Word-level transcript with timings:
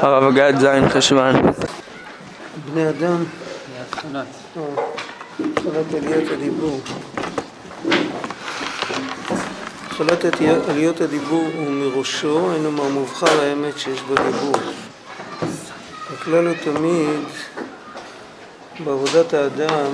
הרב 0.00 0.24
הגד 0.24 0.52
זין 0.58 0.88
חשוון. 0.88 1.34
בני 2.72 2.88
אדם, 2.88 3.24
התחלת 5.40 5.94
עליית 5.94 6.30
הדיבור. 6.30 6.80
התחלת 9.86 10.24
עליות 10.68 11.00
הדיבור 11.00 11.44
הוא 11.56 11.70
מראשו, 11.70 12.50
היינו 12.50 12.72
מהמובחר 12.72 13.40
האמת 13.40 13.78
שיש 13.78 14.00
בדיבור. 14.02 14.54
הכלל 16.14 16.46
הוא 16.46 16.54
תמיד 16.64 17.24
בעבודת 18.84 19.34
האדם, 19.34 19.90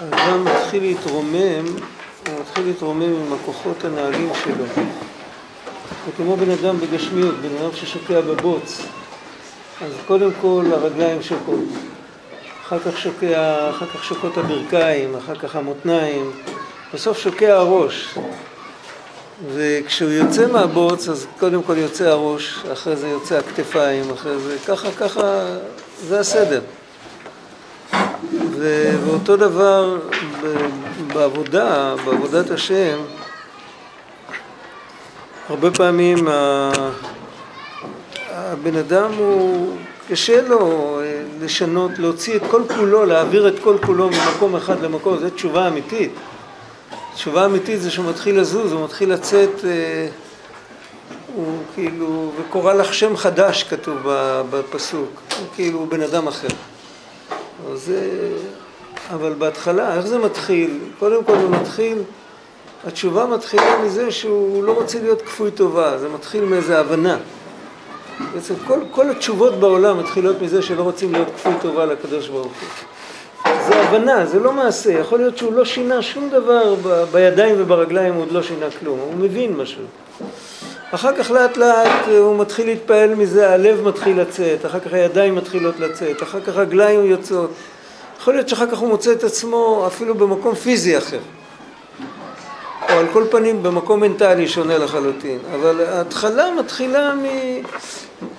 האדם 0.00 0.44
מתחיל 0.44 0.82
להתרומם, 0.82 1.66
הוא 2.26 2.40
מתחיל 2.40 2.64
להתרומם 2.66 3.02
עם 3.02 3.32
הכוחות 3.32 3.84
הנעלים 3.84 4.30
שלו. 4.44 4.84
זה 6.06 6.12
כמו 6.16 6.36
בן 6.36 6.50
אדם 6.50 6.80
בגשמיות, 6.80 7.34
בן 7.34 7.56
אדם 7.56 7.70
ששוקע 7.74 8.20
בבוץ. 8.20 8.82
אז 9.84 9.92
קודם 10.06 10.30
כל 10.40 10.64
הרגליים 10.72 11.22
שוקעות, 11.22 11.64
אחר 12.66 12.78
כך 12.78 12.98
שוקע, 12.98 13.70
אחר 13.70 13.86
כך 13.86 14.04
שוקעות 14.04 14.36
הברכיים, 14.38 15.16
אחר 15.16 15.34
כך 15.34 15.56
המותניים, 15.56 16.30
בסוף 16.94 17.18
שוקע 17.18 17.54
הראש. 17.54 18.14
וכשהוא 19.54 20.10
יוצא 20.10 20.46
מהבוץ, 20.46 21.08
אז 21.08 21.26
קודם 21.38 21.62
כל 21.62 21.78
יוצא 21.78 22.08
הראש, 22.08 22.64
אחרי 22.72 22.96
זה 22.96 23.08
יוצא 23.08 23.38
הכתפיים, 23.38 24.10
אחרי 24.10 24.38
זה, 24.38 24.56
ככה, 24.66 24.88
ככה, 24.92 25.56
זה 26.08 26.20
הסדר. 26.20 26.60
ו- 28.50 28.96
ואותו 29.04 29.36
דבר 29.36 29.98
בעבודה, 31.14 31.94
בעבודת 32.04 32.50
השם, 32.50 32.98
הרבה 35.50 35.70
פעמים 35.70 36.28
הבן 38.30 38.76
אדם 38.76 39.12
הוא, 39.12 39.76
קשה 40.08 40.48
לו 40.48 41.00
לשנות, 41.40 41.90
להוציא 41.98 42.36
את 42.36 42.42
כל 42.50 42.62
כולו, 42.76 43.04
להעביר 43.04 43.48
את 43.48 43.58
כל 43.58 43.76
כולו 43.86 44.08
ממקום 44.08 44.56
אחד 44.56 44.82
למקום, 44.82 45.18
זו 45.18 45.30
תשובה 45.30 45.68
אמיתית. 45.68 46.12
תשובה 47.14 47.46
אמיתית 47.46 47.80
זה 47.80 47.90
שהוא 47.90 48.06
מתחיל 48.10 48.40
לזוז, 48.40 48.72
הוא 48.72 48.84
מתחיל 48.84 49.12
לצאת, 49.12 49.64
הוא 51.34 51.58
כאילו, 51.74 52.32
וקורא 52.40 52.72
לך 52.72 52.94
שם 52.94 53.16
חדש 53.16 53.62
כתוב 53.62 53.96
בפסוק, 54.50 55.10
הוא 55.38 55.46
כאילו 55.54 55.86
בן 55.86 56.02
אדם 56.02 56.28
אחר. 56.28 56.48
זה, 57.74 58.30
אבל 59.14 59.34
בהתחלה, 59.38 59.94
איך 59.94 60.06
זה 60.06 60.18
מתחיל? 60.18 60.78
קודם 60.98 61.24
כל 61.24 61.38
זה 61.38 61.48
מתחיל, 61.48 61.98
התשובה 62.86 63.26
מתחילה 63.26 63.78
מזה 63.84 64.10
שהוא 64.10 64.64
לא 64.64 64.72
רוצה 64.72 64.98
להיות 65.02 65.22
כפוי 65.22 65.50
טובה, 65.50 65.98
זה 65.98 66.08
מתחיל 66.08 66.44
מאיזו 66.44 66.72
הבנה. 66.72 67.18
בעצם 68.34 68.54
כל, 68.66 68.80
כל 68.90 69.10
התשובות 69.10 69.54
בעולם 69.54 69.98
מתחילות 69.98 70.42
מזה 70.42 70.62
שלא 70.62 70.82
רוצים 70.82 71.12
להיות 71.12 71.28
כפוי 71.36 71.52
טובה 71.60 71.86
לקדוש 71.86 72.28
ברוך 72.28 72.46
הוא. 72.46 73.54
זה 73.68 73.76
הבנה, 73.76 74.26
זה 74.26 74.40
לא 74.40 74.52
מעשה, 74.52 74.92
יכול 74.92 75.18
להיות 75.18 75.38
שהוא 75.38 75.52
לא 75.52 75.64
שינה 75.64 76.02
שום 76.02 76.28
דבר 76.28 76.74
ב, 76.82 77.04
בידיים 77.12 77.54
וברגליים, 77.58 78.14
הוא 78.14 78.22
עוד 78.22 78.32
לא 78.32 78.42
שינה 78.42 78.66
כלום, 78.80 78.98
הוא 78.98 79.14
מבין 79.14 79.56
משהו. 79.56 79.82
אחר 80.90 81.16
כך 81.16 81.30
לאט 81.30 81.56
לאט 81.56 82.08
הוא 82.08 82.38
מתחיל 82.38 82.66
להתפעל 82.66 83.14
מזה, 83.14 83.52
הלב 83.52 83.88
מתחיל 83.88 84.20
לצאת, 84.20 84.66
אחר 84.66 84.80
כך 84.80 84.92
הידיים 84.92 85.34
מתחילות 85.34 85.80
לצאת, 85.80 86.22
אחר 86.22 86.40
כך 86.40 86.56
רגליים 86.56 87.06
יוצאות. 87.06 87.50
יכול 88.20 88.34
להיות 88.34 88.48
שאחר 88.48 88.66
כך 88.66 88.78
הוא 88.78 88.88
מוצא 88.88 89.12
את 89.12 89.24
עצמו 89.24 89.84
אפילו 89.86 90.14
במקום 90.14 90.54
פיזי 90.54 90.98
אחר. 90.98 91.18
או 92.92 92.98
על 92.98 93.06
כל 93.12 93.24
פנים 93.30 93.62
במקום 93.62 94.00
מנטלי 94.00 94.48
שונה 94.48 94.78
לחלוטין. 94.78 95.38
אבל 95.54 95.80
ההתחלה 95.80 96.50
מתחילה 96.50 97.14
מ... 97.14 97.24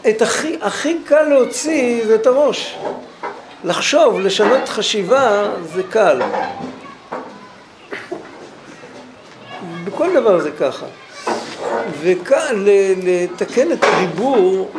את 0.09 0.21
הכי, 0.21 0.57
הכי 0.61 0.97
קל 1.05 1.21
להוציא 1.21 2.05
זה 2.05 2.16
את 2.16 2.27
הראש. 2.27 2.77
לחשוב, 3.63 4.19
לשנות 4.19 4.69
חשיבה 4.69 5.50
זה 5.73 5.84
קל. 5.84 6.22
בכל 9.84 10.13
דבר 10.13 10.39
זה 10.39 10.51
ככה. 10.51 10.85
וקל 12.01 12.68
לתקן 13.03 13.72
את 13.72 13.83
הדיבור, 13.83 14.72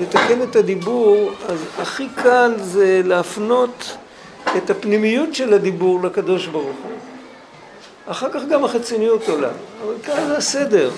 לתקן 0.00 0.42
את 0.42 0.56
הדיבור, 0.56 1.30
אז 1.48 1.58
הכי 1.78 2.08
קל 2.22 2.54
זה 2.56 3.00
להפנות 3.04 3.96
את 4.56 4.70
הפנימיות 4.70 5.34
של 5.34 5.54
הדיבור 5.54 6.02
לקדוש 6.02 6.46
ברוך 6.46 6.76
הוא. 6.82 6.95
אחר 8.06 8.26
כך 8.32 8.40
גם 8.50 8.64
החציניות 8.64 9.28
עולה, 9.28 9.50
אבל 9.84 9.94
כאן 10.02 10.26
זה 10.26 10.36
הסדר. 10.36 10.90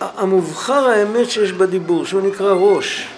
המובחר 0.00 0.88
האמת 0.88 1.30
שיש 1.30 1.52
בדיבור, 1.52 2.06
שהוא 2.06 2.22
נקרא 2.22 2.52
ראש. 2.52 3.08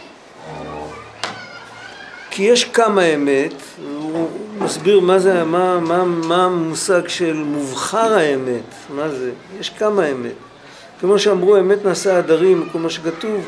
כי 2.31 2.43
יש 2.43 2.65
כמה 2.65 3.05
אמת, 3.05 3.55
הוא 3.85 4.29
מסביר 4.59 5.01
מה 5.01 5.19
זה, 5.19 5.45
מה, 5.45 5.81
מה, 5.81 6.05
מה 6.05 6.45
המושג 6.45 7.09
של 7.09 7.33
מובחר 7.33 8.15
האמת, 8.15 8.75
מה 8.91 9.09
זה, 9.09 9.31
יש 9.61 9.71
כמה 9.71 10.07
אמת. 10.07 10.33
כמו 11.01 11.19
שאמרו, 11.19 11.57
אמת 11.59 11.85
נעשה 11.85 12.19
הדרים, 12.19 12.69
כמו 12.73 12.91
שכתוב, 12.91 13.47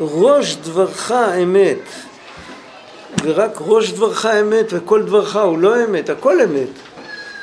ראש 0.00 0.56
דברך 0.56 1.12
אמת. 1.42 1.78
ורק 3.22 3.56
ראש 3.60 3.92
דברך 3.92 4.26
אמת 4.26 4.66
וכל 4.68 5.02
דברך 5.02 5.36
הוא 5.36 5.58
לא 5.58 5.84
אמת, 5.84 6.10
הכל 6.10 6.40
אמת. 6.40 6.68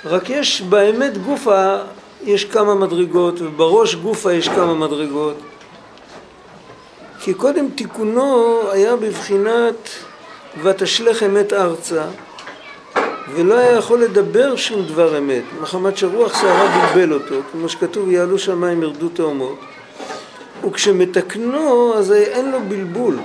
רק 0.05 0.29
יש 0.29 0.61
באמת 0.61 1.17
גופה, 1.17 1.75
יש 2.23 2.45
כמה 2.45 2.75
מדרגות, 2.75 3.41
ובראש 3.41 3.95
גופה 3.95 4.33
יש 4.33 4.49
כמה 4.49 4.73
מדרגות. 4.73 5.35
כי 7.19 7.33
קודם 7.33 7.69
תיקונו 7.69 8.61
היה 8.71 8.95
בבחינת 8.95 9.89
ותשלך 10.63 11.23
אמת 11.23 11.53
ארצה, 11.53 12.03
ולא 13.35 13.57
היה 13.57 13.71
יכול 13.71 14.03
לדבר 14.03 14.55
שום 14.55 14.85
דבר 14.85 15.17
אמת, 15.17 15.43
מחמת 15.61 15.97
שרוח 15.97 16.41
שערה 16.41 16.93
בלבל 16.93 17.13
אותו, 17.13 17.35
כמו 17.51 17.69
שכתוב 17.69 18.11
יעלו 18.11 18.39
שמיים 18.39 18.83
ירדו 18.83 19.09
תאומות, 19.09 19.59
וכשמתקנו 20.65 21.93
אז 21.97 22.11
אין 22.11 22.51
לו 22.51 22.59
בלבול. 22.67 23.17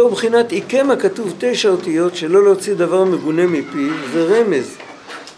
וזהו 0.00 0.12
בחינת 0.12 0.52
עיקם 0.52 0.90
הכתוב 0.90 1.34
תשע 1.38 1.68
אותיות 1.68 2.16
שלא 2.16 2.44
להוציא 2.44 2.74
דבר 2.74 3.04
מגונה 3.04 3.46
מפיו, 3.46 3.92
זה 4.12 4.22
רמז. 4.22 4.76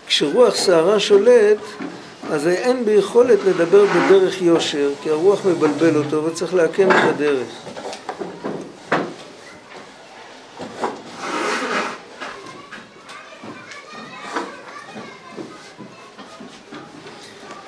כשרוח 0.06 0.54
שערה 0.54 1.00
שולט, 1.00 1.58
אז 2.30 2.48
אין 2.48 2.84
ביכולת 2.84 3.38
לדבר 3.46 3.84
בדרך 3.84 4.42
יושר, 4.42 4.90
כי 5.02 5.10
הרוח 5.10 5.46
מבלבל 5.46 5.96
אותו 5.96 6.24
וצריך 6.24 6.54
לעקם 6.54 6.90
את 6.90 7.04
הדרך. 7.04 7.48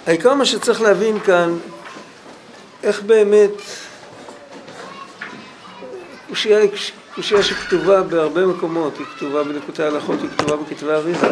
העיקר 0.06 0.35
מה 0.35 0.44
שצריך 0.44 0.82
להבין 0.82 1.20
כאן, 1.20 1.56
איך 2.82 3.02
באמת 3.02 3.50
קושייה 6.44 6.58
היא 6.58 6.70
קושייה 7.14 7.43
שכתובה 7.43 8.02
בהרבה 8.02 8.46
מקומות, 8.46 8.99
היא 8.99 9.06
כתובה 9.17 9.44
בלקוטי 9.44 9.82
הלכות, 9.82 10.20
היא 10.23 10.31
כתובה 10.31 10.56
בכתבי 10.56 10.91
אריזה. 10.91 11.26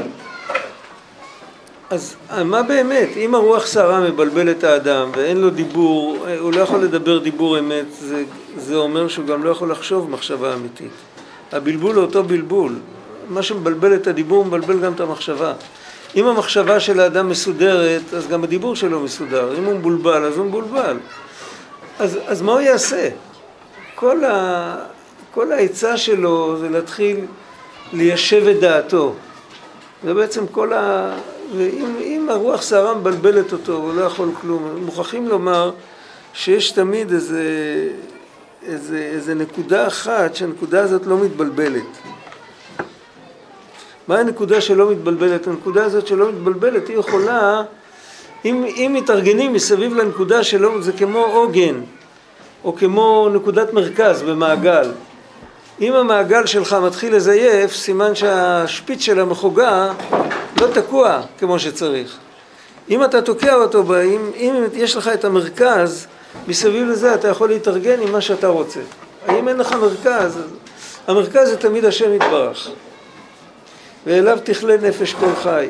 אז 1.91 2.17
מה 2.44 2.62
באמת, 2.62 3.09
אם 3.17 3.35
הרוח 3.35 3.67
סערה 3.67 4.00
מבלבל 4.00 4.50
את 4.50 4.64
האדם 4.64 5.11
ואין 5.17 5.37
לו 5.37 5.50
דיבור, 5.50 6.26
הוא 6.38 6.53
לא 6.53 6.61
יכול 6.61 6.81
לדבר 6.81 7.19
דיבור 7.19 7.59
אמת, 7.59 7.85
זה, 7.93 8.25
זה 8.56 8.76
אומר 8.76 9.09
שהוא 9.09 9.26
גם 9.26 9.44
לא 9.44 9.50
יכול 9.50 9.70
לחשוב 9.70 10.11
מחשבה 10.11 10.55
אמיתית. 10.55 10.93
הבלבול 11.53 11.97
הוא 11.97 12.05
אותו 12.05 12.23
בלבול. 12.23 12.75
מה 13.29 13.43
שמבלבל 13.43 13.94
את 13.94 14.06
הדיבור 14.06 14.44
מבלבל 14.44 14.81
גם 14.81 14.93
את 14.93 15.00
המחשבה. 15.00 15.53
אם 16.17 16.26
המחשבה 16.26 16.81
של 16.81 17.00
האדם 17.00 17.29
מסודרת, 17.29 18.15
אז 18.15 18.29
גם 18.29 18.44
הדיבור 18.44 18.76
שלו 18.76 19.00
מסודר. 19.00 19.58
אם 19.58 19.65
הוא 19.65 19.75
מבולבל, 19.75 20.25
אז 20.25 20.37
הוא 20.37 20.47
מבולבל. 20.47 20.97
אז, 21.99 22.19
אז 22.26 22.43
מה 22.43 22.53
הוא 22.53 22.61
יעשה? 22.61 23.08
כל, 23.94 24.25
ה, 24.25 24.92
כל 25.34 25.52
העצה 25.52 25.96
שלו 25.96 26.56
זה 26.61 26.69
להתחיל 26.69 27.20
ליישב 27.93 28.46
את 28.49 28.61
דעתו. 28.61 29.14
זה 30.05 30.14
בעצם 30.14 30.46
כל 30.46 30.73
ה... 30.73 31.12
ואם 31.56 32.26
הרוח 32.31 32.62
סערה 32.62 32.94
מבלבלת 32.94 33.52
אותו, 33.52 33.73
הוא 33.73 33.94
לא 33.94 34.02
יכול 34.02 34.29
כלום. 34.40 34.76
מוכרחים 34.84 35.29
לומר 35.29 35.70
שיש 36.34 36.70
תמיד 36.70 37.12
איזה, 37.12 37.44
איזה, 38.67 38.99
איזה 38.99 39.34
נקודה 39.34 39.87
אחת 39.87 40.34
שהנקודה 40.34 40.82
הזאת 40.82 41.06
לא 41.06 41.19
מתבלבלת. 41.19 41.99
מה 44.08 44.19
הנקודה 44.19 44.61
שלא 44.61 44.90
מתבלבלת? 44.90 45.46
הנקודה 45.46 45.84
הזאת 45.84 46.06
שלא 46.06 46.29
מתבלבלת 46.29 46.88
היא 46.88 46.99
יכולה, 46.99 47.62
אם, 48.44 48.64
אם 48.64 48.93
מתארגנים 48.99 49.52
מסביב 49.52 49.94
לנקודה 49.94 50.44
שלא, 50.44 50.81
זה 50.81 50.93
כמו 50.93 51.19
עוגן 51.19 51.81
או 52.64 52.76
כמו 52.76 53.29
נקודת 53.34 53.73
מרכז 53.73 54.23
במעגל. 54.23 54.90
אם 55.82 55.94
המעגל 55.94 56.46
שלך 56.46 56.73
מתחיל 56.73 57.17
לזייף, 57.17 57.75
סימן 57.75 58.14
שהשפיץ 58.14 59.00
של 59.00 59.20
המחוגה 59.20 59.93
לא 60.61 60.67
תקוע 60.75 61.20
כמו 61.38 61.58
שצריך. 61.58 62.17
אם 62.90 63.05
אתה 63.05 63.23
תוקע 63.23 63.55
אותו, 63.55 63.84
אם, 64.02 64.31
אם 64.37 64.64
יש 64.75 64.96
לך 64.96 65.08
את 65.08 65.25
המרכז, 65.25 66.06
מסביב 66.49 66.88
לזה 66.88 67.14
אתה 67.14 67.29
יכול 67.29 67.49
להתארגן 67.49 68.00
עם 68.00 68.12
מה 68.12 68.20
שאתה 68.20 68.46
רוצה. 68.46 68.81
אם 69.29 69.49
אין 69.49 69.56
לך 69.56 69.73
מרכז, 69.73 70.38
המרכז 71.06 71.49
זה 71.49 71.56
תמיד 71.56 71.84
השם 71.84 72.14
יתברך. 72.14 72.69
ואליו 74.06 74.38
תכלה 74.44 74.76
נפש 74.76 75.14
כל 75.14 75.34
חי. 75.43 75.69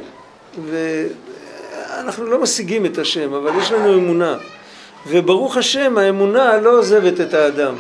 ואנחנו 0.70 2.26
לא 2.26 2.38
משיגים 2.38 2.86
את 2.86 2.98
השם, 2.98 3.34
אבל 3.34 3.50
יש 3.58 3.72
לנו 3.72 3.94
אמונה. 3.94 4.36
וברוך 5.06 5.56
השם, 5.56 5.98
האמונה 5.98 6.56
לא 6.56 6.78
עוזבת 6.78 7.20
את 7.20 7.34
האדם. 7.34 7.74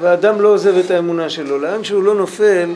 והאדם 0.00 0.40
לא 0.40 0.48
עוזב 0.48 0.76
את 0.76 0.90
האמונה 0.90 1.30
שלו. 1.30 1.58
לאן 1.58 1.84
שהוא 1.84 2.02
לא 2.02 2.14
נופל, 2.14 2.74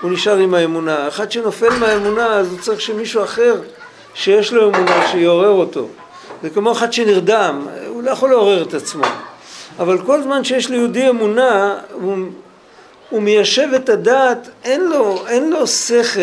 הוא 0.00 0.10
נשאר 0.10 0.38
עם 0.38 0.54
האמונה. 0.54 1.08
אחד 1.08 1.32
שנופל 1.32 1.68
מהאמונה, 1.80 2.26
אז 2.26 2.50
הוא 2.50 2.58
צריך 2.58 2.80
שמישהו 2.80 3.24
אחר 3.24 3.54
שיש 4.14 4.52
לו 4.52 4.68
אמונה, 4.68 5.06
שיעורר 5.10 5.50
אותו. 5.50 5.88
זה 6.42 6.50
כמו 6.50 6.72
אחד 6.72 6.92
שנרדם, 6.92 7.66
הוא 7.88 8.02
לא 8.02 8.10
יכול 8.10 8.30
לעורר 8.30 8.62
את 8.62 8.74
עצמו. 8.74 9.04
אבל 9.78 9.98
כל 9.98 10.22
זמן 10.22 10.44
שיש 10.44 10.70
ליהודי 10.70 11.08
אמונה, 11.08 11.78
הוא, 11.92 12.16
הוא 13.10 13.22
מיישב 13.22 13.68
את 13.76 13.88
הדעת, 13.88 14.48
אין 14.64 14.84
לו, 14.84 15.18
אין 15.28 15.50
לו 15.50 15.66
שכל. 15.66 16.20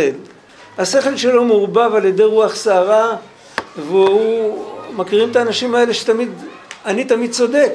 השכל 0.77 1.17
שלו 1.17 1.45
מעורבב 1.45 1.95
על 1.95 2.05
ידי 2.05 2.23
רוח 2.23 2.55
סערה, 2.55 3.15
והוא, 3.77 4.65
מכירים 4.95 5.31
את 5.31 5.35
האנשים 5.35 5.75
האלה 5.75 5.93
שתמיד, 5.93 6.29
אני 6.85 7.03
תמיד 7.03 7.31
צודק. 7.31 7.71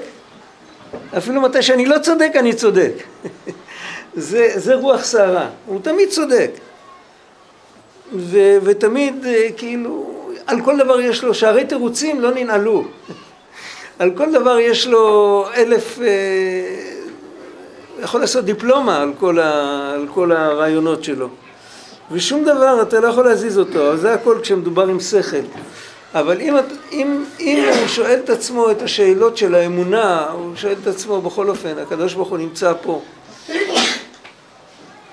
אפילו 1.18 1.40
מתי 1.40 1.62
שאני 1.62 1.86
לא 1.86 1.98
צודק, 1.98 2.32
אני 2.38 2.54
צודק. 2.54 2.92
זה, 4.14 4.52
זה 4.54 4.74
רוח 4.74 5.04
סערה, 5.04 5.48
הוא 5.66 5.80
תמיד 5.82 6.08
צודק. 6.08 6.50
ו, 8.12 8.38
ותמיד 8.62 9.26
אה, 9.26 9.48
כאילו, 9.56 10.20
על 10.46 10.60
כל 10.60 10.76
דבר 10.78 11.00
יש 11.00 11.24
לו, 11.24 11.34
שערי 11.34 11.64
תירוצים 11.64 12.20
לא 12.20 12.30
ננעלו. 12.30 12.84
על 13.98 14.10
כל 14.16 14.32
דבר 14.32 14.58
יש 14.58 14.86
לו 14.86 15.44
אלף, 15.56 15.98
אה, 16.02 16.06
יכול 18.02 18.20
לעשות 18.20 18.44
דיפלומה 18.44 19.02
על 19.02 19.12
כל, 19.18 19.38
ה, 19.38 19.90
על 19.94 20.06
כל 20.14 20.32
הרעיונות 20.32 21.04
שלו. 21.04 21.28
ושום 22.10 22.44
דבר 22.44 22.82
אתה 22.82 23.00
לא 23.00 23.08
יכול 23.08 23.24
להזיז 23.24 23.58
אותו, 23.58 23.96
זה 23.96 24.14
הכל 24.14 24.38
כשמדובר 24.42 24.86
עם 24.88 25.00
שכל. 25.00 25.36
אבל 26.14 26.40
אם, 26.40 26.54
אם, 26.92 27.24
אם 27.40 27.64
הוא 27.80 27.88
שואל 27.88 28.18
את 28.24 28.30
עצמו 28.30 28.70
את 28.70 28.82
השאלות 28.82 29.36
של 29.36 29.54
האמונה, 29.54 30.26
הוא 30.30 30.56
שואל 30.56 30.74
את 30.82 30.86
עצמו 30.86 31.20
בכל 31.20 31.48
אופן, 31.48 31.78
הקדוש 31.82 32.14
ברוך 32.14 32.28
הוא 32.28 32.38
נמצא 32.38 32.72
פה. 32.82 33.00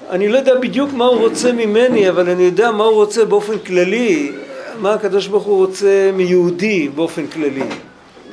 אני 0.09 0.27
לא 0.27 0.37
יודע 0.37 0.55
בדיוק 0.55 0.93
מה 0.93 1.05
הוא 1.05 1.19
רוצה 1.19 1.51
ממני, 1.51 2.09
אבל 2.09 2.29
אני 2.29 2.43
יודע 2.43 2.71
מה 2.71 2.83
הוא 2.83 2.95
רוצה 2.95 3.25
באופן 3.25 3.59
כללי, 3.59 4.31
מה 4.79 4.93
הקדוש 4.93 5.27
ברוך 5.27 5.43
הוא 5.43 5.57
רוצה 5.65 6.11
מיהודי 6.13 6.89
באופן 6.89 7.27
כללי. 7.27 7.63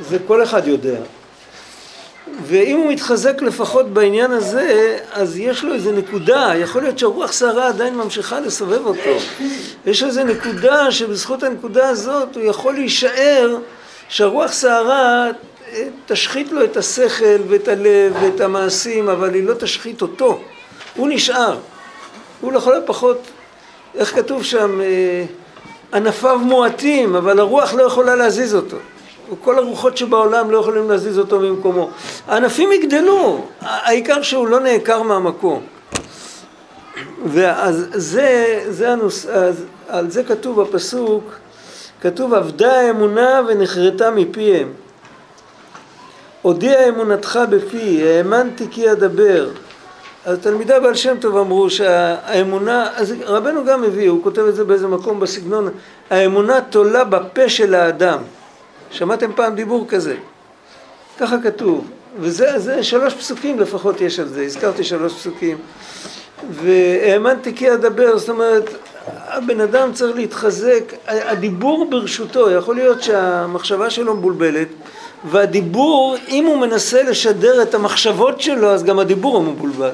זה 0.01 0.19
כל 0.27 0.43
אחד 0.43 0.69
יודע. 0.69 0.99
ואם 2.47 2.77
הוא 2.77 2.93
מתחזק 2.93 3.43
לפחות 3.43 3.89
בעניין 3.89 4.31
הזה, 4.31 4.99
אז 5.13 5.39
יש 5.39 5.65
לו 5.65 5.75
איזה 5.75 5.93
נקודה, 5.93 6.53
יכול 6.57 6.83
להיות 6.83 6.99
שהרוח 6.99 7.33
סערה 7.33 7.69
עדיין 7.69 7.95
ממשיכה 7.95 8.41
לסובב 8.41 8.87
אותו. 8.87 9.11
יש 9.87 10.03
איזה 10.03 10.25
נקודה 10.25 10.93
שבזכות 10.93 11.43
הנקודה 11.43 11.89
הזאת 11.89 12.37
הוא 12.37 12.45
יכול 12.45 12.75
להישאר 12.75 13.59
שהרוח 14.09 14.53
סערה 14.53 15.27
אה, 15.73 15.89
תשחית 16.07 16.53
לו 16.53 16.65
את 16.65 16.77
השכל 16.77 17.41
ואת 17.49 17.69
הלב 17.69 18.17
ואת 18.23 18.41
המעשים, 18.41 19.09
אבל 19.09 19.35
היא 19.35 19.45
לא 19.45 19.55
תשחית 19.55 20.03
אותו. 20.03 20.41
הוא 20.97 21.09
נשאר. 21.09 21.59
הוא 22.41 22.53
לכל 22.53 22.77
הפחות, 22.77 23.23
איך 23.95 24.15
כתוב 24.15 24.45
שם, 24.45 24.81
אה, 24.81 25.25
ענפיו 25.95 26.39
מועטים, 26.39 27.17
אבל 27.17 27.39
הרוח 27.39 27.75
לא 27.75 27.83
יכולה 27.83 28.17
להזיז 28.17 28.55
אותו. 28.55 28.77
כל 29.43 29.59
הרוחות 29.59 29.97
שבעולם 29.97 30.51
לא 30.51 30.59
יכולים 30.59 30.91
להזיז 30.91 31.19
אותו 31.19 31.41
ממקומו. 31.41 31.91
הענפים 32.29 32.73
יגדלו, 32.73 33.45
העיקר 33.61 34.23
שהוא 34.23 34.49
לא 34.49 34.61
נעקר 34.61 35.03
מהמקום. 35.03 35.63
ואז 37.25 37.87
זה, 37.93 38.61
זה 38.69 38.93
הנוס... 38.93 39.27
אז 39.27 39.65
על 39.89 40.11
זה 40.11 40.25
כתוב 40.25 40.63
בפסוק, 40.63 41.25
כתוב 42.01 42.35
עבדה 42.35 42.81
האמונה 42.81 43.43
ונחרטה 43.49 44.11
מפיהם. 44.11 44.69
הודיע 46.43 46.89
אמונתך 46.89 47.41
בפי, 47.51 48.03
האמנתי 48.09 48.67
כי 48.71 48.93
אדבר. 48.93 49.51
אז 50.25 50.39
תלמידי 50.39 50.75
בעל 50.83 50.95
שם 50.95 51.17
טוב 51.21 51.37
אמרו 51.37 51.71
שהאמונה, 51.71 52.89
אז 52.95 53.15
רבנו 53.25 53.65
גם 53.65 53.85
הביא, 53.85 54.11
הוא 54.11 54.23
כותב 54.23 54.43
את 54.43 54.55
זה 54.55 54.65
באיזה 54.65 54.87
מקום 54.87 55.21
בסגנון, 55.21 55.69
האמונה 56.11 56.61
תולה 56.61 57.05
בפה 57.05 57.49
של 57.49 57.75
האדם. 57.75 58.19
שמעתם 58.91 59.33
פעם 59.35 59.55
דיבור 59.55 59.85
כזה? 59.89 60.17
ככה 61.19 61.37
כתוב, 61.43 61.85
וזה 62.21 62.59
זה 62.59 62.83
שלוש 62.83 63.15
פסוקים 63.15 63.61
לפחות 63.61 64.01
יש 64.01 64.21
על 64.21 64.29
זה, 64.29 64.43
הזכרתי 64.43 64.85
שלוש 64.85 65.13
פסוקים. 65.13 65.59
והאמנתי 66.51 67.55
כי 67.55 67.73
אדבר, 67.75 68.19
זאת 68.19 68.29
אומרת, 68.29 68.71
הבן 69.07 69.61
אדם 69.61 69.93
צריך 69.93 70.17
להתחזק, 70.17 70.93
הדיבור 71.07 71.91
ברשותו, 71.91 72.51
יכול 72.51 72.75
להיות 72.75 73.03
שהמחשבה 73.03 73.91
שלו 73.91 74.15
מבולבלת, 74.15 74.69
והדיבור, 75.25 76.17
אם 76.29 76.45
הוא 76.45 76.59
מנסה 76.59 77.03
לשדר 77.03 77.63
את 77.63 77.75
המחשבות 77.75 78.41
שלו, 78.41 78.71
אז 78.71 78.85
גם 78.85 78.99
הדיבור 78.99 79.37
הוא 79.37 79.45
מבולבל. 79.45 79.91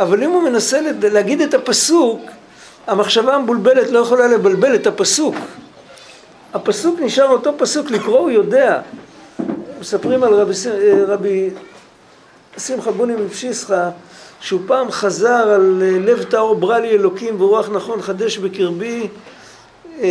אבל 0.00 0.22
אם 0.22 0.30
הוא 0.30 0.42
מנסה 0.42 0.80
להגיד 1.02 1.40
את 1.40 1.54
הפסוק, 1.54 2.20
המחשבה 2.86 3.34
המבולבלת 3.34 3.90
לא 3.90 3.98
יכולה 3.98 4.26
לבלבל 4.26 4.74
את 4.74 4.86
הפסוק. 4.86 5.34
הפסוק 6.56 7.00
נשאר 7.00 7.28
אותו 7.28 7.52
פסוק, 7.58 7.90
לקרוא 7.90 8.18
הוא 8.18 8.30
יודע. 8.30 8.80
מספרים 9.80 10.22
על 10.22 10.34
רבי, 10.34 10.52
רבי 11.06 11.50
שמחה 12.58 12.90
בוני 12.90 13.14
מפשיסחה, 13.14 13.90
שהוא 14.40 14.60
פעם 14.66 14.90
חזר 14.90 15.48
על 15.54 15.82
לב 16.04 16.22
טהור 16.22 16.54
ברא 16.54 16.78
לי 16.78 16.90
אלוקים 16.90 17.40
ורוח 17.40 17.68
נכון 17.68 18.02
חדש 18.02 18.38
בקרבי 18.38 19.08
אה, 20.00 20.08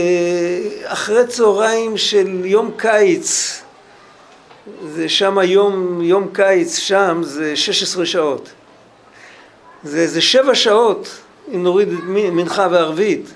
אחרי 0.86 1.28
צהריים 1.28 1.98
של 1.98 2.46
יום 2.46 2.72
קיץ, 2.78 3.62
זה 4.88 5.10
שם 5.10 5.38
יום, 5.44 6.02
יום 6.02 6.30
קיץ 6.34 6.78
שם 6.78 7.22
זה 7.24 7.56
16 7.56 8.06
שעות. 8.06 8.50
זה, 9.84 10.08
זה 10.08 10.22
שבע 10.22 10.56
שעות, 10.56 11.10
אם 11.54 11.64
נוריד 11.64 11.90
מנחה 12.08 12.68
וערבית. 12.72 13.34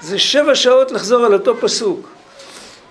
זה 0.00 0.18
שבע 0.18 0.54
שעות 0.54 0.92
לחזור 0.92 1.24
על 1.24 1.34
אותו 1.34 1.56
פסוק. 1.60 2.19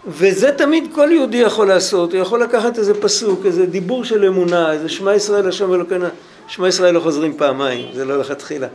וזה 0.07 0.51
תמיד 0.51 0.89
כל 0.95 1.09
יהודי 1.11 1.37
יכול 1.37 1.67
לעשות, 1.67 2.13
הוא 2.13 2.21
יכול 2.21 2.43
לקחת 2.43 2.77
איזה 2.77 3.01
פסוק, 3.01 3.45
איזה 3.45 3.65
דיבור 3.65 4.03
של 4.03 4.25
אמונה, 4.25 4.73
איזה 4.73 4.89
שמע 4.89 5.15
ישראל 5.15 5.47
השם 5.47 5.73
אלוקינו, 5.73 6.05
שמע 6.47 6.67
ישראל 6.67 6.93
לא 6.93 6.99
חוזרים 6.99 7.33
פעמיים, 7.37 7.87
זה 7.93 8.05
לא 8.05 8.19
לכתחילה, 8.19 8.67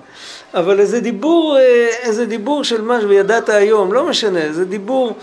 אבל 0.55 0.81
איזה 0.81 1.01
דיבור, 1.01 1.57
אה, 1.59 1.89
איזה 2.03 2.27
דיבור 2.27 2.65
של 2.65 2.83
מה, 2.83 2.99
וידעת 3.09 3.49
היום, 3.49 3.93
לא 3.93 4.09
משנה, 4.09 4.53
זה 4.53 4.65
דיבור, 4.65 5.17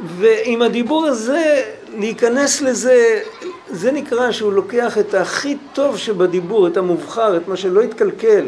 ועם 0.00 0.62
הדיבור 0.62 1.06
הזה, 1.06 1.62
להיכנס 1.98 2.60
לזה, 2.60 3.20
זה 3.68 3.92
נקרא 3.92 4.32
שהוא 4.32 4.52
לוקח 4.52 4.98
את 4.98 5.14
הכי 5.14 5.56
טוב 5.72 5.98
שבדיבור, 5.98 6.66
את 6.66 6.76
המובחר, 6.76 7.36
את 7.36 7.48
מה 7.48 7.56
שלא 7.56 7.80
יתקלקל. 7.80 8.46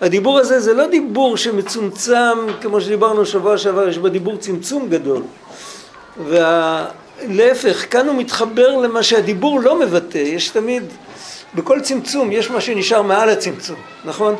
הדיבור 0.00 0.38
הזה 0.38 0.60
זה 0.60 0.74
לא 0.74 0.86
דיבור 0.86 1.36
שמצומצם, 1.36 2.38
כמו 2.60 2.80
שדיברנו 2.80 3.26
שבוע 3.26 3.58
שעבר, 3.58 3.88
יש 3.88 3.98
בדיבור 3.98 4.36
צמצום 4.36 4.88
גדול. 4.88 5.22
ולהפך, 6.24 7.86
כאן 7.90 8.08
הוא 8.08 8.16
מתחבר 8.16 8.76
למה 8.76 9.02
שהדיבור 9.02 9.60
לא 9.60 9.80
מבטא, 9.80 10.18
יש 10.18 10.48
תמיד, 10.48 10.82
בכל 11.54 11.80
צמצום 11.80 12.32
יש 12.32 12.50
מה 12.50 12.60
שנשאר 12.60 13.02
מעל 13.02 13.28
הצמצום, 13.28 13.76
נכון? 14.04 14.34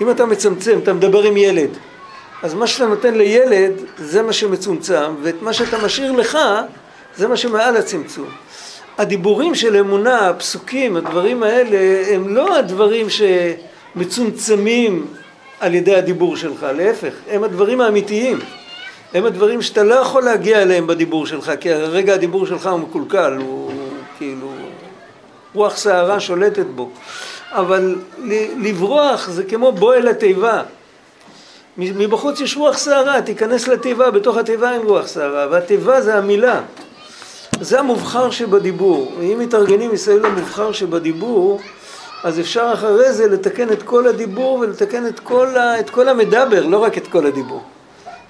אם 0.00 0.10
אתה 0.10 0.26
מצמצם, 0.26 0.78
אתה 0.82 0.92
מדבר 0.92 1.22
עם 1.22 1.36
ילד, 1.36 1.70
אז 2.42 2.54
מה 2.54 2.66
שאתה 2.66 2.86
נותן 2.86 3.14
לילד 3.14 3.72
זה 3.98 4.22
מה 4.22 4.32
שמצומצם, 4.32 5.14
ואת 5.22 5.42
מה 5.42 5.52
שאתה 5.52 5.78
משאיר 5.84 6.12
לך 6.12 6.38
זה 7.16 7.28
מה 7.28 7.36
שמעל 7.36 7.76
הצמצום. 7.76 8.28
הדיבורים 8.98 9.54
של 9.54 9.76
אמונה, 9.76 10.28
הפסוקים, 10.28 10.96
הדברים 10.96 11.42
האלה, 11.42 11.78
הם 12.14 12.34
לא 12.34 12.56
הדברים 12.56 13.06
שמצומצמים 13.94 15.06
על 15.60 15.74
ידי 15.74 15.94
הדיבור 15.94 16.36
שלך, 16.36 16.66
להפך, 16.76 17.12
הם 17.30 17.44
הדברים 17.44 17.80
האמיתיים. 17.80 18.38
הם 19.14 19.26
הדברים 19.26 19.62
שאתה 19.62 19.82
לא 19.82 19.94
יכול 19.94 20.22
להגיע 20.24 20.62
אליהם 20.62 20.86
בדיבור 20.86 21.26
שלך, 21.26 21.52
כי 21.60 21.72
הרגע 21.72 22.14
הדיבור 22.14 22.46
שלך 22.46 22.66
הוא 22.66 22.80
מקולקל, 22.80 23.36
הוא, 23.36 23.72
כאילו, 24.18 24.48
רוח 25.54 25.76
סערה 25.76 26.20
שולטת 26.20 26.66
בו. 26.66 26.90
אבל 27.52 27.94
לברוח 28.58 29.28
זה 29.28 29.44
כמו 29.44 29.72
בוא 29.72 29.94
אל 29.94 30.08
התיבה. 30.08 30.62
מבחוץ 31.78 32.40
יש 32.40 32.56
רוח 32.56 32.78
סערה, 32.78 33.22
תיכנס 33.22 33.68
לתיבה, 33.68 34.10
בתוך 34.10 34.36
התיבה 34.36 34.72
אין 34.72 34.82
רוח 34.82 35.06
סערה, 35.06 35.46
והתיבה 35.50 36.00
זה 36.00 36.14
המילה. 36.14 36.60
זה 37.60 37.80
המובחר 37.80 38.30
שבדיבור. 38.30 39.12
אם 39.22 39.38
מתארגנים 39.38 39.92
מסביב 39.92 40.26
למובחר 40.26 40.72
שבדיבור, 40.72 41.60
אז 42.24 42.40
אפשר 42.40 42.70
אחרי 42.74 43.12
זה 43.12 43.28
לתקן 43.28 43.72
את 43.72 43.82
כל 43.82 44.08
הדיבור 44.08 44.58
ולתקן 44.58 45.06
את 45.06 45.20
כל, 45.20 45.56
ה, 45.56 45.80
את 45.80 45.90
כל 45.90 46.08
המדבר, 46.08 46.66
לא 46.66 46.78
רק 46.78 46.98
את 46.98 47.06
כל 47.06 47.26
הדיבור. 47.26 47.62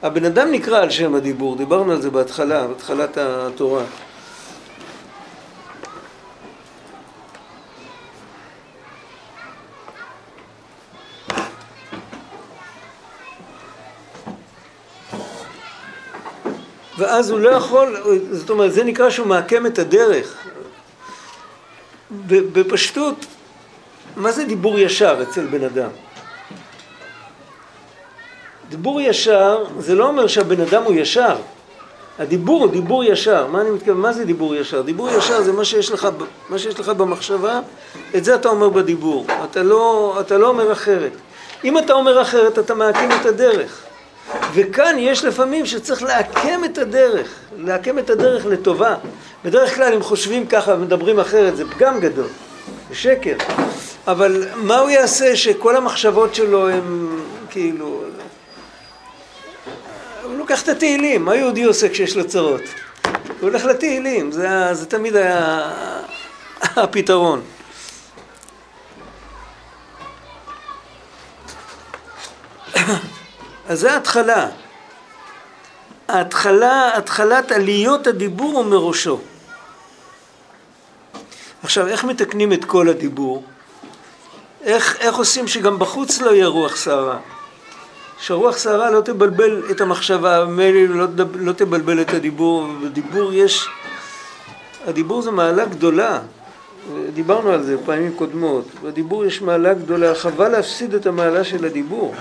הבן 0.02 0.24
אדם 0.24 0.50
נקרא 0.50 0.78
על 0.78 0.90
שם 0.90 1.14
הדיבור, 1.14 1.56
דיברנו 1.56 1.92
על 1.92 2.00
זה 2.00 2.10
בהתחלה, 2.10 2.66
בהתחלת 2.66 3.18
התורה. 3.18 3.84
ואז 16.98 17.30
הוא 17.30 17.40
לא 17.40 17.50
יכול, 17.50 17.96
זאת 18.30 18.50
אומרת, 18.50 18.72
זה 18.72 18.84
נקרא 18.84 19.10
שהוא 19.10 19.26
מעקם 19.26 19.66
את 19.66 19.78
הדרך. 19.78 20.46
בפשטות, 22.26 23.26
מה 24.16 24.32
זה 24.32 24.44
דיבור 24.44 24.78
ישר 24.78 25.22
אצל 25.22 25.46
בן 25.46 25.64
אדם? 25.64 25.90
דיבור 28.68 29.00
ישר 29.00 29.64
זה 29.78 29.94
לא 29.94 30.06
אומר 30.06 30.26
שהבן 30.26 30.60
אדם 30.60 30.82
הוא 30.82 30.94
ישר. 30.94 31.36
הדיבור 32.18 32.60
הוא 32.60 32.72
דיבור 32.72 33.04
ישר. 33.04 33.46
מה 33.46 33.60
אני 33.60 33.70
מתכוון? 33.70 33.96
מה 33.96 34.12
זה 34.12 34.24
דיבור 34.24 34.54
ישר? 34.54 34.82
דיבור 34.82 35.10
ישר 35.10 35.42
זה 35.42 35.52
מה 35.52 35.64
שיש 35.64 35.90
לך, 35.90 36.08
מה 36.48 36.58
שיש 36.58 36.80
לך 36.80 36.88
במחשבה, 36.88 37.60
את 38.16 38.24
זה 38.24 38.34
אתה 38.34 38.48
אומר 38.48 38.68
בדיבור. 38.68 39.26
אתה 39.50 39.62
לא, 39.62 40.16
אתה 40.20 40.38
לא 40.38 40.48
אומר 40.48 40.72
אחרת. 40.72 41.12
אם 41.64 41.78
אתה 41.78 41.92
אומר 41.92 42.22
אחרת, 42.22 42.58
אתה 42.58 42.74
מעקם 42.74 43.08
את 43.20 43.26
הדרך. 43.26 43.82
וכאן 44.54 44.96
יש 44.98 45.24
לפעמים 45.24 45.66
שצריך 45.66 46.02
לעקם 46.02 46.64
את 46.64 46.78
הדרך, 46.78 47.28
לעקם 47.58 47.98
את 47.98 48.10
הדרך 48.10 48.46
לטובה. 48.46 48.94
בדרך 49.44 49.74
כלל 49.74 49.94
אם 49.94 50.02
חושבים 50.02 50.46
ככה 50.46 50.72
ומדברים 50.72 51.20
אחרת 51.20 51.56
זה 51.56 51.64
פגם 51.70 52.00
גדול, 52.00 52.26
זה 52.88 52.94
שקר. 52.94 53.36
אבל 54.06 54.44
מה 54.54 54.78
הוא 54.78 54.90
יעשה 54.90 55.36
שכל 55.36 55.76
המחשבות 55.76 56.34
שלו 56.34 56.68
הם 56.68 57.20
כאילו... 57.50 58.02
לוקח 60.50 60.62
את 60.62 60.68
התהילים, 60.68 61.24
מה 61.24 61.36
יהודי 61.36 61.64
עושה 61.64 61.88
כשיש 61.88 62.16
לו 62.16 62.28
צרות? 62.28 62.60
הוא 63.26 63.34
הולך 63.40 63.64
לתהילים, 63.64 64.32
זה, 64.32 64.74
זה 64.74 64.86
תמיד 64.86 65.16
היה 65.16 65.70
הפתרון. 66.82 67.42
אז 73.68 73.80
זה 73.80 73.92
ההתחלה. 73.92 74.48
ההתחלה, 76.08 76.96
התחלת 76.96 77.52
עליות 77.52 78.06
הדיבור 78.06 78.52
הוא 78.52 78.64
מראשו. 78.64 79.20
עכשיו, 81.62 81.86
איך 81.86 82.04
מתקנים 82.04 82.52
את 82.52 82.64
כל 82.64 82.88
הדיבור? 82.88 83.44
איך, 84.62 84.96
איך 85.00 85.14
עושים 85.16 85.48
שגם 85.48 85.78
בחוץ 85.78 86.20
לא 86.20 86.30
יהיה 86.30 86.46
רוח 86.46 86.76
סערה? 86.76 87.18
שרוח 88.20 88.56
סערה 88.56 88.90
לא 88.90 89.00
תבלבל 89.00 89.62
את 89.70 89.80
המחשבה, 89.80 90.44
מילא 90.44 90.94
לא, 90.94 91.24
לא 91.34 91.52
תבלבל 91.52 92.00
את 92.00 92.14
הדיבור, 92.14 92.68
בדיבור 92.82 93.32
יש... 93.32 93.68
הדיבור 94.86 95.22
זה 95.22 95.30
מעלה 95.30 95.64
גדולה, 95.64 96.20
דיברנו 97.14 97.50
על 97.50 97.62
זה 97.62 97.76
פעמים 97.84 98.12
קודמות, 98.16 98.64
בדיבור 98.82 99.24
יש 99.24 99.42
מעלה 99.42 99.74
גדולה, 99.74 100.14
חבל 100.14 100.48
להפסיד 100.48 100.94
את 100.94 101.06
המעלה 101.06 101.44
של 101.44 101.64
הדיבור. 101.64 102.14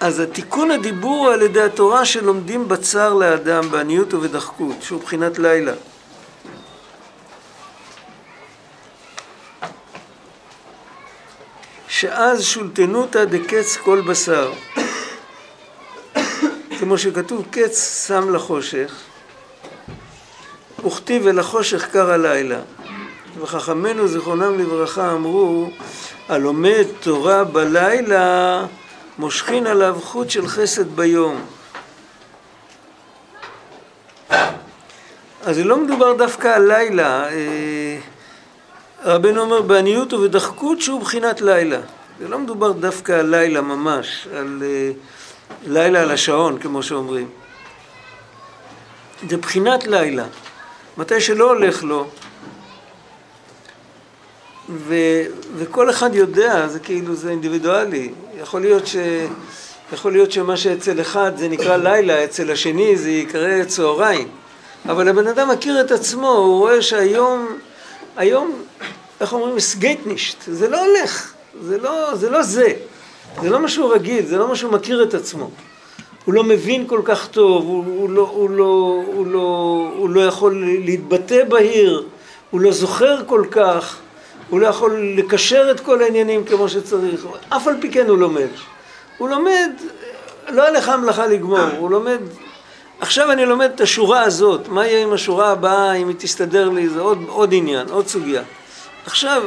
אז 0.00 0.20
התיקון 0.20 0.70
הדיבור 0.70 1.26
הוא 1.26 1.34
על 1.34 1.42
ידי 1.42 1.62
התורה 1.62 2.04
שלומדים 2.04 2.68
בצר 2.68 3.14
לאדם, 3.14 3.70
בעניות 3.70 4.14
ובדחקות, 4.14 4.76
שהוא 4.80 5.00
בחינת 5.00 5.38
לילה. 5.38 5.72
שאז 11.98 12.42
שולטנותא 12.42 13.24
דקץ 13.24 13.76
כל 13.76 14.00
בשר. 14.00 14.52
כמו 16.78 16.98
שכתוב, 16.98 17.46
קץ 17.50 18.06
שם 18.06 18.34
לחושך, 18.34 18.94
וכתיב 20.86 21.26
אל 21.26 21.38
החושך 21.38 21.86
קר 21.92 22.10
הלילה. 22.10 22.58
וחכמינו 23.40 24.08
זיכרונם 24.08 24.58
לברכה 24.58 25.12
אמרו, 25.12 25.70
הלומד 26.28 26.84
תורה 27.00 27.44
בלילה 27.44 28.66
מושכין 29.18 29.66
עליו 29.66 29.98
חוט 30.02 30.30
של 30.30 30.48
חסד 30.48 30.96
ביום. 30.96 31.46
אז 35.42 35.58
לא 35.58 35.76
מדובר 35.76 36.12
דווקא 36.12 36.48
על 36.48 36.72
לילה. 36.72 37.28
אה, 37.28 37.98
רבנו 39.04 39.40
אומר 39.40 39.62
בעניות 39.62 40.12
ובדחקות 40.12 40.80
שהוא 40.80 41.00
בחינת 41.00 41.40
לילה. 41.40 41.80
זה 42.20 42.28
לא 42.28 42.38
מדובר 42.38 42.72
דווקא 42.72 43.12
על 43.12 43.26
לילה 43.26 43.60
ממש, 43.60 44.28
על 44.36 44.62
אה, 44.62 44.90
לילה 45.66 46.02
על 46.02 46.10
השעון, 46.10 46.58
כמו 46.58 46.82
שאומרים. 46.82 47.28
זה 49.28 49.36
בחינת 49.36 49.86
לילה. 49.86 50.24
מתי 50.96 51.20
שלא 51.20 51.50
הולך 51.50 51.82
לו, 51.82 52.06
ו, 54.68 54.94
וכל 55.56 55.90
אחד 55.90 56.14
יודע, 56.14 56.68
זה 56.68 56.78
כאילו, 56.78 57.14
זה 57.14 57.30
אינדיבידואלי. 57.30 58.12
יכול 58.40 58.60
להיות, 58.60 58.86
ש, 58.86 58.96
יכול 59.92 60.12
להיות 60.12 60.32
שמה 60.32 60.56
שאצל 60.56 61.00
אחד 61.00 61.32
זה 61.36 61.48
נקרא 61.48 61.76
לילה, 61.76 62.24
אצל 62.24 62.50
השני 62.50 62.96
זה 62.96 63.10
יקרא 63.10 63.64
צהריים. 63.64 64.28
אבל 64.88 65.08
הבן 65.08 65.26
אדם 65.26 65.50
מכיר 65.50 65.80
את 65.80 65.90
עצמו, 65.90 66.28
הוא 66.28 66.58
רואה 66.58 66.82
שהיום, 66.82 67.58
היום, 68.16 68.62
איך 69.20 69.32
אומרים, 69.32 69.60
סגייטנישט, 69.60 70.36
זה 70.46 70.68
לא 70.68 70.86
הולך, 70.86 71.32
זה 71.62 71.78
לא 71.78 72.14
זה. 72.14 72.30
לא 72.30 72.42
זה. 72.42 72.72
זה 73.42 73.50
לא 73.50 73.60
משהו 73.60 73.88
רגיל, 73.88 74.26
זה 74.26 74.38
לא 74.38 74.52
משהו 74.52 74.70
מכיר 74.70 75.02
את 75.02 75.14
עצמו. 75.14 75.50
הוא 76.24 76.34
לא 76.34 76.44
מבין 76.44 76.86
כל 76.86 77.00
כך 77.04 77.28
טוב, 77.28 77.64
הוא, 77.64 77.84
הוא, 77.86 78.10
לא, 78.10 78.30
הוא, 78.34 78.50
לא, 78.50 79.02
הוא, 79.06 79.26
לא, 79.26 79.88
הוא 79.96 80.10
לא 80.10 80.20
יכול 80.20 80.64
להתבטא 80.84 81.44
בהיר, 81.44 82.06
הוא 82.50 82.60
לא 82.60 82.72
זוכר 82.72 83.24
כל 83.26 83.44
כך. 83.50 83.98
הוא 84.50 84.60
לא 84.60 84.66
יכול 84.66 85.14
לקשר 85.16 85.70
את 85.70 85.80
כל 85.80 86.02
העניינים 86.02 86.44
כמו 86.44 86.68
שצריך, 86.68 87.26
אף 87.48 87.68
על 87.68 87.74
פי 87.80 87.90
כן 87.90 88.06
הוא 88.06 88.18
לומד. 88.18 88.48
הוא 89.18 89.28
לומד, 89.28 89.70
לא 90.48 90.66
עליך 90.68 90.88
המלאכה 90.88 91.26
לגמור, 91.26 91.68
הוא 91.78 91.90
לומד, 91.90 92.18
עכשיו 93.00 93.32
אני 93.32 93.46
לומד 93.46 93.70
את 93.74 93.80
השורה 93.80 94.22
הזאת, 94.22 94.68
מה 94.68 94.86
יהיה 94.86 95.02
עם 95.02 95.12
השורה 95.12 95.50
הבאה, 95.50 95.92
אם 95.92 96.08
היא 96.08 96.16
תסתדר 96.18 96.68
לי, 96.68 96.88
זה 96.88 97.00
עוד, 97.00 97.18
עוד 97.28 97.54
עניין, 97.54 97.88
עוד 97.90 98.06
סוגיה. 98.06 98.42
עכשיו, 99.06 99.42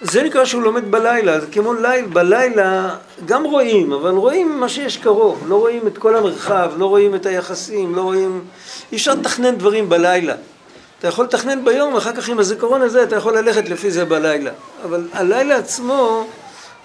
זה 0.00 0.22
נקרא 0.22 0.44
שהוא 0.44 0.62
לומד 0.62 0.90
בלילה, 0.90 1.40
זה 1.40 1.46
כמו 1.46 1.74
ליל, 1.74 2.06
בלילה 2.06 2.96
גם 3.26 3.44
רואים, 3.44 3.92
אבל 3.92 4.10
רואים 4.10 4.60
מה 4.60 4.68
שיש 4.68 4.96
קרוב, 4.96 5.44
לא 5.48 5.56
רואים 5.56 5.86
את 5.86 5.98
כל 5.98 6.16
המרחב, 6.16 6.72
לא 6.76 6.86
רואים 6.86 7.14
את 7.14 7.26
היחסים, 7.26 7.94
לא 7.94 8.02
רואים, 8.02 8.44
אי 8.92 8.96
אפשר 8.96 9.14
לתכנן 9.14 9.56
דברים 9.56 9.88
בלילה. 9.88 10.34
אתה 10.98 11.08
יכול 11.08 11.24
לתכנן 11.24 11.64
ביום, 11.64 11.96
אחר 11.96 12.12
כך 12.12 12.28
עם 12.28 12.38
הזיכרון 12.38 12.82
הזה 12.82 13.02
אתה 13.02 13.16
יכול 13.16 13.38
ללכת 13.38 13.68
לפי 13.68 13.90
זה 13.90 14.04
בלילה. 14.04 14.50
אבל 14.84 15.08
הלילה 15.12 15.56
עצמו 15.56 16.26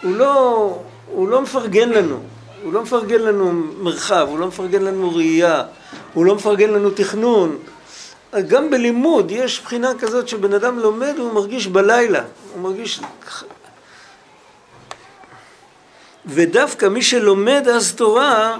הוא 0.01 0.15
לא, 0.15 0.77
הוא 1.11 1.29
לא 1.29 1.41
מפרגן 1.41 1.89
לנו, 1.89 2.19
הוא 2.63 2.73
לא 2.73 2.81
מפרגן 2.81 3.21
לנו 3.21 3.51
מרחב, 3.79 4.27
הוא 4.29 4.39
לא 4.39 4.47
מפרגן 4.47 4.81
לנו 4.81 5.15
ראייה, 5.15 5.63
הוא 6.13 6.25
לא 6.25 6.35
מפרגן 6.35 6.69
לנו 6.69 6.89
תכנון. 6.89 7.57
גם 8.47 8.69
בלימוד 8.69 9.31
יש 9.31 9.61
בחינה 9.61 9.91
כזאת 9.99 10.27
שבן 10.27 10.53
אדם 10.53 10.79
לומד 10.79 11.13
והוא 11.17 11.33
מרגיש 11.33 11.67
בלילה, 11.67 12.23
הוא 12.53 12.61
מרגיש... 12.63 13.01
ודווקא 16.25 16.85
מי 16.85 17.01
שלומד 17.01 17.67
אז 17.67 17.93
תורה 17.93 18.57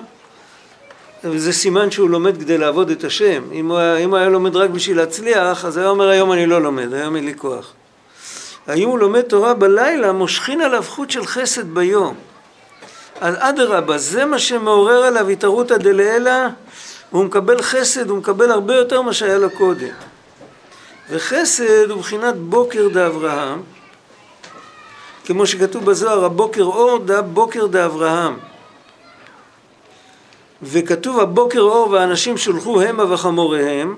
וזה 1.23 1.53
סימן 1.53 1.91
שהוא 1.91 2.09
לומד 2.09 2.37
כדי 2.37 2.57
לעבוד 2.57 2.89
את 2.89 3.03
השם. 3.03 3.43
אם 3.51 3.69
הוא, 3.69 3.77
היה, 3.77 3.97
אם 3.97 4.09
הוא 4.09 4.17
היה 4.17 4.29
לומד 4.29 4.55
רק 4.55 4.69
בשביל 4.69 4.97
להצליח, 4.97 5.65
אז 5.65 5.77
היה 5.77 5.89
אומר 5.89 6.07
היום 6.09 6.31
אני 6.31 6.45
לא 6.45 6.61
לומד, 6.61 6.93
היום 6.93 7.15
אין 7.15 7.25
לי 7.25 7.33
כוח. 7.37 7.73
האם 8.67 8.89
הוא 8.89 8.99
לומד 8.99 9.21
תורה 9.21 9.53
בלילה, 9.53 10.11
מושכין 10.11 10.61
עליו 10.61 10.83
חוט 10.87 11.09
של 11.09 11.25
חסד 11.25 11.73
ביום. 11.73 12.15
אז 13.21 13.35
אדרבה, 13.37 13.97
זה 13.97 14.25
מה 14.25 14.39
שמעורר 14.39 15.03
עליו 15.03 15.29
התערותא 15.29 15.77
דלעילא, 15.77 16.41
הוא 17.09 17.25
מקבל 17.25 17.61
חסד, 17.61 18.09
הוא 18.09 18.17
מקבל 18.17 18.51
הרבה 18.51 18.75
יותר 18.75 19.01
ממה 19.01 19.13
שהיה 19.13 19.37
לו 19.37 19.49
קודם. 19.49 19.93
וחסד 21.09 21.89
הוא 21.89 21.99
בחינת 21.99 22.35
בוקר 22.35 22.87
דאברהם, 22.87 23.61
כמו 25.25 25.47
שכתוב 25.47 25.85
בזוהר, 25.85 26.25
הבוקר 26.25 26.63
אור 26.63 26.97
דה 26.97 27.21
בוקר 27.21 27.65
דאברהם. 27.65 28.37
וכתוב 30.63 31.19
הבוקר 31.19 31.59
אור 31.59 31.89
והאנשים 31.89 32.37
שולחו 32.37 32.81
המה 32.81 33.13
וחמוריהם 33.13 33.95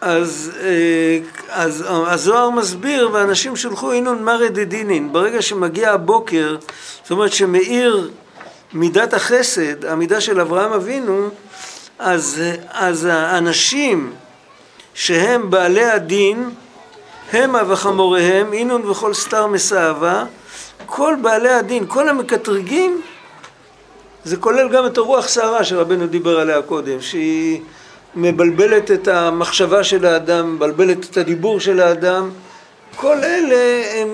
אז, 0.00 0.52
אה, 0.60 1.18
אז 1.48 1.84
הזוהר 1.88 2.50
מסביר 2.50 3.10
ואנשים 3.12 3.56
שולחו 3.56 3.92
אינון 3.92 4.22
מרא 4.22 4.48
דדינין 4.48 5.12
ברגע 5.12 5.42
שמגיע 5.42 5.92
הבוקר 5.92 6.56
זאת 7.02 7.10
אומרת 7.10 7.32
שמאיר 7.32 8.10
מידת 8.76 9.14
החסד 9.14 9.84
המידה 9.84 10.20
של 10.20 10.40
אברהם 10.40 10.72
אבינו 10.72 11.28
אז, 11.98 12.42
אז 12.70 13.04
האנשים 13.04 14.12
שהם 14.94 15.50
בעלי 15.50 15.84
הדין 15.84 16.50
המה 17.32 17.62
וחמוריהם 17.68 18.52
אינון 18.52 18.90
וכל 18.90 19.14
סתר 19.14 19.46
מסאבה 19.46 20.24
כל 20.86 21.14
בעלי 21.22 21.50
הדין 21.50 21.84
כל 21.88 22.08
המקטרגים 22.08 23.00
זה 24.24 24.36
כולל 24.36 24.68
גם 24.68 24.86
את 24.86 24.98
הרוח 24.98 25.28
סערה 25.28 25.64
שרבנו 25.64 26.06
דיבר 26.06 26.40
עליה 26.40 26.62
קודם, 26.62 27.00
שהיא 27.00 27.60
מבלבלת 28.14 28.90
את 28.90 29.08
המחשבה 29.08 29.84
של 29.84 30.06
האדם, 30.06 30.54
מבלבלת 30.54 31.04
את 31.10 31.16
הדיבור 31.16 31.60
של 31.60 31.80
האדם. 31.80 32.30
כל 32.96 33.16
אלה 33.24 33.82
הם, 33.94 34.08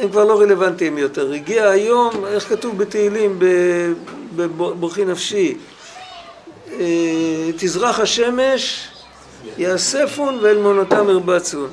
הם 0.00 0.08
כבר 0.08 0.24
לא 0.24 0.40
רלוונטיים 0.40 0.98
יותר. 0.98 1.32
הגיע 1.32 1.68
היום, 1.68 2.24
איך 2.26 2.48
כתוב 2.48 2.78
בתהילים, 2.78 3.38
בברכי 4.36 5.04
נפשי, 5.04 5.58
אה, 6.72 7.50
תזרח 7.58 8.00
השמש, 8.00 8.88
יאספון 9.58 10.38
ואל 10.42 10.58
מעונותם 10.58 11.08
ירבצון. 11.08 11.70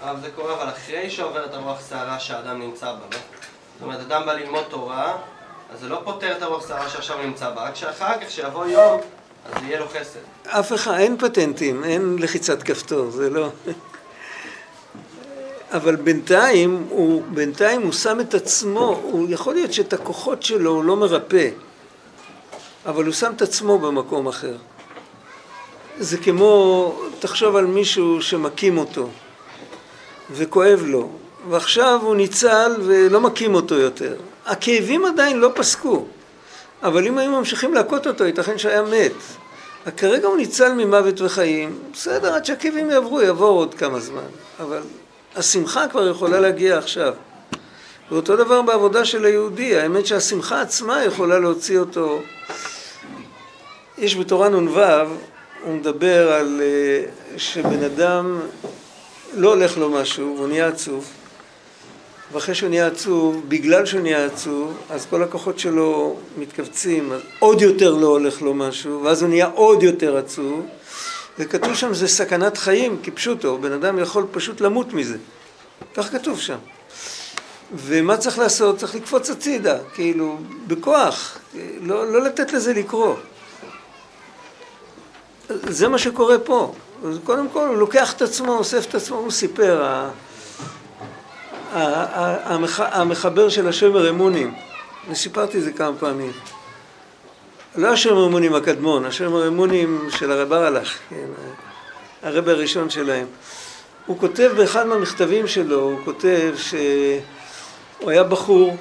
הרב 0.00 0.20
זה 0.20 0.30
קורה 0.30 0.54
אבל 0.54 0.68
אחרי 0.68 1.10
שעוברת 1.10 1.54
הרוח 1.54 1.80
סערה 1.80 2.18
שהאדם 2.18 2.60
נמצא 2.60 2.86
בה, 2.86 2.98
לא? 3.12 3.18
זאת 3.18 3.82
אומרת, 3.82 4.00
אדם 4.00 4.26
בא 4.26 4.32
ללמוד 4.32 4.64
תורה, 4.70 5.16
אז 5.72 5.80
זה 5.80 5.88
לא 5.88 6.00
פותר 6.04 6.36
את 6.36 6.42
הרוח 6.42 6.66
סערה 6.66 6.88
שעכשיו 6.88 7.18
נמצא 7.22 7.50
בה, 7.50 7.68
רק 7.68 7.74
שאחר 7.74 8.20
כך, 8.20 8.30
שיבוא 8.30 8.66
יום, 8.66 9.00
אז 9.52 9.62
יהיה 9.62 9.80
לו 9.80 9.88
חסד. 9.88 10.20
אף 10.46 10.72
אחד, 10.72 10.94
אין 10.98 11.16
פטנטים, 11.18 11.84
אין 11.84 12.16
לחיצת 12.18 12.62
כפתור, 12.62 13.10
זה 13.10 13.30
לא... 13.30 13.48
אבל 15.72 15.96
בינתיים 15.96 16.86
הוא, 16.88 17.22
בינתיים 17.28 17.82
הוא 17.82 17.92
שם 17.92 18.20
את 18.20 18.34
עצמו, 18.34 19.00
הוא 19.02 19.26
יכול 19.30 19.54
להיות 19.54 19.72
שאת 19.72 19.92
הכוחות 19.92 20.42
שלו 20.42 20.70
הוא 20.70 20.84
לא 20.84 20.96
מרפא, 20.96 21.48
אבל 22.86 23.04
הוא 23.04 23.12
שם 23.12 23.32
את 23.36 23.42
עצמו 23.42 23.78
במקום 23.78 24.26
אחר. 24.28 24.56
זה 25.98 26.18
כמו, 26.18 26.94
תחשוב 27.18 27.56
על 27.56 27.66
מישהו 27.66 28.22
שמכים 28.22 28.78
אותו. 28.78 29.08
וכואב 30.30 30.82
לו, 30.86 31.08
ועכשיו 31.48 32.00
הוא 32.02 32.16
ניצל 32.16 32.72
ולא 32.82 33.20
מכים 33.20 33.54
אותו 33.54 33.74
יותר. 33.74 34.16
הכאבים 34.46 35.06
עדיין 35.06 35.38
לא 35.38 35.50
פסקו, 35.54 36.06
אבל 36.82 37.06
אם 37.06 37.18
היו 37.18 37.30
ממשיכים 37.30 37.74
להכות 37.74 38.06
אותו, 38.06 38.24
ייתכן 38.24 38.58
שהיה 38.58 38.82
מת. 38.82 39.12
כרגע 39.96 40.28
הוא 40.28 40.36
ניצל 40.36 40.72
ממוות 40.72 41.20
וחיים, 41.20 41.78
בסדר, 41.92 42.34
עד 42.34 42.44
שהכאבים 42.44 42.90
יעברו, 42.90 43.22
יבואו 43.22 43.54
עוד 43.54 43.74
כמה 43.74 44.00
זמן, 44.00 44.28
אבל 44.60 44.80
השמחה 45.36 45.88
כבר 45.88 46.08
יכולה 46.08 46.40
להגיע 46.40 46.78
עכשיו. 46.78 47.14
ואותו 48.10 48.36
דבר 48.36 48.62
בעבודה 48.62 49.04
של 49.04 49.24
היהודי, 49.24 49.76
האמת 49.76 50.06
שהשמחה 50.06 50.60
עצמה 50.60 51.04
יכולה 51.04 51.38
להוציא 51.38 51.78
אותו. 51.78 52.22
יש 53.98 54.16
בתורה 54.16 54.48
נ"ו, 54.48 54.80
הוא 55.64 55.74
מדבר 55.74 56.32
על 56.32 56.60
אה, 56.62 57.10
שבן 57.38 57.84
אדם 57.84 58.40
לא 59.34 59.48
הולך 59.48 59.78
לו 59.78 59.90
משהו, 59.90 60.34
והוא 60.36 60.48
נהיה 60.48 60.68
עצוב, 60.68 61.10
ואחרי 62.32 62.54
שהוא 62.54 62.68
נהיה 62.68 62.86
עצוב, 62.86 63.42
בגלל 63.48 63.86
שהוא 63.86 64.00
נהיה 64.00 64.24
עצוב, 64.24 64.76
אז 64.90 65.06
כל 65.10 65.22
הכוחות 65.22 65.58
שלו 65.58 66.16
מתכווצים, 66.38 67.12
אז 67.12 67.20
עוד 67.38 67.62
יותר 67.62 67.94
לא 67.94 68.06
הולך 68.06 68.42
לו 68.42 68.54
משהו, 68.54 69.02
ואז 69.04 69.22
הוא 69.22 69.28
נהיה 69.28 69.46
עוד 69.54 69.82
יותר 69.82 70.16
עצוב, 70.16 70.66
וכתוב 71.38 71.74
שם 71.74 71.94
זה 71.94 72.08
סכנת 72.08 72.56
חיים, 72.56 72.96
כפשוטו, 73.02 73.58
בן 73.58 73.72
אדם 73.72 73.98
יכול 73.98 74.26
פשוט 74.32 74.60
למות 74.60 74.92
מזה. 74.92 75.16
כך 75.94 76.12
כתוב 76.12 76.40
שם. 76.40 76.58
ומה 77.74 78.16
צריך 78.16 78.38
לעשות? 78.38 78.78
צריך 78.78 78.94
לקפוץ 78.94 79.30
הצידה, 79.30 79.78
כאילו, 79.94 80.36
בכוח, 80.66 81.38
לא, 81.80 82.12
לא 82.12 82.22
לתת 82.22 82.52
לזה 82.52 82.72
לקרות. 82.72 83.18
זה 85.48 85.88
מה 85.88 85.98
שקורה 85.98 86.38
פה. 86.38 86.74
קודם 87.24 87.48
כל 87.48 87.66
הוא 87.68 87.76
לוקח 87.76 88.12
את 88.12 88.22
עצמו, 88.22 88.52
אוסף 88.58 88.86
את 88.88 88.94
עצמו, 88.94 89.16
הוא 89.16 89.30
סיפר, 89.30 90.08
המחבר 92.78 93.48
של 93.48 93.68
השמר 93.68 94.08
אמונים, 94.10 94.54
אני 95.06 95.14
סיפרתי 95.14 95.58
את 95.58 95.62
זה 95.62 95.72
כמה 95.72 95.96
פעמים. 95.98 96.32
לא 97.76 97.88
השמר 97.88 98.26
אמונים 98.26 98.54
הקדמון, 98.54 99.04
השמר 99.04 99.48
אמונים 99.48 100.08
של 100.10 100.32
הרב 100.32 100.52
ארלך, 100.52 100.98
כן, 101.10 101.26
הרב 102.22 102.48
הראשון 102.48 102.90
שלהם. 102.90 103.26
הוא 104.06 104.18
כותב 104.18 104.52
באחד 104.56 104.86
מהמכתבים 104.86 105.46
שלו, 105.46 105.80
הוא 105.80 105.98
כותב 106.04 106.54
שהוא 106.56 108.10
היה 108.10 108.24
בחור, 108.24 108.76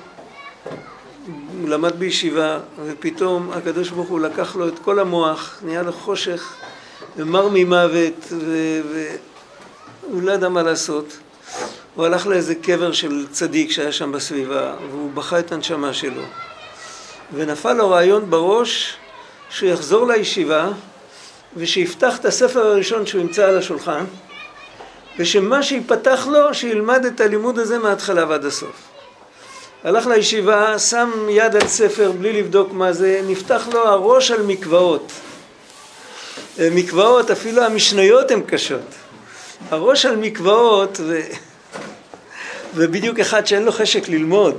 הוא 1.25 1.69
למד 1.69 1.99
בישיבה, 1.99 2.59
ופתאום 2.85 3.51
הקדוש 3.51 3.89
ברוך 3.89 4.09
הוא 4.09 4.19
לקח 4.19 4.55
לו 4.55 4.67
את 4.67 4.79
כל 4.79 4.99
המוח, 4.99 5.59
נהיה 5.63 5.83
לו 5.83 5.93
חושך 5.93 6.55
ומר 7.17 7.47
ממוות, 7.53 8.33
והוא 10.09 10.21
לא 10.21 10.31
ידע 10.31 10.49
מה 10.49 10.63
לעשות. 10.63 11.17
הוא 11.95 12.05
הלך 12.05 12.27
לאיזה 12.27 12.55
קבר 12.55 12.91
של 12.91 13.25
צדיק 13.31 13.71
שהיה 13.71 13.91
שם 13.91 14.11
בסביבה, 14.11 14.73
והוא 14.91 15.11
בכה 15.13 15.39
את 15.39 15.51
הנשמה 15.51 15.93
שלו. 15.93 16.21
ונפל 17.33 17.73
לו 17.73 17.89
רעיון 17.89 18.29
בראש 18.29 18.97
שהוא 19.49 19.69
יחזור 19.69 20.07
לישיבה, 20.07 20.69
ושיפתח 21.57 22.17
את 22.17 22.25
הספר 22.25 22.59
הראשון 22.59 23.05
שהוא 23.05 23.21
ימצא 23.21 23.45
על 23.45 23.57
השולחן, 23.57 24.05
ושמה 25.19 25.63
שיפתח 25.63 26.27
לו, 26.31 26.53
שילמד 26.53 27.05
את 27.05 27.21
הלימוד 27.21 27.59
הזה 27.59 27.79
מההתחלה 27.79 28.25
ועד 28.29 28.45
הסוף. 28.45 28.75
הלך 29.83 30.07
לישיבה, 30.07 30.79
שם 30.79 31.11
יד 31.29 31.55
על 31.55 31.67
ספר 31.67 32.11
בלי 32.11 32.33
לבדוק 32.33 32.71
מה 32.71 32.93
זה, 32.93 33.21
נפתח 33.27 33.67
לו 33.73 33.87
הראש 33.87 34.31
על 34.31 34.41
מקוואות. 34.41 35.11
אה, 36.59 36.69
מקוואות, 36.71 37.31
אפילו 37.31 37.63
המשניות 37.63 38.31
הן 38.31 38.41
קשות. 38.41 39.04
הראש 39.69 40.05
על 40.05 40.15
מקוואות, 40.15 40.99
ו... 41.03 41.19
ובדיוק 42.75 43.19
אחד 43.19 43.47
שאין 43.47 43.63
לו 43.63 43.71
חשק 43.71 44.09
ללמוד. 44.09 44.55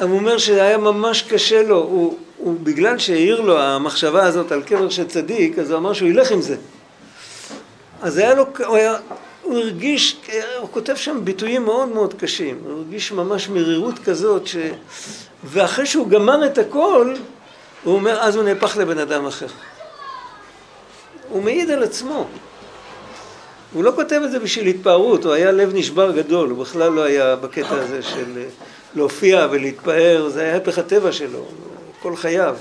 הוא 0.00 0.18
אומר 0.18 0.38
שהיה 0.38 0.78
ממש 0.78 1.22
קשה 1.22 1.62
לו, 1.62 1.76
הוא, 1.76 2.18
הוא 2.36 2.56
בגלל 2.62 2.98
שהעיר 2.98 3.40
לו 3.40 3.60
המחשבה 3.60 4.24
הזאת 4.24 4.52
על 4.52 4.62
קבר 4.62 4.90
של 4.90 5.08
צדיק, 5.08 5.58
אז 5.58 5.70
הוא 5.70 5.78
אמר 5.78 5.92
שהוא 5.92 6.08
ילך 6.08 6.30
עם 6.30 6.40
זה. 6.40 6.56
אז 8.02 8.18
היה 8.18 8.34
לו, 8.34 8.46
הוא, 8.66 8.76
היה, 8.76 8.96
הוא 9.42 9.58
הרגיש, 9.58 10.20
הוא 10.58 10.68
כותב 10.70 10.94
שם 10.94 11.20
ביטויים 11.24 11.64
מאוד 11.64 11.88
מאוד 11.88 12.14
קשים, 12.14 12.60
הוא 12.64 12.72
הרגיש 12.72 13.12
ממש 13.12 13.48
מרירות 13.48 13.98
כזאת, 13.98 14.46
ש... 14.46 14.56
ואחרי 15.44 15.86
שהוא 15.86 16.08
גמר 16.08 16.46
את 16.46 16.58
הכל, 16.58 17.14
הוא 17.84 17.94
אומר, 17.94 18.20
אז 18.20 18.36
הוא 18.36 18.44
נהפך 18.44 18.76
לבן 18.76 18.98
אדם 18.98 19.26
אחר. 19.26 19.46
הוא 21.28 21.42
מעיד 21.42 21.70
על 21.70 21.82
עצמו. 21.82 22.26
הוא 23.72 23.84
לא 23.84 23.92
כותב 23.94 24.20
את 24.24 24.30
זה 24.30 24.38
בשביל 24.38 24.66
התפארות, 24.66 25.24
הוא 25.24 25.32
היה 25.32 25.52
לב 25.52 25.70
נשבר 25.74 26.12
גדול, 26.12 26.50
הוא 26.50 26.58
בכלל 26.58 26.92
לא 26.92 27.02
היה 27.02 27.36
בקטע 27.36 27.74
הזה 27.74 28.02
של 28.02 28.44
להופיע 28.94 29.46
ולהתפאר, 29.50 30.28
זה 30.28 30.40
היה 30.40 30.56
הפך 30.56 30.78
הטבע 30.78 31.12
שלו, 31.12 31.44
כל 32.02 32.16
חייו. 32.16 32.56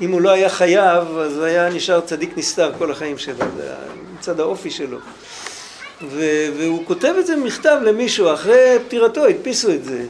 אם 0.00 0.10
הוא 0.10 0.20
לא 0.20 0.30
היה 0.30 0.48
חייב, 0.48 1.18
אז 1.18 1.36
הוא 1.36 1.44
היה 1.44 1.68
נשאר 1.68 2.00
צדיק 2.00 2.38
נסתר 2.38 2.72
כל 2.78 2.90
החיים 2.90 3.18
שלו, 3.18 3.44
זה 3.56 3.62
היה 3.62 3.76
מצד 4.18 4.40
האופי 4.40 4.70
שלו. 4.70 4.98
ו- 6.08 6.46
והוא 6.58 6.86
כותב 6.86 7.14
את 7.18 7.26
זה 7.26 7.36
במכתב 7.36 7.76
למישהו, 7.84 8.34
אחרי 8.34 8.78
פטירתו 8.86 9.24
הדפיסו 9.24 9.70
את 9.70 9.84
זה. 9.84 10.06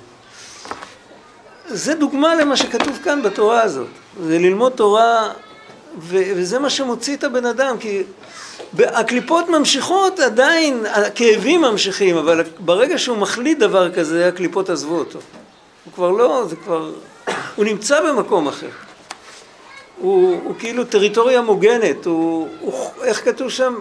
זה 1.66 1.94
דוגמה 1.94 2.35
למה 2.35 2.57
שכתוב 2.57 2.98
כאן 3.05 3.22
בתורה 3.22 3.62
הזאת. 3.62 3.87
זה 4.26 4.38
ללמוד 4.38 4.72
תורה 4.72 5.33
וזה 5.98 6.59
מה 6.59 6.70
שמוציא 6.70 7.16
את 7.16 7.24
הבן 7.24 7.46
אדם, 7.46 7.79
כי 7.79 8.03
הקליפות 8.78 9.48
ממשיכות 9.48 10.20
עדיין, 10.20 10.86
הכאבים 10.86 11.60
ממשיכים, 11.60 12.16
אבל 12.16 12.44
ברגע 12.58 12.98
שהוא 12.98 13.18
מחליט 13.18 13.58
דבר 13.58 13.92
כזה, 13.92 14.28
הקליפות 14.28 14.70
עזבו 14.70 14.98
אותו. 14.98 15.18
הוא 15.84 15.92
כבר 15.92 16.10
לא, 16.10 16.44
זה 16.48 16.56
כבר, 16.56 16.92
הוא 17.56 17.64
נמצא 17.64 18.00
במקום 18.00 18.48
אחר. 18.48 18.68
הוא, 19.98 20.40
הוא 20.44 20.54
כאילו 20.58 20.84
טריטוריה 20.84 21.40
מוגנת, 21.40 22.06
הוא, 22.06 22.48
הוא, 22.60 22.90
איך 23.04 23.24
כתוב 23.24 23.50
שם? 23.50 23.74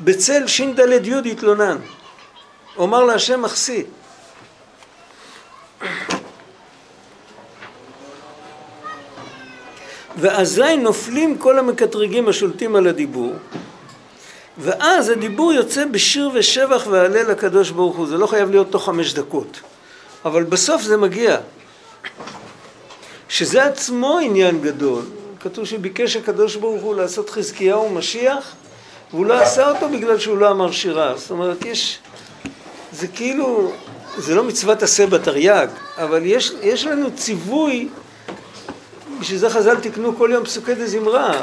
בצל 0.00 0.46
ש"ד 0.46 1.06
י' 1.06 1.30
התלונן. 1.30 1.76
אומר 2.76 3.04
להשם 3.04 3.42
מחסי. 3.42 3.84
ואזי 10.16 10.76
נופלים 10.76 11.38
כל 11.38 11.58
המקטרגים 11.58 12.28
השולטים 12.28 12.76
על 12.76 12.86
הדיבור 12.86 13.32
ואז 14.58 15.08
הדיבור 15.08 15.52
יוצא 15.52 15.84
בשיר 15.84 16.30
ושבח 16.34 16.86
והלל 16.90 17.30
לקדוש 17.30 17.70
ברוך 17.70 17.96
הוא, 17.96 18.06
זה 18.06 18.18
לא 18.18 18.26
חייב 18.26 18.50
להיות 18.50 18.70
תוך 18.70 18.84
חמש 18.84 19.14
דקות. 19.14 19.60
אבל 20.24 20.42
בסוף 20.42 20.82
זה 20.82 20.96
מגיע. 20.96 21.36
שזה 23.28 23.64
עצמו 23.64 24.18
עניין 24.18 24.60
גדול. 24.60 25.02
כתוב 25.40 25.64
שביקש 25.64 26.16
הקדוש 26.16 26.56
ברוך 26.56 26.82
הוא 26.82 26.94
לעשות 26.94 27.30
חזקיהו 27.30 27.90
משיח, 27.90 28.54
והוא 29.10 29.26
לא 29.26 29.34
עשה 29.34 29.70
אותו 29.70 29.88
בגלל 29.88 30.18
שהוא 30.18 30.38
לא 30.38 30.50
אמר 30.50 30.70
שירה. 30.70 31.14
זאת 31.16 31.30
אומרת, 31.30 31.64
יש... 31.64 31.98
זה 32.92 33.08
כאילו... 33.08 33.72
זה 34.18 34.34
לא 34.34 34.44
מצוות 34.44 34.82
עשה 34.82 35.06
בתרי"ג, 35.06 35.66
אבל 35.96 36.20
יש, 36.24 36.52
יש 36.62 36.84
לנו 36.84 37.08
ציווי, 37.16 37.88
בשביל 39.20 39.38
זה 39.38 39.50
חז"ל 39.50 39.76
תקנו 39.76 40.16
כל 40.16 40.30
יום 40.32 40.44
פסוקי 40.44 40.74
דזמרה, 40.74 41.42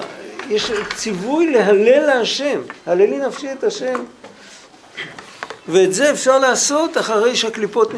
יש 0.49 0.71
ציווי 0.95 1.51
להלל 1.51 2.05
להשם, 2.05 2.61
הללי 2.85 3.17
נפשי 3.17 3.51
את 3.51 3.63
השם. 3.63 4.03
ואת 5.67 5.93
זה 5.93 6.11
אפשר 6.11 6.39
לעשות 6.39 6.97
אחרי 6.97 7.35
שהקליפות... 7.35 7.91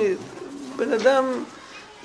בן 0.75 0.93
אדם 0.93 1.25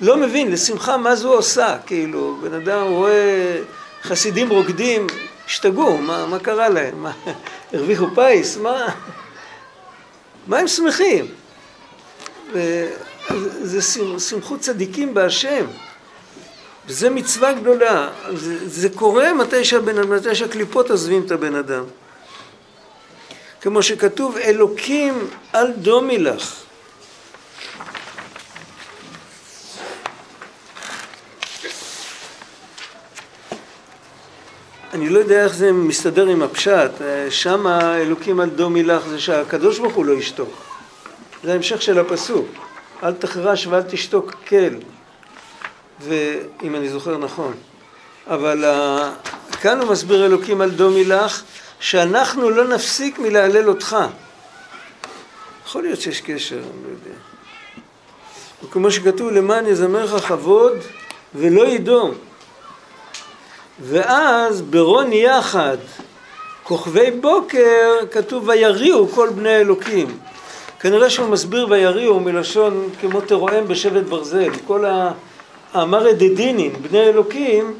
לא 0.01 0.17
מבין 0.17 0.51
לשמחה 0.51 0.97
מה 0.97 1.15
זו 1.15 1.33
עושה, 1.33 1.77
כאילו, 1.85 2.37
בן 2.41 2.53
אדם 2.53 2.87
רואה 2.87 3.57
חסידים 4.03 4.49
רוקדים, 4.49 5.07
השתגעו, 5.45 5.97
מה, 5.97 6.25
מה 6.25 6.39
קרה 6.39 6.69
להם? 6.69 7.03
מה, 7.03 7.11
הרוויחו 7.73 8.05
פיס? 8.15 8.57
מה, 8.57 8.87
מה 10.47 10.59
הם 10.59 10.67
שמחים? 10.67 11.27
זה 13.61 13.81
שמחות 14.19 14.59
צדיקים 14.59 15.13
בהשם. 15.13 15.65
וזה 16.87 17.09
מצווה 17.09 17.53
גדולה. 17.53 18.09
זה, 18.33 18.69
זה 18.69 18.89
קורה 18.89 19.33
מתי, 19.33 19.65
שהבן, 19.65 19.99
מתי 20.09 20.35
שהקליפות 20.35 20.91
עוזבים 20.91 21.23
את 21.25 21.31
הבן 21.31 21.55
אדם. 21.55 21.83
כמו 23.61 23.83
שכתוב, 23.83 24.37
אלוקים 24.37 25.27
אל 25.55 25.71
דומי 25.71 26.17
לך. 26.17 26.55
אני 34.93 35.09
לא 35.09 35.19
יודע 35.19 35.43
איך 35.43 35.55
זה 35.55 35.71
מסתדר 35.71 36.27
עם 36.27 36.43
הפשט, 36.43 36.91
שם 37.29 37.67
אלוקים 37.67 38.41
אל 38.41 38.49
דומי 38.49 38.83
לך 38.83 39.07
זה 39.07 39.19
שהקדוש 39.19 39.79
ברוך 39.79 39.93
הוא 39.93 40.05
לא 40.05 40.13
ישתוק. 40.13 40.49
זה 41.43 41.51
ההמשך 41.51 41.81
של 41.81 41.99
הפסוק, 41.99 42.47
אל 43.03 43.13
תחרש 43.13 43.67
ואל 43.67 43.81
תשתוק 43.81 44.33
כל, 44.47 44.75
ואם 46.03 46.75
אני 46.75 46.89
זוכר 46.89 47.17
נכון. 47.17 47.53
אבל 48.27 48.65
uh, 48.65 49.57
כאן 49.57 49.79
הוא 49.79 49.91
מסביר 49.91 50.25
אלוקים 50.25 50.61
על 50.61 50.71
דומי 50.71 51.03
לך, 51.03 51.43
שאנחנו 51.79 52.49
לא 52.49 52.67
נפסיק 52.67 53.19
מלהלל 53.19 53.69
אותך. 53.69 53.97
יכול 55.65 55.83
להיות 55.83 56.01
שיש 56.01 56.21
קשר, 56.21 56.55
אני 56.55 56.83
לא 56.83 56.89
יודע. 56.89 57.17
וכמו 58.63 58.91
שכתוב, 58.91 59.31
למען 59.31 59.67
יזמרך 59.67 60.27
כבוד 60.27 60.77
ולא 61.35 61.67
ידום. 61.67 62.11
ואז 63.79 64.61
ברון 64.61 65.13
יחד, 65.13 65.77
כוכבי 66.63 67.11
בוקר, 67.11 67.93
כתוב 68.11 68.47
ויריעו 68.47 69.07
כל 69.07 69.29
בני 69.29 69.49
האלוקים. 69.49 70.17
כנראה 70.79 71.09
שהוא 71.09 71.27
מסביר 71.27 71.67
ויריעו 71.69 72.19
מלשון 72.19 72.89
כמו 73.01 73.21
תרועם 73.21 73.67
בשבט 73.67 74.03
ברזל. 74.03 74.51
כל 74.67 74.85
האמר 75.73 76.11
דדינין, 76.11 76.73
בני 76.81 76.99
אלוקים, 76.99 77.73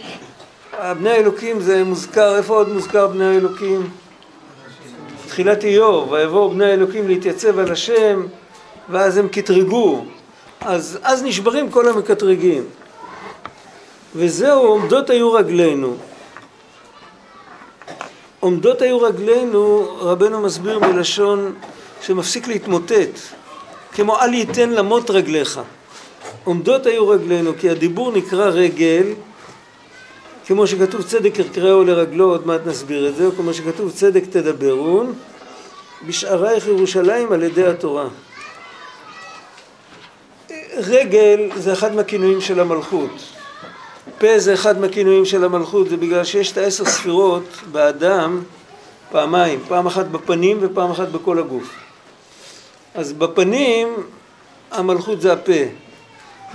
בני 0.98 1.10
האלוקים 1.10 1.62
זה 1.62 1.84
מוזכר, 1.84 2.38
איפה 2.38 2.56
עוד 2.56 2.70
מוזכר 2.70 3.08
בני 3.08 3.26
האלוקים? 3.26 3.90
תחילת 5.28 5.64
איוב, 5.64 6.12
ויבואו 6.12 6.50
בני 6.50 6.66
האלוקים 6.66 7.08
להתייצב 7.08 7.60
על 7.60 7.72
השם, 7.72 8.26
ואז 8.90 9.18
הם 9.18 9.28
קטרגו. 9.28 10.06
אז, 10.62 11.00
אז 11.04 11.24
נשברים 11.24 11.72
כל 11.72 11.88
המקטרגים. 11.88 12.64
וזהו, 14.16 14.62
עומדות 14.62 15.10
היו 15.10 15.34
רגלינו. 15.34 15.96
עומדות 18.40 18.82
היו 18.82 19.02
רגלינו, 19.02 19.96
רבנו 20.00 20.42
מסביר 20.42 20.80
מלשון 20.80 21.54
שמפסיק 22.02 22.48
להתמוטט, 22.48 23.20
כמו 23.94 24.20
אל 24.20 24.34
ייתן 24.34 24.70
למות 24.70 25.10
רגליך. 25.10 25.60
עומדות 26.44 26.86
היו 26.86 27.08
רגלינו, 27.08 27.52
כי 27.60 27.70
הדיבור 27.70 28.12
נקרא 28.12 28.46
רגל, 28.46 29.04
כמו 30.46 30.68
שכתוב 30.68 31.02
צדק 31.02 31.40
יקראו 31.40 31.84
לרגלו, 31.84 32.30
עוד 32.30 32.48
מעט 32.48 32.62
נסביר 32.66 33.10
את 33.10 33.16
זה, 33.16 33.26
או 33.26 33.32
כמו 33.32 33.54
שכתוב 33.54 33.92
צדק 33.92 34.24
תדברון, 34.30 35.14
בשערייך 36.08 36.68
ירושלים 36.68 37.32
על 37.32 37.44
ידי 37.44 37.68
התורה. 37.68 38.08
רגל 40.78 41.50
זה 41.56 41.74
אחד 41.74 41.96
מהכינויים 41.96 42.42
של 42.42 42.60
המלכות. 42.60 43.12
פה 44.18 44.40
זה 44.40 44.54
אחד 44.54 44.80
מהכינויים 44.80 45.26
של 45.26 45.44
המלכות, 45.44 45.90
זה 45.90 45.98
בגלל 45.98 46.24
שיש 46.24 46.52
את 46.52 46.58
העשר 46.58 46.86
ספירות 46.86 47.44
באדם 47.72 48.42
פעמיים, 49.12 49.60
פעם 49.68 49.88
אחת 49.88 50.06
בפנים 50.06 50.58
ופעם 50.62 50.92
אחת 50.92 51.08
בכל 51.08 51.40
הגוף. 51.40 51.74
אז 52.96 53.14
בפנים 53.14 53.94
המלכות 54.72 55.22
זה 55.22 55.34
הפה, 55.34 55.62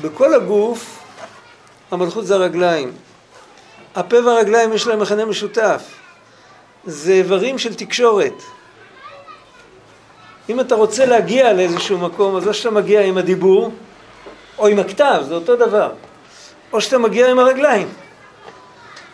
בכל 0.00 0.34
הגוף 0.34 1.02
המלכות 1.90 2.26
זה 2.26 2.34
הרגליים. 2.34 2.92
הפה 3.94 4.16
והרגליים 4.24 4.72
יש 4.72 4.86
להם 4.86 5.00
מכנה 5.00 5.24
משותף, 5.24 5.82
זה 6.84 7.12
איברים 7.12 7.58
של 7.58 7.74
תקשורת. 7.74 8.42
אם 10.48 10.60
אתה 10.60 10.74
רוצה 10.74 11.06
להגיע 11.06 11.52
לאיזשהו 11.52 11.98
מקום, 11.98 12.36
אז 12.36 12.48
או 12.48 12.54
שאתה 12.54 12.70
מגיע 12.70 13.04
עם 13.04 13.18
הדיבור, 13.18 13.70
או 14.58 14.66
עם 14.66 14.78
הכתב, 14.78 15.22
זה 15.28 15.34
אותו 15.34 15.56
דבר. 15.56 15.92
או 16.72 16.80
שאתה 16.80 16.98
מגיע 16.98 17.30
עם 17.30 17.38
הרגליים. 17.38 17.88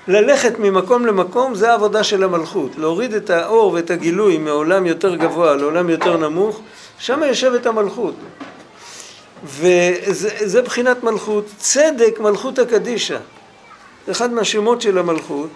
ללכת 0.08 0.58
ממקום 0.58 1.06
למקום 1.06 1.54
זה 1.54 1.70
העבודה 1.70 2.04
של 2.04 2.24
המלכות, 2.24 2.70
להוריד 2.78 3.14
את 3.14 3.30
האור 3.30 3.72
ואת 3.72 3.90
הגילוי 3.90 4.38
מעולם 4.38 4.86
יותר 4.86 5.14
גבוה 5.14 5.54
לעולם 5.54 5.90
יותר 5.90 6.16
נמוך, 6.16 6.60
שם 6.98 7.22
יושבת 7.22 7.66
המלכות. 7.66 8.14
וזה 9.44 10.62
בחינת 10.62 11.04
מלכות, 11.04 11.44
צדק 11.58 12.20
מלכות 12.20 12.58
הקדישה, 12.58 13.18
זה 14.06 14.12
אחד 14.12 14.32
מהשמות 14.32 14.80
של 14.80 14.98
המלכות, 14.98 15.50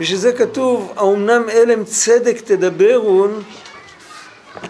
בשביל 0.00 0.18
זה 0.18 0.32
כתוב, 0.32 0.92
האומנם 0.96 1.42
אלם 1.48 1.84
צדק 1.84 2.40
תדברון, 2.40 3.42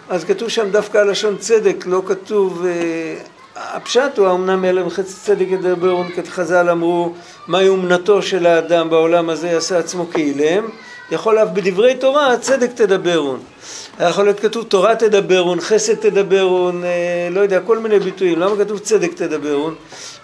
אז 0.08 0.24
כתוב 0.24 0.48
שם 0.48 0.70
דווקא 0.70 0.98
הלשון 0.98 1.36
צדק, 1.38 1.84
לא 1.86 2.02
כתוב 2.06 2.64
אה, 2.66 3.16
הפשט 3.56 4.18
הוא 4.18 4.26
האמנם 4.26 4.64
אלם 4.64 4.90
חצי 4.90 5.14
צדק 5.14 5.46
ידברון, 5.48 6.08
חז"ל 6.28 6.70
אמרו 6.70 7.14
מהי 7.46 7.68
אומנתו 7.68 8.22
של 8.22 8.46
האדם 8.46 8.90
בעולם 8.90 9.30
הזה 9.30 9.48
יעשה 9.48 9.78
עצמו 9.78 10.06
כאילם, 10.10 10.68
יכול 11.10 11.38
אף 11.38 11.48
בדברי 11.52 11.94
תורה 11.94 12.38
צדק 12.38 12.70
תדברון. 12.74 13.40
יכול 14.00 14.24
להיות 14.24 14.40
כתוב 14.40 14.64
תורה 14.64 14.96
תדברון, 14.96 15.60
חסד 15.60 15.94
תדברון, 15.94 16.84
אה, 16.84 17.28
לא 17.30 17.40
יודע, 17.40 17.60
כל 17.60 17.78
מיני 17.78 17.98
ביטויים. 17.98 18.38
למה 18.38 18.56
כתוב 18.64 18.78
צדק 18.78 19.12
תדברון? 19.14 19.74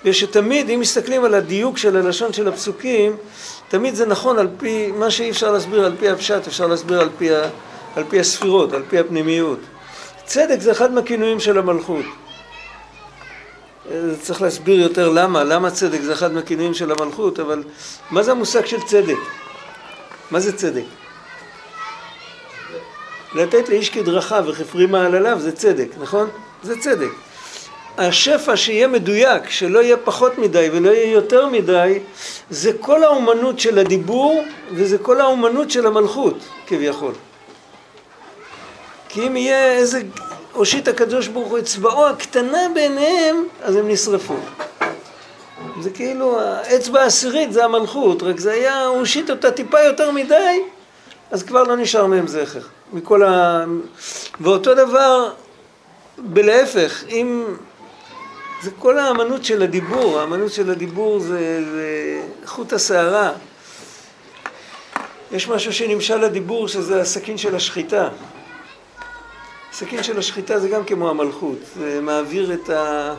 ושתמיד, 0.04 0.70
אם 0.70 0.80
מסתכלים 0.80 1.24
על 1.24 1.34
הדיוק 1.34 1.78
של 1.78 1.96
הלשון 1.96 2.32
של 2.32 2.48
הפסוקים, 2.48 3.16
תמיד 3.68 3.94
זה 3.94 4.06
נכון 4.06 4.38
על 4.38 4.48
פי, 4.58 4.92
מה 4.92 5.10
שאי 5.10 5.30
אפשר 5.30 5.52
להסביר 5.52 5.84
על 5.84 5.92
פי 6.00 6.08
הפשט, 6.08 6.46
אפשר 6.46 6.66
להסביר 6.66 7.00
על 7.00 7.08
פי, 7.18 7.34
ה, 7.34 7.42
על 7.96 8.04
פי 8.08 8.20
הספירות, 8.20 8.72
על 8.72 8.82
פי 8.88 8.98
הפנימיות. 8.98 9.58
צדק 10.24 10.60
זה 10.60 10.70
אחד 10.70 10.92
מהכינויים 10.92 11.40
של 11.40 11.58
המלכות. 11.58 12.04
צריך 14.20 14.42
להסביר 14.42 14.80
יותר 14.80 15.08
למה, 15.08 15.44
למה 15.44 15.70
צדק 15.70 16.00
זה 16.00 16.12
אחד 16.12 16.32
מהכינויים 16.32 16.74
של 16.74 16.92
המלכות, 16.92 17.40
אבל 17.40 17.62
מה 18.10 18.22
זה 18.22 18.30
המושג 18.30 18.66
של 18.66 18.80
צדק? 18.86 19.16
מה 20.30 20.40
זה 20.40 20.56
צדק? 20.56 20.84
לתת 23.34 23.68
לאיש 23.68 23.90
כדרכה 23.90 24.40
וכפרי 24.46 24.86
מעלליו 24.86 25.40
זה 25.40 25.52
צדק, 25.52 25.88
נכון? 26.00 26.28
זה 26.62 26.80
צדק. 26.80 27.10
השפע 27.98 28.56
שיהיה 28.56 28.88
מדויק, 28.88 29.50
שלא 29.50 29.82
יהיה 29.82 29.96
פחות 29.96 30.38
מדי 30.38 30.68
ולא 30.72 30.90
יהיה 30.90 31.12
יותר 31.12 31.46
מדי, 31.46 31.98
זה 32.50 32.72
כל 32.80 33.04
האומנות 33.04 33.60
של 33.60 33.78
הדיבור 33.78 34.44
וזה 34.72 34.98
כל 34.98 35.20
האומנות 35.20 35.70
של 35.70 35.86
המלכות, 35.86 36.38
כביכול. 36.66 37.12
כי 39.08 39.26
אם 39.26 39.36
יהיה 39.36 39.72
איזה 39.72 40.00
הושיט 40.52 40.88
הקדוש 40.88 41.28
ברוך 41.28 41.48
הוא 41.48 41.58
אצבעו 41.58 42.06
הקטנה 42.06 42.66
בעיניהם, 42.74 43.44
אז 43.62 43.76
הם 43.76 43.88
נשרפו. 43.88 44.36
זה 45.80 45.90
כאילו, 45.90 46.40
האצבע 46.40 47.00
העשירית 47.00 47.52
זה 47.52 47.64
המלכות, 47.64 48.22
רק 48.22 48.38
זה 48.38 48.52
היה, 48.52 48.84
הוא 48.84 48.98
הושיט 48.98 49.30
אותה 49.30 49.50
טיפה 49.50 49.80
יותר 49.80 50.10
מדי, 50.10 50.60
אז 51.30 51.42
כבר 51.42 51.62
לא 51.62 51.76
נשאר 51.76 52.06
מהם 52.06 52.26
זכר. 52.26 52.60
מכל 52.92 53.22
ה... 53.22 53.64
ואותו 54.40 54.74
דבר, 54.74 55.32
בלהפך, 56.18 57.04
אם... 57.08 57.44
זה 58.62 58.70
כל 58.78 58.98
האמנות 58.98 59.44
של 59.44 59.62
הדיבור, 59.62 60.20
האמנות 60.20 60.52
של 60.52 60.70
הדיבור 60.70 61.18
זה, 61.18 61.64
זה 61.72 62.20
חוט 62.46 62.72
השערה. 62.72 63.32
יש 65.32 65.48
משהו 65.48 65.72
שנמשל 65.72 66.16
לדיבור 66.16 66.68
שזה 66.68 67.00
הסכין 67.00 67.38
של 67.38 67.56
השחיטה. 67.56 68.08
הסכין 69.70 70.02
של 70.02 70.18
השחיטה 70.18 70.58
זה 70.58 70.68
גם 70.68 70.84
כמו 70.84 71.10
המלכות, 71.10 71.58
זה 71.76 72.00
מעביר 72.02 72.52
את 72.52 72.70
ה... 72.70 73.14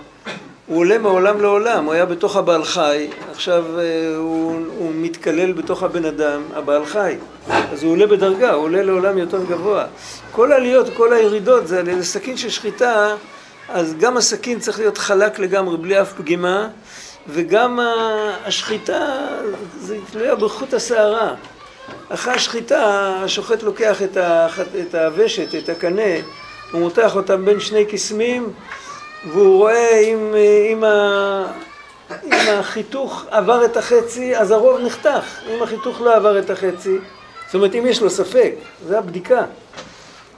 הוא 0.71 0.79
עולה 0.79 0.97
מעולם 0.97 1.41
לעולם, 1.41 1.85
הוא 1.85 1.93
היה 1.93 2.05
בתוך 2.05 2.35
הבעל 2.35 2.63
חי, 2.63 3.07
עכשיו 3.31 3.79
אה, 3.79 4.15
הוא, 4.17 4.65
הוא 4.77 4.91
מתקלל 4.95 5.51
בתוך 5.51 5.83
הבן 5.83 6.05
אדם, 6.05 6.41
הבעל 6.53 6.85
חי. 6.85 7.15
אז 7.49 7.83
הוא 7.83 7.91
עולה 7.91 8.07
בדרגה, 8.07 8.51
הוא 8.51 8.63
עולה 8.63 8.83
לעולם 8.83 9.17
יותר 9.17 9.43
גבוה. 9.43 9.85
כל 10.31 10.51
העליות, 10.51 10.87
כל 10.97 11.13
הירידות, 11.13 11.67
זה 11.67 11.79
על 11.79 12.03
סכין 12.03 12.37
של 12.37 12.49
שחיטה, 12.49 13.15
אז 13.69 13.95
גם 13.99 14.17
הסכין 14.17 14.59
צריך 14.59 14.79
להיות 14.79 14.97
חלק 14.97 15.39
לגמרי, 15.39 15.77
בלי 15.77 16.01
אף 16.01 16.13
פגימה, 16.13 16.67
וגם 17.27 17.79
השחיטה, 18.45 19.17
זה 19.79 19.97
תלויה 20.11 20.35
בחוט 20.35 20.73
השערה. 20.73 21.33
אחרי 22.09 22.33
השחיטה, 22.33 23.13
השוחט 23.23 23.63
לוקח 23.63 24.01
את 24.81 24.95
הוושת, 24.95 25.55
את 25.55 25.69
הקנה, 25.69 26.11
הוא 26.71 26.81
מותח 26.81 27.15
אותם 27.15 27.45
בין 27.45 27.59
שני 27.59 27.85
קסמים, 27.85 28.53
והוא 29.25 29.57
רואה 29.57 29.99
אם, 29.99 30.35
אם, 30.71 30.83
ה, 30.83 31.45
אם 32.25 32.31
החיתוך 32.59 33.25
עבר 33.31 33.65
את 33.65 33.77
החצי, 33.77 34.37
אז 34.37 34.51
הרוב 34.51 34.79
נחתך. 34.81 35.39
אם 35.49 35.63
החיתוך 35.63 36.01
לא 36.01 36.15
עבר 36.15 36.39
את 36.39 36.49
החצי, 36.49 36.97
זאת 37.45 37.55
אומרת, 37.55 37.75
אם 37.75 37.87
יש 37.87 38.01
לו 38.01 38.09
ספק, 38.09 38.53
זה 38.87 38.97
הבדיקה. 38.97 39.41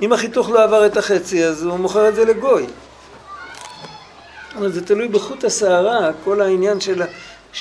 אם 0.01 0.13
החיתוך 0.13 0.49
לא 0.49 0.63
עבר 0.63 0.85
את 0.85 0.97
החצי, 0.97 1.45
אז 1.45 1.63
הוא 1.63 1.77
מוכר 1.77 2.09
את 2.09 2.15
זה 2.15 2.25
לגוי. 2.25 2.65
אבל 4.57 4.71
זה 4.71 4.85
תלוי 4.85 5.07
בחוט 5.07 5.43
השערה, 5.43 6.09
כל 6.23 6.41
העניין 6.41 6.79
של 6.79 7.01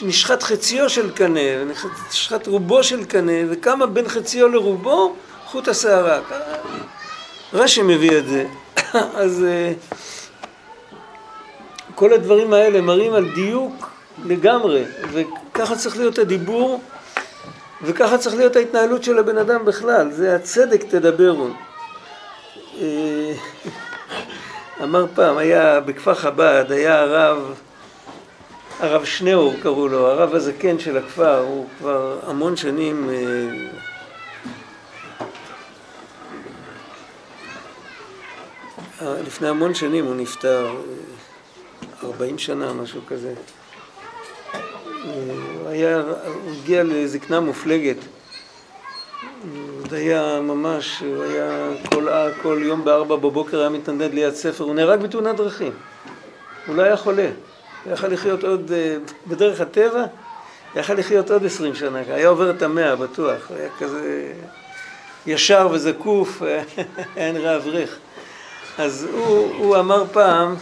נשחט 0.02 0.42
חציו 0.42 0.90
של 0.90 1.10
קנה, 1.10 1.64
נשחט 2.10 2.46
רובו 2.46 2.82
של 2.82 3.04
קנה, 3.04 3.32
וכמה 3.50 3.86
בין 3.86 4.08
חציו 4.08 4.48
לרובו 4.48 5.14
חוט 5.46 5.68
השערה. 5.68 6.20
רש"י 7.52 7.82
מביא 7.82 8.18
את 8.18 8.26
זה. 8.26 8.46
אז 9.22 9.44
אה, 9.48 9.72
כל 11.94 12.12
הדברים 12.12 12.52
האלה 12.52 12.80
מראים 12.80 13.14
על 13.14 13.28
דיוק 13.34 13.90
לגמרי, 14.24 14.84
וככה 15.12 15.76
צריך 15.76 15.96
להיות 15.96 16.18
הדיבור, 16.18 16.80
וככה 17.82 18.18
צריך 18.18 18.36
להיות 18.36 18.56
ההתנהלות 18.56 19.04
של 19.04 19.18
הבן 19.18 19.38
אדם 19.38 19.64
בכלל, 19.64 20.10
זה 20.10 20.36
הצדק 20.36 20.82
תדברו. 20.82 21.48
אה, 22.80 23.32
אמר 24.82 25.06
פעם, 25.14 25.38
היה 25.38 25.80
בכפר 25.80 26.14
חב"ד, 26.14 26.64
היה 26.68 27.00
הרב, 27.00 27.54
הרב 28.80 29.04
שניאור 29.04 29.54
קראו 29.62 29.88
לו, 29.88 30.06
הרב 30.06 30.34
הזקן 30.34 30.78
של 30.78 30.96
הכפר, 30.96 31.38
הוא 31.38 31.66
כבר 31.78 32.18
המון 32.26 32.56
שנים 32.56 33.10
אה, 39.02 39.14
לפני 39.26 39.48
המון 39.48 39.74
שנים 39.74 40.04
הוא 40.04 40.14
נפטר, 40.14 40.74
40 42.04 42.38
שנה, 42.38 42.72
משהו 42.72 43.00
כזה. 43.08 43.34
הוא 45.02 45.68
היה, 45.68 46.00
הוא 46.00 46.52
הגיע 46.62 46.82
לזקנה 46.82 47.40
מופלגת. 47.40 47.96
הוא 49.42 49.96
היה 49.96 50.40
ממש, 50.40 51.00
הוא 51.00 51.22
היה 51.22 51.68
כל, 51.90 52.08
כל 52.42 52.60
יום 52.64 52.84
בארבע 52.84 53.16
בבוקר 53.16 53.60
היה 53.60 53.68
מתנדד 53.68 54.14
ליד 54.14 54.34
ספר, 54.34 54.64
הוא 54.64 54.74
נהרג 54.74 55.00
בתאונת 55.00 55.36
דרכים. 55.36 55.72
הוא 56.66 56.76
לא 56.76 56.82
היה 56.82 56.96
חולה. 56.96 57.30
הוא 57.84 57.92
יכל 57.92 58.08
לחיות 58.08 58.44
עוד, 58.44 58.72
אה, 58.72 58.96
בדרך 59.26 59.60
הטבע, 59.60 60.04
יכל 60.76 60.94
לחיות 60.94 61.30
עוד 61.30 61.46
עשרים 61.46 61.74
שנה, 61.74 61.98
היה 61.98 62.28
עובר 62.28 62.50
את 62.50 62.62
המאה 62.62 62.96
בטוח, 62.96 63.48
הוא 63.48 63.56
היה 63.56 63.68
כזה 63.78 64.32
ישר 65.26 65.68
וזקוף, 65.72 66.42
היה 67.16 67.32
נראה 67.32 67.56
אברך. 67.56 67.98
אז 68.78 69.08
הוא, 69.12 69.54
הוא 69.58 69.76
אמר 69.76 70.04
פעם, 70.12 70.54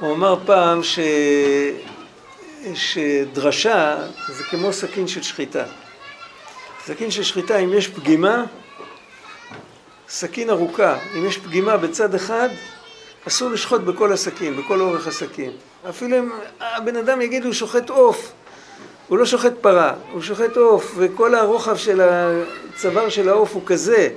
הוא 0.00 0.14
אמר 0.14 0.36
פעם 0.46 0.82
ש, 0.82 0.98
שדרשה 2.74 3.96
זה 4.28 4.44
כמו 4.44 4.72
סכין 4.72 5.08
של 5.08 5.22
שחיטה. 5.22 5.64
סכין 6.84 7.10
של 7.10 7.22
שחיטה, 7.22 7.58
אם 7.58 7.72
יש 7.72 7.88
פגימה, 7.88 8.44
סכין 10.08 10.50
ארוכה, 10.50 10.98
אם 11.18 11.26
יש 11.26 11.38
פגימה 11.38 11.76
בצד 11.76 12.14
אחד, 12.14 12.48
אסור 13.28 13.50
לשחוט 13.50 13.80
בכל 13.80 14.12
הסכין, 14.12 14.56
בכל 14.56 14.80
אורך 14.80 15.06
הסכין. 15.06 15.50
אפילו 15.88 16.18
אם 16.18 16.30
הבן 16.60 16.96
אדם 16.96 17.20
יגיד 17.20 17.44
הוא 17.44 17.52
שוחט 17.52 17.90
עוף, 17.90 18.32
הוא 19.08 19.18
לא 19.18 19.26
שוחט 19.26 19.52
פרה, 19.60 19.94
הוא 20.12 20.22
שוחט 20.22 20.56
עוף, 20.56 20.94
וכל 20.96 21.34
הרוחב 21.34 21.76
של 21.76 22.00
הצוואר 22.00 23.08
של 23.08 23.28
העוף 23.28 23.54
הוא 23.54 23.62
כזה, 23.66 24.08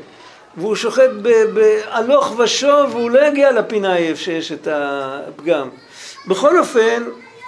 והוא 0.58 0.76
שוחט 0.76 1.10
בהלוך 1.54 2.40
ושוב, 2.40 2.96
והוא 2.96 3.12
לא 3.12 3.28
יגיע 3.28 3.52
לפינה 3.52 3.98
איפה 3.98 4.22
שיש 4.22 4.52
את 4.52 4.68
הפגם. 4.72 5.70
בכל 6.28 6.60
אופן, 6.60 7.04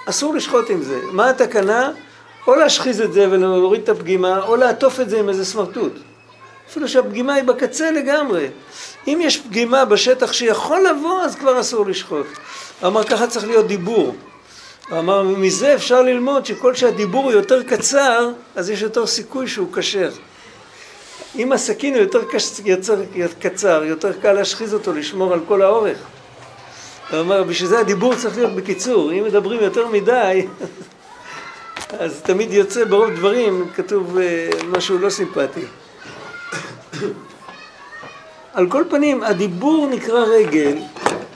אסור 0.06 0.34
לשחוט 0.34 0.70
עם 0.70 0.82
זה. 0.82 1.00
מה 1.12 1.30
התקנה? 1.30 1.90
או 2.46 2.54
להשחיז 2.54 3.00
את 3.00 3.12
זה 3.12 3.26
ולהוריד 3.30 3.82
את 3.82 3.88
הפגימה, 3.88 4.42
או 4.42 4.56
לעטוף 4.56 5.00
את 5.00 5.10
זה 5.10 5.18
עם 5.18 5.28
איזה 5.28 5.44
סמרטוט. 5.44 5.92
אפילו 6.70 6.88
שהפגימה 6.88 7.34
היא 7.34 7.44
בקצה 7.44 7.90
לגמרי. 7.90 8.48
אם 9.06 9.18
יש 9.22 9.40
פגימה 9.40 9.84
בשטח 9.84 10.32
שיכול 10.32 10.86
לבוא, 10.90 11.22
אז 11.22 11.34
כבר 11.34 11.60
אסור 11.60 11.86
לשחוט. 11.86 12.26
אמר, 12.86 13.04
ככה 13.04 13.26
צריך 13.26 13.46
להיות 13.46 13.66
דיבור. 13.66 14.14
אמר, 14.92 15.22
מזה 15.22 15.74
אפשר 15.74 16.02
ללמוד 16.02 16.46
שכל 16.46 16.74
שהדיבור 16.74 17.24
הוא 17.24 17.32
יותר 17.32 17.62
קצר, 17.62 18.30
אז 18.56 18.70
יש 18.70 18.82
יותר 18.82 19.06
סיכוי 19.06 19.48
שהוא 19.48 19.72
כשר. 19.72 20.10
אם 21.36 21.52
הסכין 21.52 21.94
הוא 21.94 22.02
יותר 22.02 22.22
קצר, 23.40 23.84
יותר 23.84 24.12
קל 24.12 24.32
להשחיז 24.32 24.74
אותו, 24.74 24.92
לשמור 24.92 25.32
על 25.32 25.40
כל 25.48 25.62
האורך. 25.62 25.98
הוא 27.10 27.18
אומר, 27.18 27.42
בשביל 27.42 27.68
זה 27.68 27.78
הדיבור 27.78 28.14
צריך 28.14 28.36
להיות 28.36 28.52
בקיצור. 28.54 29.12
אם 29.12 29.24
מדברים 29.24 29.60
יותר 29.62 29.88
מדי, 29.88 30.46
אז 31.98 32.20
תמיד 32.22 32.52
יוצא 32.52 32.84
ברוב 32.84 33.10
דברים, 33.10 33.68
כתוב 33.74 34.18
אה, 34.18 34.48
משהו 34.68 34.98
לא 34.98 35.10
סימפטי. 35.10 35.64
על 38.54 38.70
כל 38.70 38.84
פנים, 38.90 39.22
הדיבור 39.22 39.86
נקרא 39.86 40.24
רגל, 40.24 40.78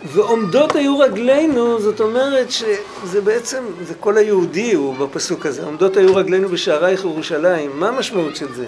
ועומדות 0.04 0.76
היו 0.76 0.98
רגלינו, 0.98 1.80
זאת 1.80 2.00
אומרת 2.00 2.50
שזה 2.50 3.20
בעצם, 3.20 3.64
זה 3.82 3.94
כל 4.00 4.16
היהודי 4.16 4.72
הוא 4.72 4.96
בפסוק 4.96 5.46
הזה, 5.46 5.64
עומדות 5.64 5.96
היו 5.96 6.16
רגלינו 6.16 6.48
בשערייך 6.48 7.04
ירושלים, 7.04 7.70
מה 7.74 7.88
המשמעות 7.88 8.36
של 8.36 8.54
זה? 8.54 8.66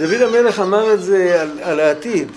דוד 0.00 0.22
המלך 0.22 0.60
אמר 0.60 0.94
את 0.94 1.02
זה 1.02 1.42
על, 1.42 1.58
על 1.62 1.80
העתיד. 1.80 2.28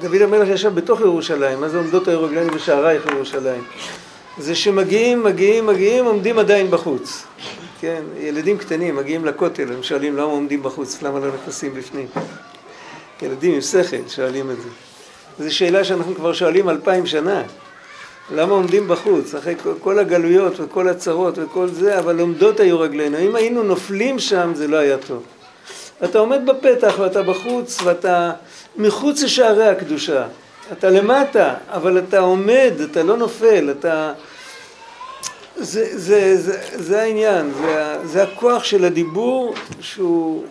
דוד 0.00 0.22
המלך 0.22 0.48
ישב 0.48 0.74
בתוך 0.74 1.00
ירושלים, 1.00 1.60
מה 1.60 1.68
זה 1.68 1.78
עומדות 1.78 2.08
הרגליים 2.08 2.50
בשערייך 2.50 3.06
ירושלים? 3.06 3.64
זה 4.38 4.54
שמגיעים, 4.54 5.22
מגיעים, 5.22 5.66
מגיעים, 5.66 6.04
עומדים 6.04 6.38
עדיין 6.38 6.70
בחוץ. 6.70 7.24
כן, 7.80 8.02
ילדים 8.20 8.58
קטנים 8.58 8.96
מגיעים 8.96 9.24
לכותל, 9.24 9.72
הם 9.72 9.82
שואלים 9.82 10.16
למה 10.16 10.22
עומדים 10.22 10.62
בחוץ, 10.62 11.02
למה 11.02 11.18
לא 11.18 11.26
נכנסים 11.34 11.74
בפנים. 11.74 12.06
ילדים 13.22 13.54
עם 13.54 13.60
שכל 13.60 14.08
שואלים 14.08 14.50
את 14.50 14.56
זה. 14.56 14.68
זו 15.44 15.56
שאלה 15.56 15.84
שאנחנו 15.84 16.14
כבר 16.14 16.32
שואלים 16.32 16.68
אלפיים 16.68 17.06
שנה. 17.06 17.42
למה 18.34 18.52
עומדים 18.52 18.88
בחוץ, 18.88 19.34
אחרי 19.34 19.54
כל 19.80 19.98
הגלויות 19.98 20.60
וכל 20.60 20.88
הצרות 20.88 21.38
וכל 21.38 21.68
זה, 21.68 21.98
אבל 21.98 22.20
עומדות 22.20 22.60
היו 22.60 22.80
רגלינו. 22.80 23.18
אם 23.18 23.36
היינו 23.36 23.62
נופלים 23.62 24.18
שם 24.18 24.52
זה 24.54 24.68
לא 24.68 24.76
היה 24.76 24.98
טוב. 24.98 25.22
אתה 26.04 26.18
עומד 26.18 26.46
בפתח 26.46 26.94
ואתה 26.98 27.22
בחוץ 27.22 27.82
ואתה 27.82 28.32
מחוץ 28.76 29.22
לשערי 29.22 29.68
הקדושה. 29.68 30.26
אתה 30.72 30.90
למטה, 30.90 31.54
אבל 31.68 31.98
אתה 31.98 32.18
עומד, 32.18 32.72
אתה 32.90 33.02
לא 33.02 33.16
נופל, 33.16 33.70
אתה... 33.70 34.12
זה, 35.56 35.98
זה, 35.98 36.36
זה, 36.36 36.60
זה 36.72 37.02
העניין, 37.02 37.52
זה, 37.62 37.96
זה 38.04 38.22
הכוח 38.22 38.64
של 38.64 38.84
הדיבור 38.84 39.54
שהוא 39.80 40.44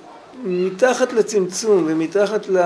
מתחת 0.43 1.13
לצמצום 1.13 1.85
ומתחת 1.87 2.49
ל... 2.49 2.59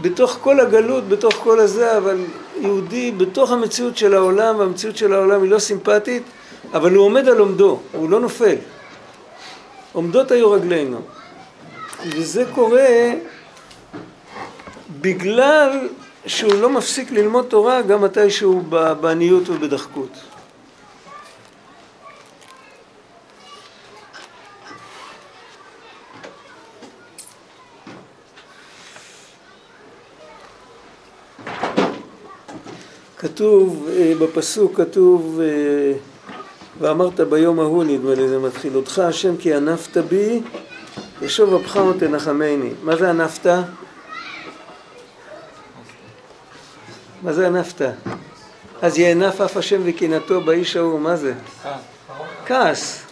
בתוך 0.00 0.38
כל 0.42 0.60
הגלות, 0.60 1.08
בתוך 1.08 1.34
כל 1.34 1.60
הזה, 1.60 1.96
אבל 1.96 2.24
יהודי 2.60 3.10
בתוך 3.10 3.50
המציאות 3.52 3.96
של 3.96 4.14
העולם, 4.14 4.58
והמציאות 4.58 4.96
של 4.96 5.12
העולם 5.12 5.42
היא 5.42 5.50
לא 5.50 5.58
סימפטית, 5.58 6.22
אבל 6.72 6.94
הוא 6.94 7.04
עומד 7.04 7.28
על 7.28 7.38
עומדו, 7.38 7.80
הוא 7.92 8.10
לא 8.10 8.20
נופל. 8.20 8.56
עומדות 9.92 10.30
היו 10.30 10.50
רגלינו. 10.50 11.00
וזה 12.06 12.44
קורה 12.54 13.12
בגלל 15.00 15.88
שהוא 16.26 16.54
לא 16.54 16.70
מפסיק 16.70 17.10
ללמוד 17.10 17.46
תורה 17.48 17.82
גם 17.82 18.02
מתי 18.02 18.30
שהוא 18.30 18.62
בעניות 19.00 19.48
ובדחקות. 19.48 20.10
כתוב, 33.18 33.88
אה, 33.92 34.12
בפסוק 34.18 34.76
כתוב, 34.76 35.40
אה, 35.40 35.92
ואמרת 36.80 37.20
ביום 37.20 37.60
ההוא, 37.60 37.84
נדמה 37.84 38.14
לי 38.14 38.28
זה 38.28 38.38
מתחיל, 38.38 38.76
אותך 38.76 38.98
השם 38.98 39.36
כי 39.36 39.54
ענפת 39.54 39.96
בי, 39.96 40.40
ישוב 41.22 41.54
אפך 41.54 41.76
ותנחמני. 41.76 42.70
מה 42.82 42.96
זה 42.96 43.10
ענפת? 43.10 43.46
מה 47.22 47.32
זה 47.32 47.46
ענפת? 47.46 47.90
אז 48.82 48.98
יענף 48.98 49.40
אף 49.40 49.56
השם 49.56 49.80
וקנאתו 49.84 50.40
באיש 50.40 50.76
ההוא, 50.76 51.00
מה 51.00 51.16
זה? 51.16 51.32
כעס. 52.46 53.02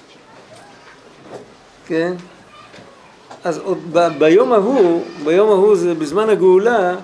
כן? 1.86 2.14
אז 3.44 3.58
עוד 3.58 3.78
ב- 3.92 4.18
ביום 4.18 4.52
ההוא, 4.52 5.04
ביום 5.24 5.48
ההוא 5.48 5.76
זה 5.76 5.94
בזמן 5.94 6.30
הגאולה, 6.30 6.94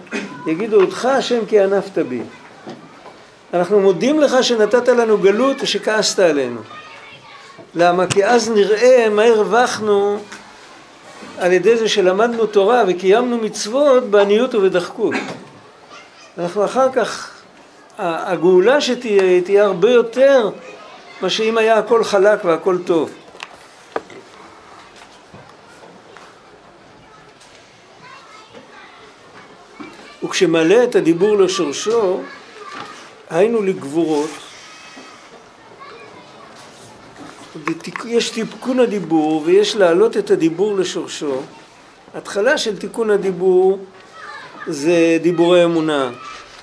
יגידו 0.46 0.80
אותך 0.80 1.04
השם 1.04 1.46
כי 1.46 1.60
ענפת 1.60 1.98
בי. 1.98 2.22
אנחנו 3.54 3.80
מודים 3.80 4.20
לך 4.20 4.36
שנתת 4.42 4.88
לנו 4.88 5.18
גלות 5.18 5.56
ושכעסת 5.62 6.18
עלינו. 6.18 6.60
למה? 7.74 8.06
כי 8.06 8.24
אז 8.24 8.50
נראה 8.50 9.08
מה 9.10 9.22
הרווחנו 9.24 10.18
על 11.38 11.52
ידי 11.52 11.76
זה 11.76 11.88
שלמדנו 11.88 12.46
תורה 12.46 12.84
וקיימנו 12.88 13.38
מצוות 13.38 14.04
בעניות 14.04 14.54
ובדחקות. 14.54 15.14
אנחנו 16.38 16.64
אחר 16.64 16.92
כך, 16.92 17.30
הגאולה 17.98 18.80
שתהיה, 18.80 19.40
תהיה 19.40 19.64
הרבה 19.64 19.90
יותר 19.90 20.50
מאשר 21.22 21.44
אם 21.44 21.58
היה 21.58 21.78
הכל 21.78 22.04
חלק 22.04 22.44
והכל 22.44 22.78
טוב. 22.84 23.10
וכשמלא 30.24 30.84
את 30.84 30.94
הדיבור 30.94 31.38
לשורשו, 31.38 32.20
היינו 33.30 33.62
לגבורות, 33.62 34.30
יש 38.06 38.30
תיקון 38.30 38.80
הדיבור 38.80 39.42
ויש 39.44 39.76
להעלות 39.76 40.16
את 40.16 40.30
הדיבור 40.30 40.76
לשורשו. 40.76 41.42
התחלה 42.14 42.58
של 42.58 42.76
תיקון 42.76 43.10
הדיבור 43.10 43.78
זה 44.66 45.18
דיבורי 45.22 45.64
אמונה. 45.64 46.10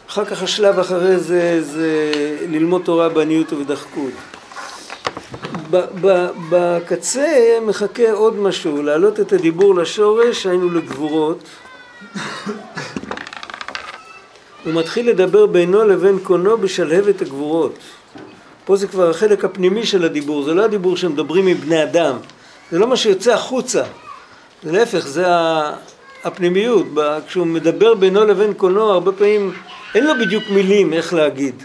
אחר 0.10 0.25
כך 0.25 0.43
השלב 0.43 0.80
אחרי 0.80 1.19
זה 1.19 1.63
זה 1.63 2.12
ללמוד 2.49 2.82
תורה 2.86 3.10
בעניות 3.10 3.54
ובדחקות. 3.54 4.12
בקצה 6.49 7.58
מחכה 7.65 8.12
עוד 8.12 8.36
משהו, 8.36 8.84
להעלות 8.84 9.19
את 9.19 9.34
הדיבור 9.34 9.75
לשורש, 9.75 10.45
היינו 10.45 10.69
לגבורות. 10.69 11.43
הוא 14.65 14.73
מתחיל 14.73 15.10
לדבר 15.10 15.45
בינו 15.45 15.84
לבין 15.86 16.19
קונו 16.23 16.58
בשלהבת 16.58 17.21
הגבורות. 17.21 17.80
פה 18.69 18.75
זה 18.75 18.88
כבר 18.88 19.10
החלק 19.10 19.45
הפנימי 19.45 19.86
של 19.86 20.03
הדיבור, 20.03 20.43
זה 20.43 20.53
לא 20.53 20.63
הדיבור 20.63 20.97
שמדברים 20.97 21.47
עם 21.47 21.58
בני 21.58 21.84
אדם, 21.84 22.17
זה 22.71 22.79
לא 22.79 22.88
מה 22.88 22.97
שיוצא 22.97 23.34
החוצה, 23.34 23.84
זה 24.63 24.71
להפך, 24.71 25.08
זה 25.08 25.25
הפנימיות, 26.23 26.88
כשהוא 27.27 27.47
מדבר 27.47 27.93
בינו 27.93 28.25
לבין 28.25 28.53
קונו, 28.53 28.91
הרבה 28.91 29.12
פעמים 29.12 29.53
אין 29.95 30.05
לו 30.05 30.13
בדיוק 30.21 30.43
מילים 30.49 30.93
איך 30.93 31.13
להגיד, 31.13 31.63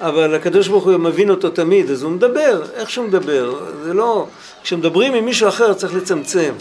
אבל 0.00 0.34
הקדוש 0.34 0.68
ברוך 0.68 0.84
הוא 0.84 0.96
מבין 0.96 1.30
אותו 1.30 1.50
תמיד, 1.50 1.90
אז 1.90 2.02
הוא 2.02 2.12
מדבר, 2.12 2.62
איך 2.74 2.90
שהוא 2.90 3.06
מדבר, 3.06 3.54
זה 3.84 3.94
לא, 3.94 4.26
כשמדברים 4.62 5.14
עם 5.14 5.24
מישהו 5.24 5.48
אחר 5.48 5.74
צריך 5.74 5.94
לצמצם, 5.94 6.52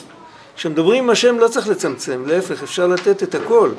כשמדברים 0.56 1.03
עם 1.03 1.10
השם 1.10 1.39
לא 1.39 1.47
צריך 1.47 1.67
לצמצם, 1.67 2.23
להפך, 2.27 2.63
אפשר 2.63 2.88
לתת 2.88 3.23
את 3.23 3.36
הכל. 3.36 3.69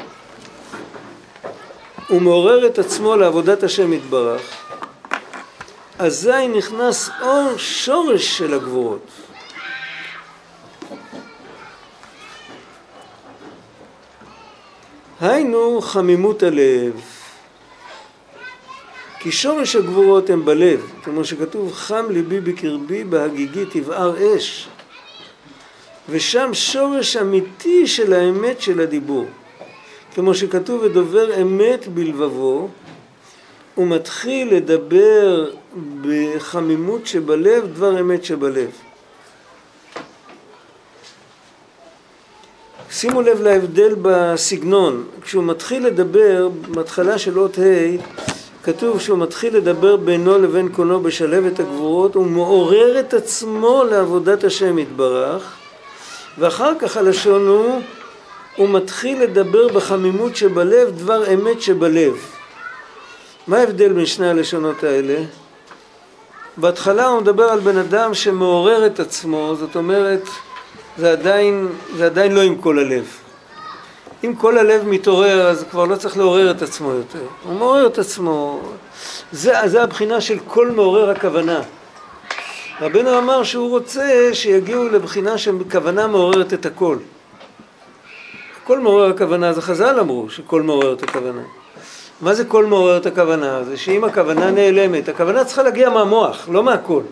הוא 2.09 2.23
מעורר 2.23 2.67
את 2.67 2.79
עצמו 2.79 3.17
לעבודת 3.17 3.63
השם 3.63 3.93
יתברך, 3.93 4.68
אזי 5.99 6.49
נכנס 6.49 7.11
אור 7.23 7.57
שורש 7.57 8.39
של 8.39 8.55
הגבורות. 8.55 9.11
היינו 15.21 15.81
חמימות 15.83 16.43
הלב, 16.43 17.01
כי 19.19 19.33
שורש 19.33 19.77
הגבורות 19.77 20.31
הם 20.31 20.45
בלב, 20.45 20.91
כמו 21.03 21.25
שכתוב 21.25 21.73
חם 21.73 22.05
ליבי 22.11 22.41
בקרבי 22.41 23.05
בהגיגי 23.05 23.65
תבער 23.65 24.37
אש, 24.37 24.69
ושם 26.09 26.51
שורש 26.55 27.17
אמיתי 27.17 27.87
של 27.87 28.13
האמת 28.13 28.61
של 28.61 28.81
הדיבור. 28.81 29.27
כמו 30.15 30.35
שכתוב 30.35 30.83
ודובר 30.83 31.43
אמת 31.43 31.89
בלבבו, 31.89 32.69
הוא 33.75 33.87
מתחיל 33.87 34.55
לדבר 34.55 35.51
בחמימות 36.03 37.07
שבלב, 37.07 37.67
דבר 37.75 38.01
אמת 38.01 38.25
שבלב. 38.25 38.71
שימו 42.91 43.23
לב 43.23 43.43
להבדל 43.43 43.95
בסגנון, 44.03 45.05
כשהוא 45.23 45.45
מתחיל 45.45 45.87
לדבר, 45.87 46.49
בהתחלה 46.69 47.19
של 47.19 47.39
אות 47.39 47.59
ה', 47.59 48.03
כתוב 48.63 49.01
שהוא 49.01 49.19
מתחיל 49.19 49.57
לדבר 49.57 49.97
בינו 49.97 50.39
לבין 50.39 50.69
קונו 50.69 51.01
בשלהבת 51.01 51.61
הגבורות, 51.61 52.15
הוא 52.15 52.27
מעורר 52.27 53.01
את 53.01 53.15
עצמו 53.15 53.85
לעבודת 53.91 54.45
השם 54.45 54.79
יתברך, 54.79 55.57
ואחר 56.39 56.73
כך 56.79 56.97
הלשון 56.97 57.47
הוא 57.47 57.81
הוא 58.59 58.69
מתחיל 58.69 59.23
לדבר 59.23 59.69
בחמימות 59.69 60.37
שבלב, 60.37 60.91
דבר 60.91 61.35
אמת 61.35 61.63
שבלב. 61.63 62.15
מה 63.47 63.59
ההבדל 63.59 63.93
בין 63.93 64.07
שני 64.07 64.29
הלשונות 64.29 64.85
האלה? 64.85 65.25
בהתחלה 66.61 67.07
הוא 67.07 67.21
מדבר 67.21 67.45
על 67.45 67.61
בן 67.61 67.77
אדם 67.77 68.15
שמעורר 68.15 68.87
את 68.87 69.01
עצמו, 69.01 69.55
זאת 69.59 69.77
אומרת, 69.77 70.23
זה 70.97 71.13
עדיין, 71.13 71.69
זה 71.97 72.07
עדיין 72.07 72.35
לא 72.35 72.41
עם 72.41 72.57
כל 72.57 72.79
הלב. 72.79 73.05
אם 74.25 74.35
כל 74.35 74.59
הלב 74.59 74.89
מתעורר, 74.89 75.49
אז 75.49 75.65
כבר 75.71 75.85
לא 75.85 75.97
צריך 75.97 76.17
לעורר 76.17 76.51
את 76.51 76.63
עצמו 76.63 76.91
יותר. 76.91 77.27
הוא 77.45 77.55
מעורר 77.55 77.87
את 77.87 77.99
עצמו. 77.99 78.61
זה, 79.33 79.55
זה 79.65 79.83
הבחינה 79.83 80.21
של 80.21 80.39
כל 80.47 80.71
מעורר 80.71 81.11
הכוונה. 81.11 81.61
רבנו 82.81 83.19
אמר 83.19 83.43
שהוא 83.43 83.71
רוצה 83.71 84.31
שיגיעו 84.33 84.89
לבחינה 84.89 85.39
של 85.39 85.53
כוונה 85.71 86.07
מעוררת 86.07 86.53
את 86.53 86.67
הכל. 86.67 86.97
כל 88.65 88.79
מעורר 88.79 89.11
הכוונה, 89.11 89.53
זה 89.53 89.63
חז"ל 89.63 90.01
אמרו 90.01 90.31
שכל 90.31 90.63
מעורר 90.63 90.93
את 90.93 91.03
הכוונה. 91.03 91.43
מה 92.21 92.35
זה 92.35 92.45
כל 92.45 92.67
מעורר 92.67 92.97
את 92.97 93.07
הכוונה? 93.07 93.65
זה 93.65 93.77
שאם 93.77 94.05
הכוונה 94.05 94.51
נעלמת, 94.51 95.09
הכוונה 95.09 95.45
צריכה 95.45 95.63
להגיע 95.63 95.91
מהמוח, 95.91 96.49
לא 96.53 96.63
מהכל. 96.63 97.03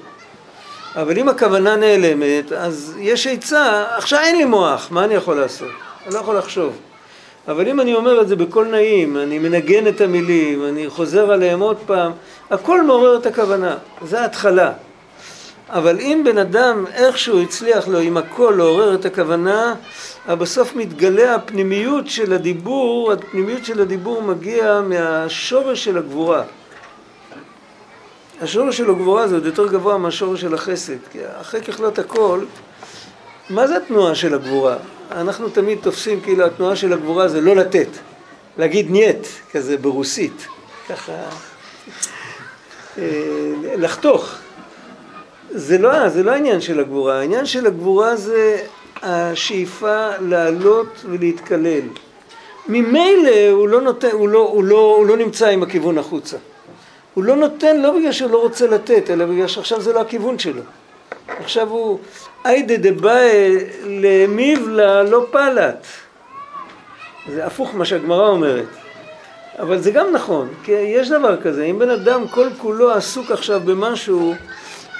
אבל 0.97 1.19
אם 1.19 1.29
הכוונה 1.29 1.77
נעלמת, 1.77 2.53
אז 2.53 2.95
יש 2.99 3.27
עצה, 3.27 3.85
עכשיו 3.97 4.21
אין 4.21 4.37
לי 4.37 4.45
מוח, 4.45 4.88
מה 4.90 5.05
אני 5.05 5.14
יכול 5.14 5.37
לעשות? 5.37 5.69
אני 6.07 6.14
לא 6.14 6.19
יכול 6.19 6.38
לחשוב. 6.38 6.77
אבל 7.49 7.69
אם 7.69 7.81
אני 7.81 7.95
אומר 7.95 8.21
את 8.21 8.29
זה 8.29 8.37
בקול 8.37 8.66
נעים, 8.66 9.16
אני 9.16 9.38
מנגן 9.38 9.87
את 9.87 10.01
המילים, 10.01 10.64
אני 10.64 10.88
חוזר 10.88 11.33
עליהם 11.33 11.61
עוד 11.61 11.77
פעם, 11.87 12.12
הכל 12.51 12.83
מעורר 12.83 13.16
את 13.16 13.27
הכוונה, 13.27 13.77
זה 14.05 14.21
ההתחלה. 14.21 14.73
אבל 15.69 16.01
אם 16.01 16.23
בן 16.25 16.39
אדם 16.39 16.85
איכשהו 16.93 17.43
הצליח 17.43 17.89
לו 17.89 17.99
עם 17.99 18.17
הכל 18.17 18.55
לעורר 18.57 18.95
את 18.95 19.05
הכוונה, 19.05 19.75
בסוף 20.29 20.77
מתגלה 20.77 21.35
הפנימיות 21.35 22.07
של 22.07 22.33
הדיבור, 22.33 23.13
הפנימיות 23.13 23.65
של 23.65 23.81
הדיבור 23.81 24.23
מגיע 24.23 24.81
מהשורש 24.81 25.85
של 25.85 25.99
הגבורה. 25.99 26.43
השורש 28.43 28.77
של 28.77 28.91
הגבורה 28.91 29.29
זה 29.29 29.35
עוד 29.35 29.47
יותר 29.47 29.67
גבוה 29.67 29.99
מהשורש 29.99 30.41
של 30.41 30.55
החסד, 30.55 30.97
כי 31.13 31.19
אחרי 31.41 31.63
ככלות 31.63 31.99
הכל, 31.99 32.45
מה 33.51 33.67
זה 33.67 33.77
התנועה 33.77 34.15
של 34.15 34.35
הגבורה? 34.35 34.77
אנחנו 35.11 35.49
תמיד 35.49 35.79
תופסים 35.83 36.21
כאילו 36.21 36.45
התנועה 36.47 36.77
של 36.77 36.93
הגבורה 36.93 37.29
זה 37.29 37.41
לא 37.41 37.57
לתת, 37.57 37.89
להגיד 38.59 38.91
нет, 38.91 39.27
כזה 39.53 39.77
ברוסית, 39.77 40.47
ככה 40.89 41.12
אה, 42.99 43.05
לחתוך. 43.77 44.39
זה 45.51 45.78
לא, 45.78 46.09
זה 46.09 46.22
לא 46.22 46.30
העניין 46.30 46.61
של 46.61 46.80
הגבורה, 46.80 47.18
העניין 47.18 47.47
של 47.47 47.66
הגבורה 47.66 48.16
זה 48.16 48.59
השאיפה 49.03 50.09
לעלות 50.20 51.05
ולהתקלל. 51.05 51.82
ממילא 52.68 53.51
הוא 53.51 53.68
לא, 53.68 53.80
נותן, 53.80 54.11
הוא, 54.12 54.28
לא, 54.28 54.38
הוא, 54.38 54.64
לא, 54.64 54.94
הוא 54.97 55.07
לא 55.07 55.16
נמצא 55.16 55.49
עם 55.49 55.62
הכיוון 55.62 55.99
החוצה. 55.99 56.36
הוא 57.14 57.24
לא 57.24 57.36
נותן 57.36 57.80
לא 57.80 57.99
בגלל 57.99 58.12
שהוא 58.12 58.30
לא 58.30 58.42
רוצה 58.42 58.66
לתת, 58.66 59.11
אלא 59.11 59.26
בגלל 59.26 59.47
שעכשיו 59.47 59.80
זה 59.80 59.92
לא 59.92 60.01
הכיוון 60.01 60.38
שלו. 60.38 60.62
עכשיו 61.28 61.68
הוא 61.68 61.99
איידי 62.45 62.77
דבעי 62.77 63.59
למיב 63.84 64.68
לה 64.68 65.03
לא 65.03 65.26
פלט. 65.30 65.86
זה 67.28 67.47
הפוך 67.47 67.74
מה 67.74 67.84
שהגמרא 67.84 68.28
אומרת. 68.28 68.66
אבל 69.59 69.78
זה 69.78 69.90
גם 69.90 70.12
נכון, 70.12 70.49
כי 70.64 70.72
יש 70.72 71.09
דבר 71.09 71.40
כזה, 71.42 71.64
אם 71.64 71.78
בן 71.78 71.90
אדם 71.90 72.28
כל 72.28 72.49
כולו 72.59 72.90
עסוק 72.90 73.30
עכשיו 73.30 73.61
במשהו, 73.64 74.34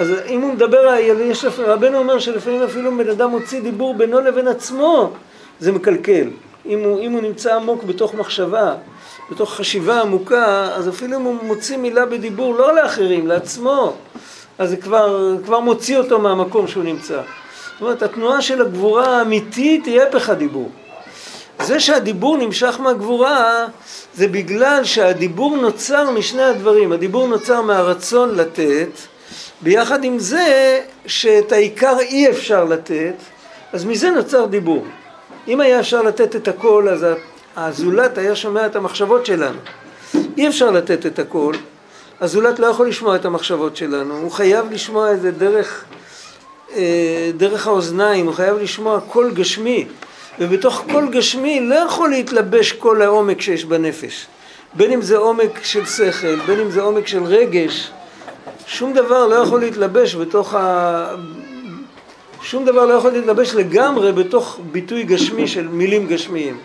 אז 0.01 0.12
אם 0.28 0.40
הוא 0.40 0.53
מדבר, 0.53 0.94
יש, 1.01 1.44
רבנו 1.59 1.99
אומר 1.99 2.18
שלפעמים 2.18 2.62
אפילו 2.62 2.97
בן 2.97 3.11
אדם 3.11 3.30
מוציא 3.30 3.61
דיבור 3.61 3.94
בינו 3.94 4.20
לבין 4.20 4.49
עצמו, 4.49 5.12
זה 5.61 5.72
מקלקל. 5.72 6.30
אם 6.66 6.78
הוא, 6.78 7.01
אם 7.01 7.12
הוא 7.12 7.22
נמצא 7.22 7.55
עמוק 7.55 7.84
בתוך 7.84 8.14
מחשבה, 8.14 8.74
בתוך 9.30 9.55
חשיבה 9.55 10.01
עמוקה, 10.01 10.68
אז 10.74 10.88
אפילו 10.88 11.16
אם 11.16 11.22
הוא 11.22 11.36
מוציא 11.42 11.76
מילה 11.76 12.07
בדיבור 12.07 12.55
לא 12.55 12.74
לאחרים, 12.74 13.26
לעצמו, 13.26 13.92
אז 14.59 14.70
זה 14.70 14.76
כבר, 14.76 15.36
כבר 15.44 15.61
מוציא 15.61 15.99
אותו 15.99 16.18
מהמקום 16.18 16.68
שהוא 16.68 16.84
נמצא. 16.84 17.20
זאת 17.72 17.82
אומרת, 17.82 18.03
התנועה 18.03 18.42
של 18.42 18.62
הגבורה 18.62 19.18
האמיתית 19.18 19.86
היא 19.86 20.03
הפך 20.03 20.30
הדיבור. 20.30 20.70
זה 21.62 21.80
שהדיבור 21.80 22.36
נמשך 22.36 22.80
מהגבורה 22.80 23.66
זה 24.14 24.28
בגלל 24.28 24.84
שהדיבור 24.84 25.57
נוצר 25.57 26.11
משני 26.11 26.42
הדברים. 26.42 26.92
הדיבור 26.92 27.28
נוצר 27.28 27.62
מהרצון 27.62 28.34
לתת, 28.34 28.90
ביחד 29.61 30.05
עם 30.05 30.19
זה 30.19 30.81
שאת 31.07 31.53
העיקר 31.53 31.99
אי 31.99 32.31
אפשר 32.31 32.65
לתת, 32.65 33.15
אז 33.73 33.85
מזה 33.85 34.11
נוצר 34.11 34.47
דיבור. 34.47 34.85
אם 35.49 35.61
היה 35.61 35.81
אפשר 35.81 36.03
לתת 36.03 36.37
את 36.37 36.49
הכל, 36.49 36.89
אז 36.89 37.07
הזולת 37.57 38.19
היה 38.19 38.37
שומע 38.37 38.67
את 38.67 38.77
המחשבות 38.77 39.27
שלנו. 39.27 39.59
אי 40.37 40.49
אפשר 40.49 40.71
לתת 40.71 41.07
את 41.07 41.19
הכל, 41.19 41.55
הזולת 42.21 42.59
לא 42.59 42.67
יכול 42.67 42.89
לשמוע 42.89 43.17
את 43.17 43.25
המחשבות 43.25 43.77
שלנו, 43.77 44.19
הוא 44.19 44.31
חייב 44.31 44.73
לשמוע 44.73 45.13
את 45.13 45.21
זה 45.21 45.31
דרך, 45.31 45.85
אה, 46.75 47.31
דרך 47.37 47.67
האוזניים, 47.67 48.27
הוא 48.27 48.35
חייב 48.35 48.57
לשמוע 48.57 49.01
קול 49.01 49.31
גשמי. 49.35 49.87
ובתוך 50.39 50.85
כל 50.93 51.09
גשמי 51.11 51.61
לא 51.61 51.75
יכול 51.75 52.11
להתלבש 52.11 52.73
כל 52.73 53.03
העומק 53.03 53.41
שיש 53.41 53.65
בנפש. 53.65 54.27
בין 54.75 54.93
אם 54.93 55.03
זה 55.03 55.17
עומק 55.17 55.65
של 55.65 55.87
שכל, 55.87 56.37
בין 56.47 56.61
אם 56.61 56.71
זה 56.71 56.81
עומק 56.81 57.07
של 57.07 57.25
רגש, 57.25 57.91
שום 58.67 58.93
דבר 58.93 59.27
לא 59.27 59.35
יכול 59.35 59.61
להתלבש 59.61 60.14
בתוך 60.14 60.55
ה... 60.55 61.14
שום 62.43 62.64
דבר 62.64 62.87
לא 62.87 62.95
יכול 62.95 63.12
להתלבש 63.12 63.55
לגמרי 63.55 64.12
בתוך 64.12 64.59
ביטוי 64.73 65.03
גשמי 65.03 65.49
של 65.49 65.69
מילים 65.69 66.07
גשמיים. 66.07 66.59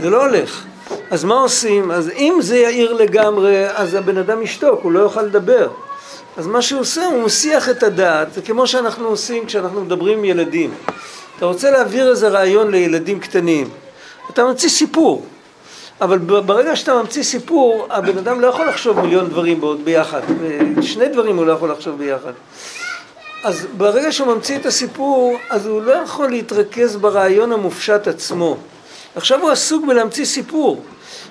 זה 0.00 0.10
לא 0.10 0.26
הולך. 0.26 0.64
אז 1.10 1.24
מה 1.24 1.34
עושים? 1.34 1.90
אז 1.90 2.10
אם 2.10 2.38
זה 2.40 2.58
יאיר 2.58 2.92
לגמרי, 2.92 3.70
אז 3.70 3.94
הבן 3.94 4.18
אדם 4.18 4.42
ישתוק, 4.42 4.80
הוא 4.82 4.92
לא 4.92 5.00
יוכל 5.00 5.22
לדבר. 5.22 5.68
אז 6.36 6.46
מה 6.46 6.62
שהוא 6.62 6.80
עושה, 6.80 7.06
הוא 7.06 7.22
מסיח 7.22 7.68
את 7.68 7.82
הדעת, 7.82 8.32
זה 8.32 8.42
כמו 8.42 8.66
שאנחנו 8.66 9.08
עושים 9.08 9.46
כשאנחנו 9.46 9.80
מדברים 9.80 10.18
עם 10.18 10.24
ילדים. 10.24 10.70
אתה 11.36 11.46
רוצה 11.46 11.70
להעביר 11.70 12.10
איזה 12.10 12.28
רעיון 12.28 12.70
לילדים 12.70 13.20
קטנים, 13.20 13.68
אתה 14.30 14.44
ממציא 14.44 14.68
סיפור, 14.68 15.26
אבל 16.00 16.18
ברגע 16.18 16.76
שאתה 16.76 16.94
ממציא 16.94 17.22
סיפור, 17.22 17.86
הבן 17.90 18.18
אדם 18.18 18.40
לא 18.40 18.46
יכול 18.46 18.68
לחשוב 18.68 19.00
מיליון 19.00 19.28
דברים 19.28 19.60
ביחד, 19.84 20.20
שני 20.80 21.08
דברים 21.08 21.36
הוא 21.36 21.46
לא 21.46 21.52
יכול 21.52 21.70
לחשוב 21.70 21.98
ביחד. 21.98 22.32
אז 23.44 23.66
ברגע 23.76 24.12
שהוא 24.12 24.34
ממציא 24.34 24.58
את 24.58 24.66
הסיפור, 24.66 25.36
אז 25.50 25.66
הוא 25.66 25.82
לא 25.82 25.92
יכול 25.92 26.28
להתרכז 26.30 26.96
ברעיון 26.96 27.52
המופשט 27.52 28.08
עצמו. 28.08 28.56
עכשיו 29.14 29.40
הוא 29.40 29.50
עסוק 29.50 29.86
בלהמציא 29.86 30.24
סיפור. 30.24 30.82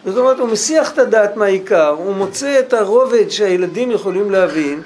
זאת 0.05 0.17
אומרת, 0.17 0.39
הוא 0.39 0.49
מסיח 0.49 0.91
את 0.91 0.99
הדעת 0.99 1.35
מהעיקר, 1.35 1.87
הוא 1.87 2.15
מוצא 2.15 2.59
את 2.59 2.73
הרובד 2.73 3.29
שהילדים 3.29 3.91
יכולים 3.91 4.31
להבין, 4.31 4.81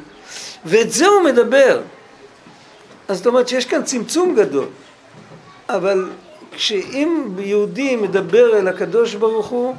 ואת 0.66 0.92
זה 0.92 1.08
הוא 1.08 1.22
מדבר. 1.22 1.82
אז 3.08 3.18
זאת 3.18 3.28
אומרת 3.28 3.48
שיש 3.48 3.66
כאן 3.66 3.84
צמצום 3.84 4.36
גדול. 4.36 4.66
אבל 5.70 6.10
כשאם 6.52 7.28
יהודי 7.40 7.96
מדבר 7.96 8.58
אל 8.58 8.68
הקדוש 8.68 9.16
ברוך 9.16 9.48
הוא, 9.48 9.76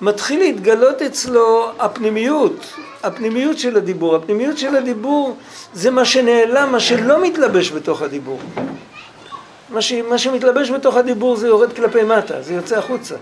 מתחיל 0.00 0.40
להתגלות 0.40 1.02
אצלו 1.02 1.70
הפנימיות, 1.78 2.66
הפנימיות 3.02 3.58
של 3.58 3.76
הדיבור. 3.76 4.16
הפנימיות 4.16 4.58
של 4.58 4.76
הדיבור 4.76 5.36
זה 5.72 5.90
מה 5.90 6.04
שנעלם, 6.04 6.72
מה 6.72 6.80
שלא 6.80 7.22
מתלבש 7.22 7.70
בתוך 7.70 8.02
הדיבור. 8.02 8.40
מה, 9.70 9.82
ש, 9.82 9.92
מה 9.92 10.18
שמתלבש 10.18 10.70
בתוך 10.70 10.96
הדיבור 10.96 11.36
זה 11.36 11.46
יורד 11.46 11.72
כלפי 11.72 12.02
מטה, 12.02 12.42
זה 12.42 12.54
יוצא 12.54 12.78
החוצה. 12.78 13.14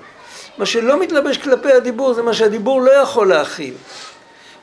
מה 0.58 0.66
שלא 0.66 1.00
מתלבש 1.00 1.36
כלפי 1.36 1.72
הדיבור 1.72 2.14
זה 2.14 2.22
מה 2.22 2.34
שהדיבור 2.34 2.82
לא 2.82 2.90
יכול 2.90 3.28
להכיל. 3.28 3.74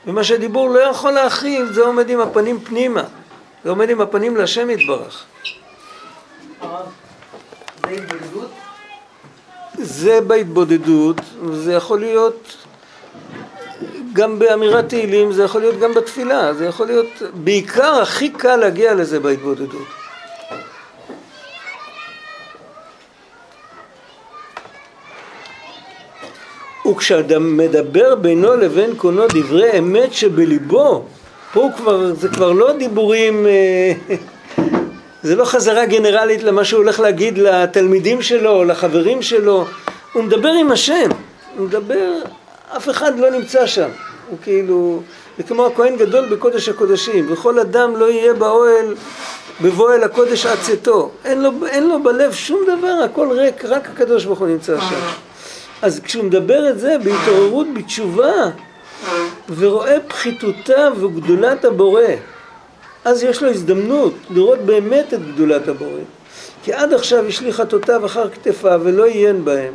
ומה 0.07 0.23
שהדיבור 0.23 0.69
לא 0.69 0.79
יכול 0.79 1.11
להכיל 1.11 1.65
זה 1.65 1.81
עומד 1.81 2.09
עם 2.09 2.19
הפנים 2.19 2.59
פנימה, 2.59 3.03
זה 3.63 3.69
עומד 3.69 3.89
עם 3.89 4.01
הפנים 4.01 4.37
להשם 4.37 4.69
יתברך. 4.69 5.25
זה 9.77 10.21
בהתבודדות, 10.21 11.21
זה 11.51 11.73
יכול 11.73 11.99
להיות 11.99 12.55
גם 14.13 14.39
באמירת 14.39 14.89
תהילים, 14.89 15.31
זה 15.31 15.43
יכול 15.43 15.61
להיות 15.61 15.79
גם 15.79 15.93
בתפילה, 15.93 16.53
זה 16.53 16.65
יכול 16.65 16.87
להיות, 16.87 17.21
בעיקר 17.33 18.01
הכי 18.01 18.29
קל 18.29 18.55
להגיע 18.55 18.93
לזה 18.93 19.19
בהתבודדות. 19.19 19.87
וכשאדם 26.91 27.57
מדבר 27.57 28.15
בינו 28.15 28.55
לבין 28.55 28.95
קונו 28.95 29.27
דברי 29.27 29.79
אמת 29.79 30.13
שבליבו, 30.13 31.05
פה 31.53 31.69
כבר, 31.77 32.13
זה 32.13 32.29
כבר 32.29 32.51
לא 32.51 32.73
דיבורים 32.77 33.47
אה, 33.47 33.93
זה 35.25 35.35
לא 35.35 35.45
חזרה 35.45 35.85
גנרלית 35.85 36.43
למה 36.43 36.65
שהוא 36.65 36.77
הולך 36.77 36.99
להגיד 36.99 37.37
לתלמידים 37.37 38.21
שלו 38.21 38.51
או 38.51 38.63
לחברים 38.63 39.21
שלו, 39.21 39.65
הוא 40.13 40.23
מדבר 40.23 40.49
עם 40.49 40.71
השם, 40.71 41.09
הוא 41.57 41.67
מדבר, 41.67 42.11
אף 42.77 42.89
אחד 42.89 43.19
לא 43.19 43.29
נמצא 43.29 43.67
שם, 43.67 43.89
הוא 44.29 44.37
כאילו, 44.43 45.01
זה 45.37 45.43
כמו 45.43 45.65
הכהן 45.65 45.95
גדול 45.97 46.25
בקודש 46.29 46.69
הקודשים, 46.69 47.25
וכל 47.33 47.59
אדם 47.59 47.95
לא 47.95 48.11
יהיה 48.11 48.33
באוהל 48.33 48.95
בבוא 49.61 49.93
אל 49.93 50.03
הקודש 50.03 50.45
עד 50.45 50.57
צאתו, 50.61 51.11
אין 51.25 51.45
אין 51.67 51.87
לו 51.87 52.03
בלב 52.03 52.33
שום 52.33 52.61
דבר, 52.77 53.03
הכל 53.05 53.27
ריק, 53.31 53.65
רק 53.65 53.89
הקדוש 53.89 54.25
ברוך 54.25 54.39
הוא 54.39 54.47
נמצא 54.47 54.79
שם. 54.79 55.01
אז 55.81 55.99
כשהוא 56.03 56.23
מדבר 56.23 56.69
את 56.69 56.79
זה 56.79 56.95
בהתעוררות 57.03 57.67
בתשובה 57.73 58.33
ורואה 59.57 59.97
פחיתותה 60.07 60.89
וגדולת 60.99 61.65
הבורא 61.65 62.01
אז 63.05 63.23
יש 63.23 63.43
לו 63.43 63.49
הזדמנות 63.49 64.13
לראות 64.29 64.59
באמת 64.59 65.13
את 65.13 65.33
גדולת 65.33 65.67
הבורא. 65.67 65.99
כי 66.63 66.73
עד 66.73 66.93
עכשיו 66.93 67.25
השליך 67.27 67.55
חטאותיו 67.55 68.05
אחר 68.05 68.29
כתפיו 68.29 68.81
ולא 68.83 69.05
עיין 69.05 69.45
בהם. 69.45 69.73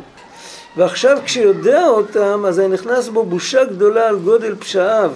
ועכשיו 0.77 1.17
כשיודע 1.25 1.87
אותם, 1.87 2.43
אז 2.47 2.59
נכנס 2.59 3.07
בו 3.07 3.23
בושה 3.23 3.65
גדולה 3.65 4.07
על 4.07 4.19
גודל 4.19 4.55
פשעיו. 4.55 5.11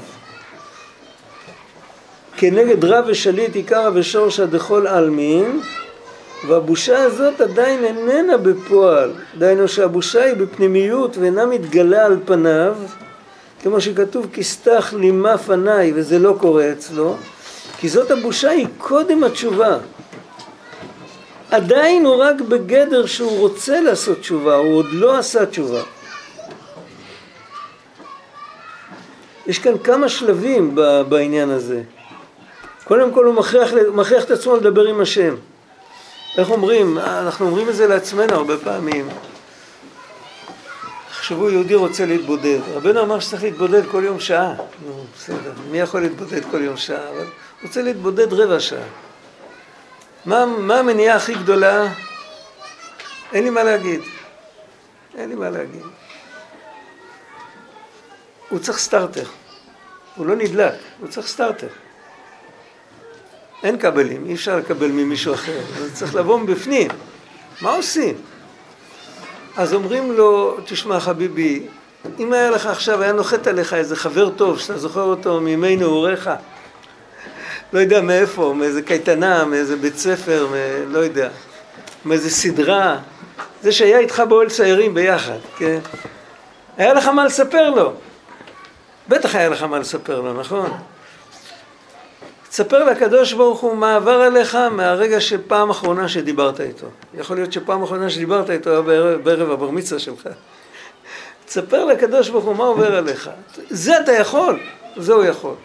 כנגד 2.38 2.86
רב 2.86 3.06
ושליט 3.08 3.56
עיקרא 3.56 3.90
ושורשא 3.94 4.46
דכל 4.46 4.88
עלמין, 4.88 5.62
והבושה 6.48 7.04
הזאת 7.04 7.42
עדיין 7.42 7.86
איננה 7.86 8.38
בפועל. 8.38 9.12
דהיינו 9.38 9.68
שהבושה 9.68 10.24
היא 10.24 10.34
בפנימיות 10.34 11.18
ואינה 11.18 11.46
מתגלה 11.46 12.06
על 12.06 12.18
פניו, 12.26 12.76
כמו 13.64 13.82
שכתוב 13.82 14.28
כסתח 14.34 14.94
לימה 14.98 15.38
פניי, 15.38 15.92
וזה 15.96 16.20
לא 16.20 16.36
קורה 16.40 16.72
אצלו. 16.72 17.16
כי 17.78 17.90
זאת 17.90 18.12
הבושה 18.12 18.50
היא 18.50 18.68
קודם 18.78 19.24
התשובה. 19.24 19.78
עדיין 21.52 22.06
הוא 22.06 22.16
רק 22.16 22.42
בגדר 22.42 23.06
שהוא 23.06 23.40
רוצה 23.40 23.82
לעשות 23.82 24.20
תשובה, 24.20 24.56
הוא 24.56 24.76
עוד 24.76 24.86
לא 24.92 25.18
עשה 25.18 25.46
תשובה. 25.46 25.82
יש 29.48 29.60
כאן 29.60 29.78
כמה 29.78 30.10
שלבים 30.10 30.76
בעניין 31.10 31.50
הזה. 31.50 31.82
קודם 32.84 33.14
כל 33.14 33.26
הוא 33.26 33.36
מכריח, 33.36 33.70
מכריח 33.94 34.24
את 34.24 34.32
עצמו 34.32 34.56
לדבר 34.56 34.88
עם 34.88 35.02
השם. 35.02 35.36
איך 36.38 36.50
אומרים? 36.50 36.98
אנחנו 36.98 37.46
אומרים 37.46 37.70
את 37.70 37.76
זה 37.76 37.88
לעצמנו 37.88 38.36
הרבה 38.36 38.58
פעמים. 38.58 39.10
תחשבו, 41.10 41.50
יהודי 41.50 41.76
רוצה 41.76 42.06
להתבודד. 42.06 42.60
רבנו 42.74 43.02
אמר 43.02 43.20
שצריך 43.20 43.44
להתבודד 43.44 43.86
כל 43.92 44.04
יום 44.04 44.20
שעה. 44.20 44.54
נו, 44.86 45.04
בסדר, 45.18 45.52
מי 45.72 45.80
יכול 45.80 46.02
להתבודד 46.02 46.42
כל 46.52 46.62
יום 46.62 46.78
שעה? 46.78 47.10
אבל 47.10 47.26
רוצה 47.66 47.82
להתבודד 47.82 48.34
רבע 48.34 48.60
שעה. 48.60 48.84
מה, 50.26 50.46
מה 50.46 50.80
המניעה 50.80 51.16
הכי 51.16 51.34
גדולה? 51.34 51.94
אין 53.34 53.44
לי 53.44 53.50
מה 53.50 53.64
להגיד. 53.64 54.02
אין 55.18 55.30
לי 55.30 55.36
מה 55.36 55.50
להגיד. 55.50 55.82
הוא 58.50 58.60
צריך 58.60 58.78
סטארטר. 58.78 59.24
הוא 60.16 60.26
לא 60.26 60.36
נדלק, 60.36 60.74
הוא 61.00 61.08
צריך 61.10 61.28
סטארטר. 61.28 61.68
אין 63.64 63.80
כבלים, 63.80 64.26
אי 64.26 64.34
אפשר 64.34 64.58
לקבל 64.58 64.92
ממישהו 64.92 65.34
אחר, 65.34 65.60
זה 65.78 65.96
צריך 65.96 66.16
לבוא 66.16 66.40
מבפנים. 66.40 66.88
מה 67.62 67.76
עושים? 67.76 68.16
אז 69.58 69.74
אומרים 69.74 70.12
לו, 70.12 70.58
תשמע 70.66 71.00
חביבי, 71.00 71.68
אם 72.20 72.34
היה 72.34 72.52
לך 72.52 72.66
עכשיו, 72.66 73.02
היה 73.02 73.12
נוחת 73.12 73.48
עליך 73.48 73.74
איזה 73.74 73.96
חבר 73.96 74.30
טוב, 74.30 74.60
שאתה 74.60 74.78
זוכר 74.78 75.04
אותו 75.04 75.42
מימי 75.42 75.76
נעוריך, 75.76 76.30
לא 77.74 77.80
יודע 77.80 78.02
מאיפה, 78.02 78.54
מאיזה 78.58 78.82
קייטנה, 78.82 79.46
מאיזה 79.46 79.76
בית 79.76 79.98
ספר, 79.98 80.48
מ... 80.52 80.54
לא 80.94 81.00
יודע, 81.00 81.30
מאיזה 82.06 82.30
סדרה, 82.30 82.98
זה 83.62 83.72
שהיה 83.72 84.00
איתך 84.00 84.24
באוהל 84.30 84.50
ציירים 84.50 84.94
ביחד, 84.94 85.38
כן? 85.58 85.80
היה 86.78 86.94
לך 86.94 87.08
מה 87.08 87.26
לספר 87.26 87.70
לו. 87.70 87.94
בטח 89.08 89.36
היה 89.36 89.50
לך 89.50 89.64
מה 89.64 89.80
לספר 89.80 90.22
לו, 90.22 90.34
נכון? 90.34 90.72
תספר 92.50 92.84
לקדוש 92.84 93.34
ברוך 93.34 93.60
הוא 93.60 93.76
מה 93.76 93.96
עבר 93.96 94.22
עליך 94.22 94.56
מהרגע 94.56 95.22
שפעם 95.22 95.70
אחרונה 95.70 96.10
שדיברת 96.10 96.62
איתו. 96.62 96.88
יכול 97.14 97.38
להיות 97.38 97.54
שפעם 97.54 97.84
אחרונה 97.84 98.10
שדיברת 98.10 98.50
איתו 98.50 98.70
היה 98.70 98.82
בערב, 98.82 99.22
בערב 99.24 99.52
הבר 99.52 99.70
מצווה 99.70 100.00
שלך. 100.00 100.28
תספר 101.46 101.86
לקדוש 101.86 102.30
ברוך 102.30 102.46
הוא 102.46 102.56
מה 102.56 102.64
עובר 102.64 102.96
עליך. 102.96 103.30
זה 103.70 104.00
אתה 104.00 104.12
יכול, 104.12 104.60
זה 104.98 105.14
הוא 105.14 105.24
יכול. 105.24 105.56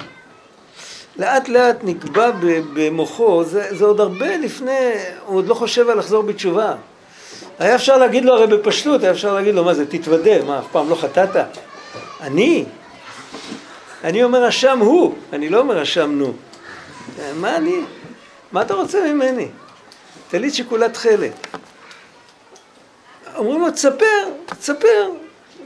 לאט 1.16 1.48
לאט 1.48 1.76
נקבע 1.82 2.30
במוחו, 2.74 3.44
זה, 3.44 3.76
זה 3.76 3.84
עוד 3.84 4.00
הרבה 4.00 4.36
לפני, 4.36 4.90
הוא 5.26 5.36
עוד 5.36 5.46
לא 5.46 5.54
חושב 5.54 5.88
על 5.88 5.98
לחזור 5.98 6.22
בתשובה. 6.22 6.74
היה 7.58 7.74
אפשר 7.74 7.98
להגיד 7.98 8.24
לו 8.24 8.34
הרי 8.34 8.46
בפשטות, 8.46 9.02
היה 9.02 9.10
אפשר 9.10 9.34
להגיד 9.34 9.54
לו, 9.54 9.64
מה 9.64 9.74
זה, 9.74 9.86
תתוודה, 9.86 10.44
מה, 10.44 10.58
אף 10.58 10.64
פעם 10.72 10.90
לא 10.90 10.94
חטאת? 10.94 11.36
אני? 12.20 12.64
אני 14.04 14.24
אומר 14.24 14.48
אשם 14.48 14.78
הוא, 14.78 15.14
אני 15.32 15.48
לא 15.48 15.58
אומר 15.58 15.82
אשם 15.82 16.10
נו. 16.10 16.32
מה 17.34 17.56
אני? 17.56 17.80
מה 18.52 18.62
אתה 18.62 18.74
רוצה 18.74 19.12
ממני? 19.12 19.48
תליד 20.28 20.54
שיקולת 20.54 20.92
תכלת. 20.92 21.46
אומרים 23.36 23.60
לו, 23.60 23.70
תספר, 23.70 24.28
תספר. 24.46 25.10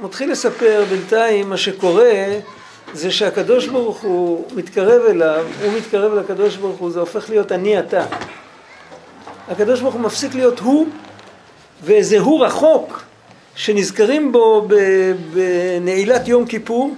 מתחיל 0.01 0.30
לספר, 0.30 0.84
בינתיים 0.90 1.51
מה 1.51 1.57
שקורה 1.57 2.38
זה 2.95 3.11
שהקדוש 3.11 3.66
ברוך 3.66 4.01
הוא 4.01 4.45
מתקרב 4.57 5.03
אליו, 5.11 5.47
הוא 5.62 5.72
מתקרב 5.72 6.14
לקדוש 6.14 6.57
ברוך 6.57 6.78
הוא, 6.78 6.90
זה 6.90 7.01
הופך 7.01 7.30
להיות 7.30 7.53
אני 7.53 7.78
אתה. 7.78 8.07
הקדוש 9.49 9.80
ברוך 9.80 9.95
הוא 9.95 10.03
מפסיק 10.03 10.34
להיות 10.34 10.59
הוא, 10.59 10.86
ואיזה 11.84 12.18
הוא 12.18 12.45
רחוק, 12.45 13.03
שנזכרים 13.55 14.32
בו 14.32 14.68
בנעילת 15.32 16.28
יום 16.28 16.47
כיפור, 16.47 16.95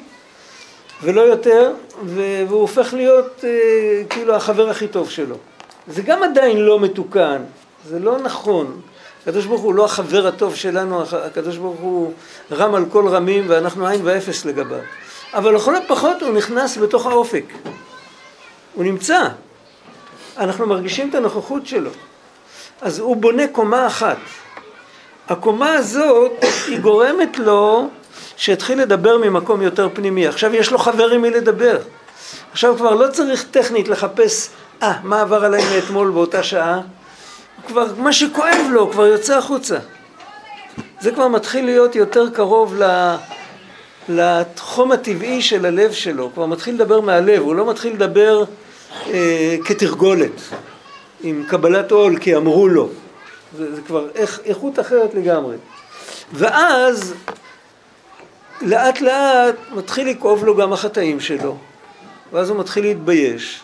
ולא 1.02 1.20
יותר, 1.20 1.72
והוא 2.04 2.60
הופך 2.60 2.94
להיות 2.94 3.44
אה, 3.44 4.02
כאילו 4.10 4.34
החבר 4.34 4.70
הכי 4.70 4.88
טוב 4.88 5.10
שלו. 5.10 5.36
זה 5.88 6.02
גם 6.02 6.22
עדיין 6.22 6.56
לא 6.56 6.80
מתוקן, 6.80 7.42
זה 7.88 7.98
לא 7.98 8.18
נכון. 8.18 8.80
הקדוש 9.22 9.46
ברוך 9.46 9.60
הוא 9.60 9.74
לא 9.74 9.84
החבר 9.84 10.26
הטוב 10.26 10.54
שלנו, 10.54 11.02
הקדוש 11.24 11.56
ברוך 11.56 11.80
הוא 11.80 12.12
רם 12.52 12.74
על 12.74 12.84
כל 12.92 13.08
רמים 13.08 13.44
ואנחנו 13.48 13.86
עין 13.86 14.00
ואפס 14.04 14.44
לגביו. 14.44 14.80
אבל 15.34 15.54
לכל 15.54 15.76
הפחות 15.76 16.22
הוא 16.22 16.34
נכנס 16.34 16.78
בתוך 16.78 17.06
האופק. 17.06 17.44
הוא 18.74 18.84
נמצא. 18.84 19.28
אנחנו 20.38 20.66
מרגישים 20.66 21.10
את 21.10 21.14
הנוכחות 21.14 21.66
שלו. 21.66 21.90
אז 22.80 22.98
הוא 22.98 23.16
בונה 23.16 23.48
קומה 23.48 23.86
אחת. 23.86 24.16
הקומה 25.28 25.72
הזאת, 25.72 26.32
היא 26.68 26.78
גורמת 26.78 27.38
לו 27.38 27.88
שהתחיל 28.36 28.80
לדבר 28.80 29.18
ממקום 29.18 29.62
יותר 29.62 29.88
פנימי. 29.94 30.26
עכשיו 30.26 30.54
יש 30.54 30.70
לו 30.70 30.78
חבר 30.78 31.10
עם 31.10 31.22
מי 31.22 31.30
לדבר. 31.30 31.78
עכשיו 32.52 32.76
כבר 32.76 32.94
לא 32.94 33.10
צריך 33.10 33.44
טכנית 33.50 33.88
לחפש, 33.88 34.48
אה, 34.82 34.92
ah, 34.92 34.94
מה 35.02 35.20
עבר 35.20 35.44
עליי 35.44 35.62
מאתמול 35.74 36.10
באותה 36.10 36.42
שעה? 36.42 36.80
כבר, 37.66 37.86
מה 37.98 38.12
שכואב 38.12 38.66
לו 38.70 38.90
כבר 38.90 39.06
יוצא 39.06 39.38
החוצה. 39.38 39.78
זה 41.00 41.12
כבר 41.12 41.28
מתחיל 41.28 41.64
להיות 41.64 41.96
יותר 41.96 42.30
קרוב 42.30 42.74
ל... 42.82 43.14
לתחום 44.08 44.92
הטבעי 44.92 45.42
של 45.42 45.66
הלב 45.66 45.92
שלו, 45.92 46.30
כבר 46.34 46.46
מתחיל 46.46 46.74
לדבר 46.74 47.00
מהלב, 47.00 47.42
הוא 47.42 47.54
לא 47.54 47.70
מתחיל 47.70 47.92
לדבר 47.92 48.44
אה, 49.06 49.56
כתרגולת, 49.64 50.40
עם 51.22 51.44
קבלת 51.48 51.90
עול 51.90 52.18
כי 52.18 52.36
אמרו 52.36 52.68
לו, 52.68 52.88
זה, 53.58 53.74
זה 53.74 53.82
כבר 53.82 54.08
איך, 54.14 54.40
איכות 54.44 54.78
אחרת 54.78 55.14
לגמרי. 55.14 55.56
ואז 56.32 57.14
לאט 58.62 59.00
לאט 59.00 59.54
מתחיל 59.74 60.08
לכאוב 60.08 60.44
לו 60.44 60.56
גם 60.56 60.72
החטאים 60.72 61.20
שלו, 61.20 61.56
ואז 62.32 62.50
הוא 62.50 62.58
מתחיל 62.58 62.84
להתבייש. 62.84 63.60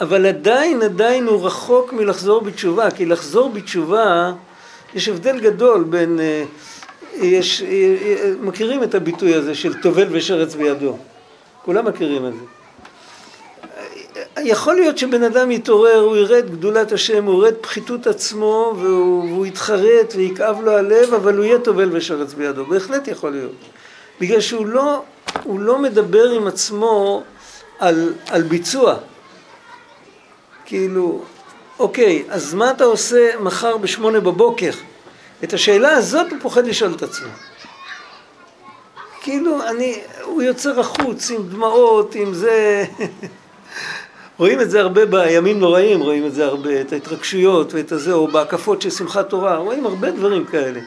אבל 0.00 0.26
עדיין, 0.26 0.82
עדיין 0.82 1.26
הוא 1.26 1.46
רחוק 1.46 1.92
מלחזור 1.92 2.40
בתשובה, 2.40 2.90
כי 2.90 3.06
לחזור 3.06 3.50
בתשובה, 3.50 4.32
יש 4.94 5.08
הבדל 5.08 5.40
גדול 5.40 5.84
בין, 5.84 6.20
אה, 6.20 6.44
יש, 7.20 7.62
אה, 7.62 7.68
אה, 7.68 8.32
מכירים 8.40 8.82
את 8.82 8.94
הביטוי 8.94 9.34
הזה 9.34 9.54
של 9.54 9.80
טובל 9.82 10.06
ושרץ 10.10 10.54
בידו, 10.54 10.96
כולם 11.64 11.84
מכירים 11.84 12.26
את 12.26 12.32
זה. 12.32 12.40
יכול 14.42 14.74
להיות 14.74 14.98
שבן 14.98 15.22
אדם 15.22 15.50
יתעורר, 15.50 15.98
הוא 15.98 16.16
יראה 16.16 16.38
את 16.38 16.50
גדולת 16.50 16.92
השם, 16.92 17.24
הוא 17.24 17.34
יראה 17.38 17.48
את 17.48 17.56
פחיתות 17.60 18.06
עצמו 18.06 18.74
והוא, 18.76 19.24
והוא 19.24 19.46
יתחרט 19.46 20.14
ויכאב 20.16 20.60
לו 20.60 20.72
הלב, 20.72 21.14
אבל 21.14 21.36
הוא 21.36 21.44
יהיה 21.44 21.58
טובל 21.58 21.96
ושרץ 21.96 22.34
בידו, 22.34 22.64
בהחלט 22.64 23.08
יכול 23.08 23.30
להיות. 23.30 23.52
בגלל 24.20 24.40
שהוא 24.40 24.66
לא, 24.66 25.02
לא 25.46 25.78
מדבר 25.78 26.30
עם 26.30 26.46
עצמו 26.46 27.22
על, 27.78 28.12
על 28.28 28.42
ביצוע. 28.42 28.96
כאילו, 30.64 31.22
אוקיי, 31.78 32.24
אז 32.28 32.54
מה 32.54 32.70
אתה 32.70 32.84
עושה 32.84 33.30
מחר 33.40 33.76
בשמונה 33.76 34.20
בבוקר? 34.20 34.70
את 35.44 35.52
השאלה 35.52 35.90
הזאת 35.90 36.30
הוא 36.30 36.38
פוחד 36.42 36.66
לשאול 36.66 36.94
את 36.96 37.02
עצמו. 37.02 37.28
כאילו, 39.20 39.68
אני, 39.68 40.00
הוא 40.22 40.42
יוצא 40.42 40.80
החוץ 40.80 41.30
עם 41.30 41.48
דמעות, 41.48 42.14
עם 42.14 42.34
זה... 42.34 42.84
רואים 44.38 44.60
את 44.60 44.70
זה 44.70 44.80
הרבה 44.80 45.06
בימים 45.06 45.60
נוראים, 45.60 46.00
רואים 46.00 46.26
את 46.26 46.34
זה 46.34 46.44
הרבה, 46.44 46.80
את 46.80 46.92
ההתרגשויות 46.92 47.74
ואת 47.74 47.92
הזה, 47.92 48.12
או 48.12 48.28
בהקפות 48.28 48.82
של 48.82 48.90
שמחת 48.90 49.28
תורה, 49.28 49.56
רואים 49.56 49.86
הרבה 49.86 50.10
דברים 50.10 50.44
כאלה. 50.44 50.80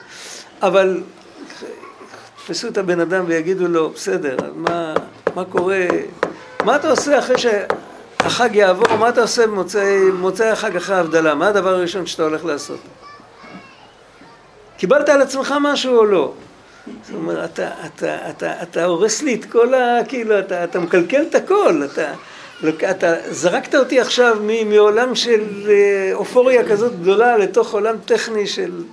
אבל 0.61 1.01
תפסו 2.45 2.67
את 2.67 2.77
הבן 2.77 2.99
אדם 2.99 3.23
ויגידו 3.27 3.67
לו, 3.67 3.89
בסדר, 3.89 4.37
מה, 4.55 4.93
מה 5.35 5.45
קורה, 5.45 5.87
מה 6.65 6.75
אתה 6.75 6.89
עושה 6.89 7.19
אחרי 7.19 7.35
שהחג 7.37 8.55
יעבור, 8.55 8.95
מה 8.95 9.09
אתה 9.09 9.21
עושה 9.21 9.47
במוצאי 9.47 10.11
מוצאי 10.11 10.49
החג 10.49 10.75
אחרי 10.75 10.95
ההבדלה, 10.95 11.35
מה 11.35 11.47
הדבר 11.47 11.69
הראשון 11.69 12.05
שאתה 12.05 12.23
הולך 12.23 12.45
לעשות? 12.45 12.79
קיבלת 14.79 15.09
על 15.09 15.21
עצמך 15.21 15.55
משהו 15.61 15.97
או 15.97 16.05
לא? 16.05 16.33
זאת 17.03 17.15
אומרת, 17.15 17.53
אתה, 17.53 17.69
אתה, 17.85 18.29
אתה, 18.29 18.61
אתה 18.63 18.85
הורס 18.85 19.21
לי 19.21 19.35
את 19.35 19.45
כל 19.45 19.73
ה... 19.73 19.99
כאילו, 20.07 20.39
אתה, 20.39 20.63
אתה 20.63 20.79
מקלקל 20.79 21.21
את 21.21 21.35
הכל, 21.35 21.81
אתה... 21.85 22.13
אתה 22.91 23.13
זרקת 23.29 23.75
אותי 23.75 23.99
עכשיו 23.99 24.37
מעולם 24.65 25.15
של 25.15 25.43
אה, 25.69 26.11
אופוריה 26.13 26.69
כזאת 26.69 27.01
גדולה 27.01 27.37
לתוך 27.37 27.73
עולם 27.73 27.95
טכני 28.05 28.47
של, 28.47 28.83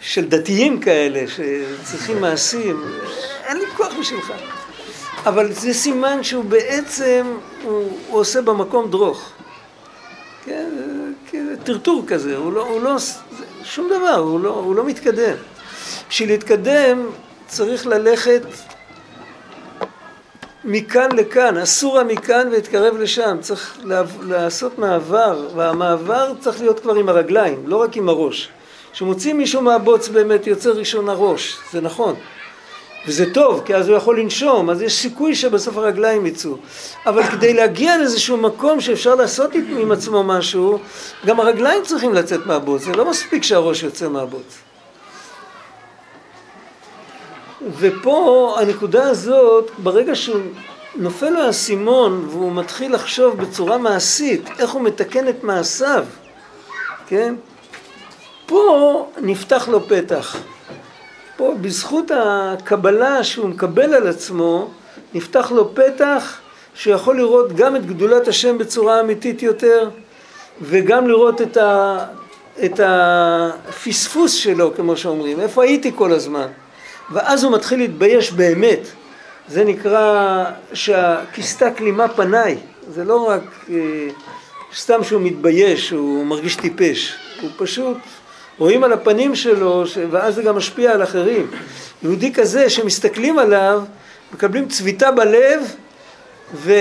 של 0.00 0.28
דתיים 0.28 0.80
כאלה 0.80 1.24
שצריכים 1.28 2.20
מעשים, 2.20 2.82
אין 3.46 3.56
לי 3.56 3.66
כוח 3.76 3.92
בשבילך. 4.00 4.32
אבל 5.26 5.52
זה 5.52 5.72
סימן 5.72 6.22
שהוא 6.22 6.44
בעצם, 6.44 7.26
הוא, 7.62 7.98
הוא 8.08 8.20
עושה 8.20 8.42
במקום 8.42 8.90
דרוך. 8.90 9.32
כן, 10.44 10.70
טרטור 11.64 12.04
כזה, 12.06 12.36
הוא 12.36 12.52
לא, 12.52 12.62
הוא 12.62 12.82
לא, 12.82 12.96
שום 13.66 13.88
דבר, 13.88 14.14
הוא 14.14 14.40
לא, 14.40 14.50
הוא 14.50 14.76
לא 14.76 14.84
מתקדם. 14.84 15.36
בשביל 16.08 16.28
להתקדם 16.28 17.06
צריך 17.46 17.86
ללכת 17.86 18.42
מכאן 20.64 21.08
לכאן, 21.12 21.56
אסור 21.56 22.02
מכאן 22.02 22.48
והתקרב 22.52 22.96
לשם, 22.96 23.36
צריך 23.40 23.78
לעשות 24.22 24.78
מעבר, 24.78 25.48
והמעבר 25.54 26.32
צריך 26.40 26.60
להיות 26.60 26.80
כבר 26.80 26.94
עם 26.94 27.08
הרגליים, 27.08 27.62
לא 27.66 27.76
רק 27.76 27.96
עם 27.96 28.08
הראש. 28.08 28.48
כשמוציא 28.92 29.34
מישהו 29.34 29.62
מהבוץ 29.62 30.08
באמת 30.08 30.46
יוצא 30.46 30.70
ראשון 30.70 31.08
הראש, 31.08 31.58
זה 31.72 31.80
נכון. 31.80 32.14
וזה 33.06 33.34
טוב, 33.34 33.62
כי 33.64 33.74
אז 33.74 33.88
הוא 33.88 33.96
יכול 33.96 34.20
לנשום, 34.20 34.70
אז 34.70 34.82
יש 34.82 34.94
סיכוי 34.94 35.34
שבסוף 35.34 35.76
הרגליים 35.76 36.26
יצאו. 36.26 36.56
אבל 37.06 37.22
כדי 37.22 37.54
להגיע 37.54 37.98
לאיזשהו 37.98 38.36
מקום 38.36 38.80
שאפשר 38.80 39.14
לעשות 39.14 39.50
עם 39.54 39.92
עצמו 39.92 40.22
משהו, 40.22 40.78
גם 41.26 41.40
הרגליים 41.40 41.82
צריכים 41.82 42.14
לצאת 42.14 42.46
מהבוץ, 42.46 42.82
זה 42.82 42.92
לא 42.92 43.10
מספיק 43.10 43.42
שהראש 43.42 43.82
יוצא 43.82 44.08
מהבוץ. 44.08 44.58
ופה 47.78 48.56
הנקודה 48.60 49.08
הזאת, 49.08 49.70
ברגע 49.78 50.14
שהוא 50.14 50.40
נופל 50.94 51.30
לו 51.30 51.40
האסימון 51.40 52.26
והוא 52.30 52.52
מתחיל 52.52 52.94
לחשוב 52.94 53.36
בצורה 53.36 53.78
מעשית 53.78 54.48
איך 54.58 54.70
הוא 54.70 54.82
מתקן 54.82 55.28
את 55.28 55.44
מעשיו, 55.44 56.04
כן? 57.06 57.34
פה 58.46 59.10
נפתח 59.20 59.68
לו 59.68 59.88
פתח. 59.88 60.36
פה 61.36 61.54
בזכות 61.60 62.10
הקבלה 62.14 63.24
שהוא 63.24 63.48
מקבל 63.48 63.94
על 63.94 64.06
עצמו, 64.08 64.70
נפתח 65.14 65.52
לו 65.52 65.74
פתח 65.74 66.38
שהוא 66.74 66.94
יכול 66.94 67.16
לראות 67.16 67.56
גם 67.56 67.76
את 67.76 67.86
גדולת 67.86 68.28
השם 68.28 68.58
בצורה 68.58 69.00
אמיתית 69.00 69.42
יותר 69.42 69.90
וגם 70.62 71.08
לראות 71.08 71.42
את, 71.42 71.56
ה, 71.56 71.98
את 72.64 72.80
הפספוס 72.84 74.32
שלו, 74.32 74.74
כמו 74.76 74.96
שאומרים, 74.96 75.40
איפה 75.40 75.64
הייתי 75.64 75.92
כל 75.94 76.12
הזמן. 76.12 76.46
ואז 77.10 77.44
הוא 77.44 77.52
מתחיל 77.52 77.78
להתבייש 77.78 78.32
באמת. 78.32 78.80
זה 79.48 79.64
נקרא 79.64 80.44
שהכיסתה 80.72 81.70
כלימה 81.70 82.08
פניי. 82.08 82.58
זה 82.88 83.04
לא 83.04 83.28
רק 83.28 83.42
אה, 83.70 83.76
סתם 84.74 85.04
שהוא 85.04 85.22
מתבייש, 85.22 85.90
הוא 85.90 86.26
מרגיש 86.26 86.56
טיפש. 86.56 87.14
הוא 87.40 87.50
פשוט, 87.56 87.96
רואים 88.58 88.84
על 88.84 88.92
הפנים 88.92 89.34
שלו. 89.34 89.84
ואז 90.10 90.34
זה 90.34 90.42
גם 90.42 90.56
משפיע 90.56 90.92
על 90.92 91.02
אחרים. 91.02 91.50
יהודי 92.02 92.32
כזה 92.32 92.70
שמסתכלים 92.70 93.38
עליו, 93.38 93.82
מקבלים 94.34 94.68
צביטה 94.68 95.10
בלב 95.12 95.74
ו... 96.54 96.72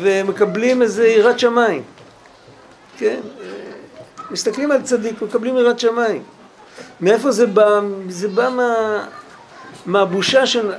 ומקבלים 0.00 0.82
איזה 0.82 1.08
יראת 1.08 1.38
שמיים. 1.38 1.82
כן? 2.98 3.20
מסתכלים 4.30 4.70
על 4.70 4.82
צדיק, 4.82 5.22
מקבלים 5.22 5.56
יראת 5.56 5.78
שמיים. 5.78 6.22
מאיפה 7.00 7.30
זה 7.30 7.46
בא? 7.46 7.80
זה 8.08 8.28
בא 8.28 8.48
מה... 8.48 9.04
מהבושה 9.86 10.46
של... 10.46 10.72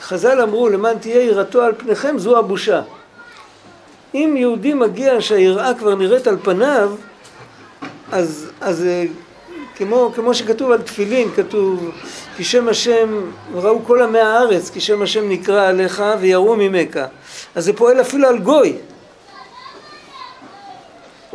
חז"ל 0.00 0.40
אמרו, 0.40 0.68
למען 0.68 0.98
תהיה 0.98 1.22
יראתו 1.22 1.62
על 1.62 1.72
פניכם, 1.76 2.18
זו 2.18 2.38
הבושה. 2.38 2.82
אם 4.14 4.34
יהודי 4.38 4.74
מגיע 4.74 5.20
שהיראה 5.20 5.74
כבר 5.74 5.94
נראית 5.94 6.26
על 6.26 6.36
פניו, 6.42 6.92
אז, 8.12 8.50
אז 8.60 8.84
אה, 8.84 9.04
כמו, 9.76 10.12
כמו 10.14 10.34
שכתוב 10.34 10.70
על 10.70 10.82
תפילין, 10.82 11.30
כתוב 11.36 11.90
כי 12.36 12.44
שם 12.44 12.68
השם, 12.68 13.30
ראו 13.54 13.84
כל 13.84 14.02
עמי 14.02 14.18
הארץ, 14.18 14.70
כי 14.70 14.80
שם 14.80 15.02
השם 15.02 15.28
נקרא 15.28 15.68
עליך 15.68 16.02
ויראו 16.20 16.56
ממך. 16.56 16.98
אז 17.54 17.64
זה 17.64 17.72
פועל 17.72 18.00
אפילו 18.00 18.28
על 18.28 18.38
גוי. 18.38 18.76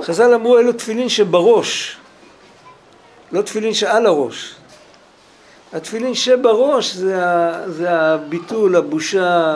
חז"ל 0.03 0.33
אמרו 0.33 0.57
אלו 0.57 0.73
תפילין 0.73 1.09
שבראש, 1.09 1.97
לא 3.31 3.41
תפילין 3.41 3.73
שעל 3.73 4.05
הראש. 4.05 4.55
התפילין 5.73 6.15
שבראש 6.15 6.93
זה, 6.93 7.21
זה 7.67 7.91
הביטול, 7.91 8.75
הבושה, 8.75 9.53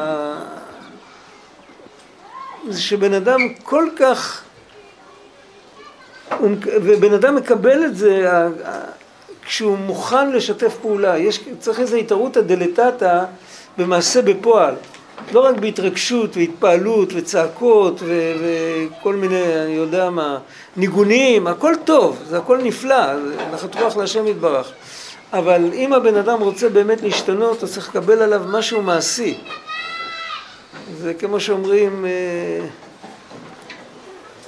זה 2.70 2.82
שבן 2.82 3.14
אדם 3.14 3.40
כל 3.64 3.88
כך, 3.96 4.43
ובן 6.66 7.14
אדם 7.14 7.36
מקבל 7.36 7.86
את 7.86 7.98
זה 7.98 8.30
כשהוא 9.46 9.78
מוכן 9.78 10.32
לשתף 10.32 10.76
פעולה. 10.82 11.18
יש, 11.18 11.40
צריך 11.60 11.80
איזו 11.80 11.96
התערותא 11.96 12.42
דלתתא 12.42 13.24
במעשה 13.78 14.22
בפועל. 14.22 14.76
לא 15.32 15.40
רק 15.40 15.56
בהתרגשות 15.56 16.38
והתפעלות 16.38 17.14
וצעקות 17.16 18.00
ו- 18.02 18.34
וכל 18.42 19.16
מיני, 19.16 19.62
אני 19.64 19.72
יודע 19.72 20.10
מה, 20.10 20.38
ניגונים, 20.78 21.48
הכל 21.48 21.74
טוב, 21.86 22.20
זה 22.28 22.38
הכל 22.38 22.58
נפלא, 22.58 23.14
נחת 23.54 23.76
רוח 23.76 23.98
להשם 23.98 24.28
יתברך. 24.28 24.72
אבל 25.34 25.70
אם 25.74 25.94
הבן 25.94 26.16
אדם 26.16 26.40
רוצה 26.40 26.70
באמת 26.70 27.02
להשתנות, 27.02 27.62
הוא 27.62 27.70
צריך 27.70 27.90
לקבל 27.90 28.22
עליו 28.22 28.42
משהו 28.48 28.82
מעשי. 28.82 29.38
זה 30.98 31.14
כמו 31.14 31.40
שאומרים, 31.40 32.06
אה, 32.06 32.66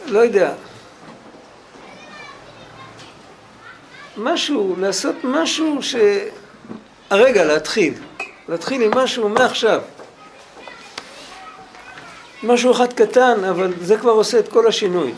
לא 0.07 0.19
יודע, 0.19 0.53
משהו, 4.17 4.75
לעשות 4.79 5.15
משהו 5.23 5.83
ש... 5.83 5.95
הרגע, 7.09 7.45
להתחיל. 7.45 7.93
להתחיל 8.49 8.81
עם 8.81 8.97
משהו 8.97 9.29
מעכשיו. 9.29 9.81
משהו 12.43 12.71
אחד 12.71 12.93
קטן, 12.93 13.43
אבל 13.43 13.73
זה 13.81 13.97
כבר 13.97 14.11
עושה 14.11 14.39
את 14.39 14.47
כל 14.47 14.67
השינוי. 14.67 15.13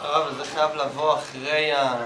הרב, 0.00 0.36
זה 0.38 0.44
חייב 0.44 0.70
לבוא 0.74 1.14
אחרי 1.14 1.72
ה... 1.72 1.96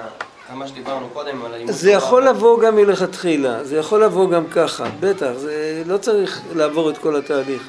מה 0.55 0.69
שדיברנו 0.69 1.09
קודם 1.13 1.45
על 1.45 1.55
הלימוד 1.55 1.75
זה 1.75 1.91
יכול 1.91 2.29
לבוא 2.29 2.61
גם 2.61 2.77
מלכתחילה, 2.77 3.65
זה 3.65 3.77
יכול 3.77 4.05
לבוא 4.05 4.31
גם 4.31 4.47
ככה, 4.47 4.85
בטח, 5.01 5.31
זה 5.37 5.83
לא 5.87 5.97
צריך 5.97 6.41
לעבור 6.55 6.91
את 6.91 6.99
כל 6.99 7.17
התהליך. 7.17 7.69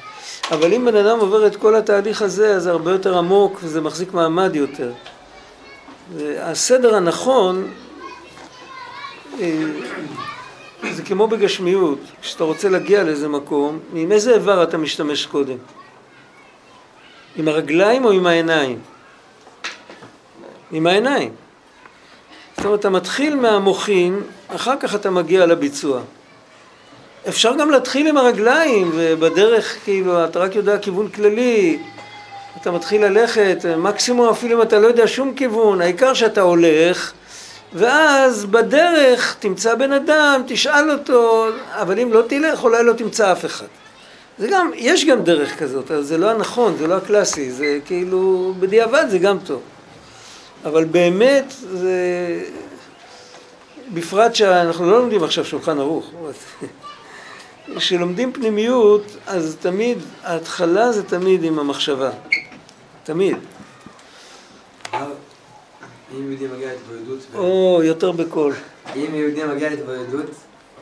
אבל 0.52 0.74
אם 0.74 0.86
בן 0.86 0.95
אדם 0.95 1.20
עובר 1.20 1.48
את 1.48 1.56
כל 1.56 1.76
התהליך 1.76 2.22
הזה, 2.22 2.56
אז 2.56 2.64
זה 2.64 2.72
הרבה 2.72 2.91
יותר 2.91 3.18
עמוק 3.18 3.60
וזה 3.64 3.82
מחזיק 3.82 4.14
מעמד 4.14 4.56
יותר. 4.56 4.91
הסדר 6.39 6.95
הנכון 6.95 7.72
אה, 9.39 9.64
זה 10.91 11.03
כמו 11.03 11.28
בגשמיות, 11.28 11.99
כשאתה 12.22 12.43
רוצה 12.43 12.70
להגיע 12.70 13.03
לאיזה 13.03 13.28
מקום, 13.28 13.80
עם 13.93 14.12
איזה 14.12 14.34
איבר 14.34 14.64
אתה 14.64 14.78
משתמש 14.78 15.26
קודם? 15.26 15.58
עם 17.36 17.47
הרגליים 17.47 18.05
או 18.05 18.12
עם 18.12 18.28
העיניים? 18.28 18.80
עם 20.72 20.88
העיניים. 20.88 21.32
זאת 22.58 22.66
אומרת, 22.66 22.80
אתה 22.80 22.89
מתחיל 22.89 23.36
מהמוחין, 23.36 24.22
אחר 24.47 24.76
כך 24.80 24.95
אתה 24.95 25.10
מגיע 25.10 25.45
לביצוע. 25.45 26.01
אפשר 27.28 27.55
גם 27.55 27.70
להתחיל 27.70 28.08
עם 28.08 28.18
הרגליים, 28.18 28.91
ובדרך, 28.93 29.78
כאילו, 29.84 30.26
אתה 30.26 30.39
רק 30.39 30.55
יודע 30.55 30.78
כיוון 30.78 31.10
כללי, 31.10 31.80
אתה 32.62 32.72
מתחיל 32.72 33.05
ללכת, 33.05 33.66
מקסימום 33.78 34.30
אפילו 34.30 34.58
אם 34.58 34.62
אתה 34.62 34.80
לא 34.80 34.88
יודע 34.88 35.08
שום 35.08 35.34
כיוון, 35.34 35.82
העיקר 35.82 36.14
שאתה 36.14 36.41
הולך, 36.41 37.14
ואז 37.74 38.45
בדרך 38.45 39.36
תמצא 39.39 39.76
בן 39.76 39.91
אדם, 39.91 40.41
תשאל 40.47 40.91
אותו, 40.91 41.47
אבל 41.72 41.99
אם 41.99 42.14
לא 42.14 42.22
תלך 42.28 42.64
אולי 42.64 42.84
לא 42.84 42.93
תמצא 42.93 43.32
אף 43.32 43.45
אחד. 43.45 43.66
זה 44.38 44.47
גם, 44.51 44.72
יש 44.76 45.05
גם 45.05 45.24
דרך 45.24 45.60
כזאת, 45.60 45.91
אבל 45.91 46.03
זה 46.03 46.18
לא 46.18 46.30
הנכון, 46.30 46.78
זה 46.78 46.88
לא 46.88 46.93
הקלאסי, 46.93 47.51
זה 47.51 47.80
כאילו, 47.86 48.53
בדיעבד 48.60 49.05
זה 49.10 49.20
גם 49.20 49.38
טוב. 49.39 49.62
אבל 50.66 50.84
באמת 50.84 51.53
זה... 51.72 51.95
בפרט 53.93 54.36
שאנחנו 54.36 54.91
לא 54.91 54.99
לומדים 54.99 55.24
עכשיו 55.24 55.45
שולחן 55.45 55.80
ערוך. 55.80 56.12
כשלומדים 57.78 58.34
פנימיות, 58.34 59.03
אז 59.28 59.58
תמיד, 59.60 59.97
ההתחלה 60.24 60.91
זה 60.91 61.03
תמיד 61.03 61.43
עם 61.43 61.60
המחשבה. 61.60 62.10
תמיד. 63.08 63.38
אם 64.93 64.99
יהודי 66.12 66.47
מגיע 66.47 66.70
להתבודדות... 66.72 67.20
או, 67.36 67.82
יותר 67.84 68.12
בקול. 68.12 68.53
אם 68.95 69.16
יהודי 69.16 69.43
מגיע 69.43 69.70
להתבודדות, 69.70 70.26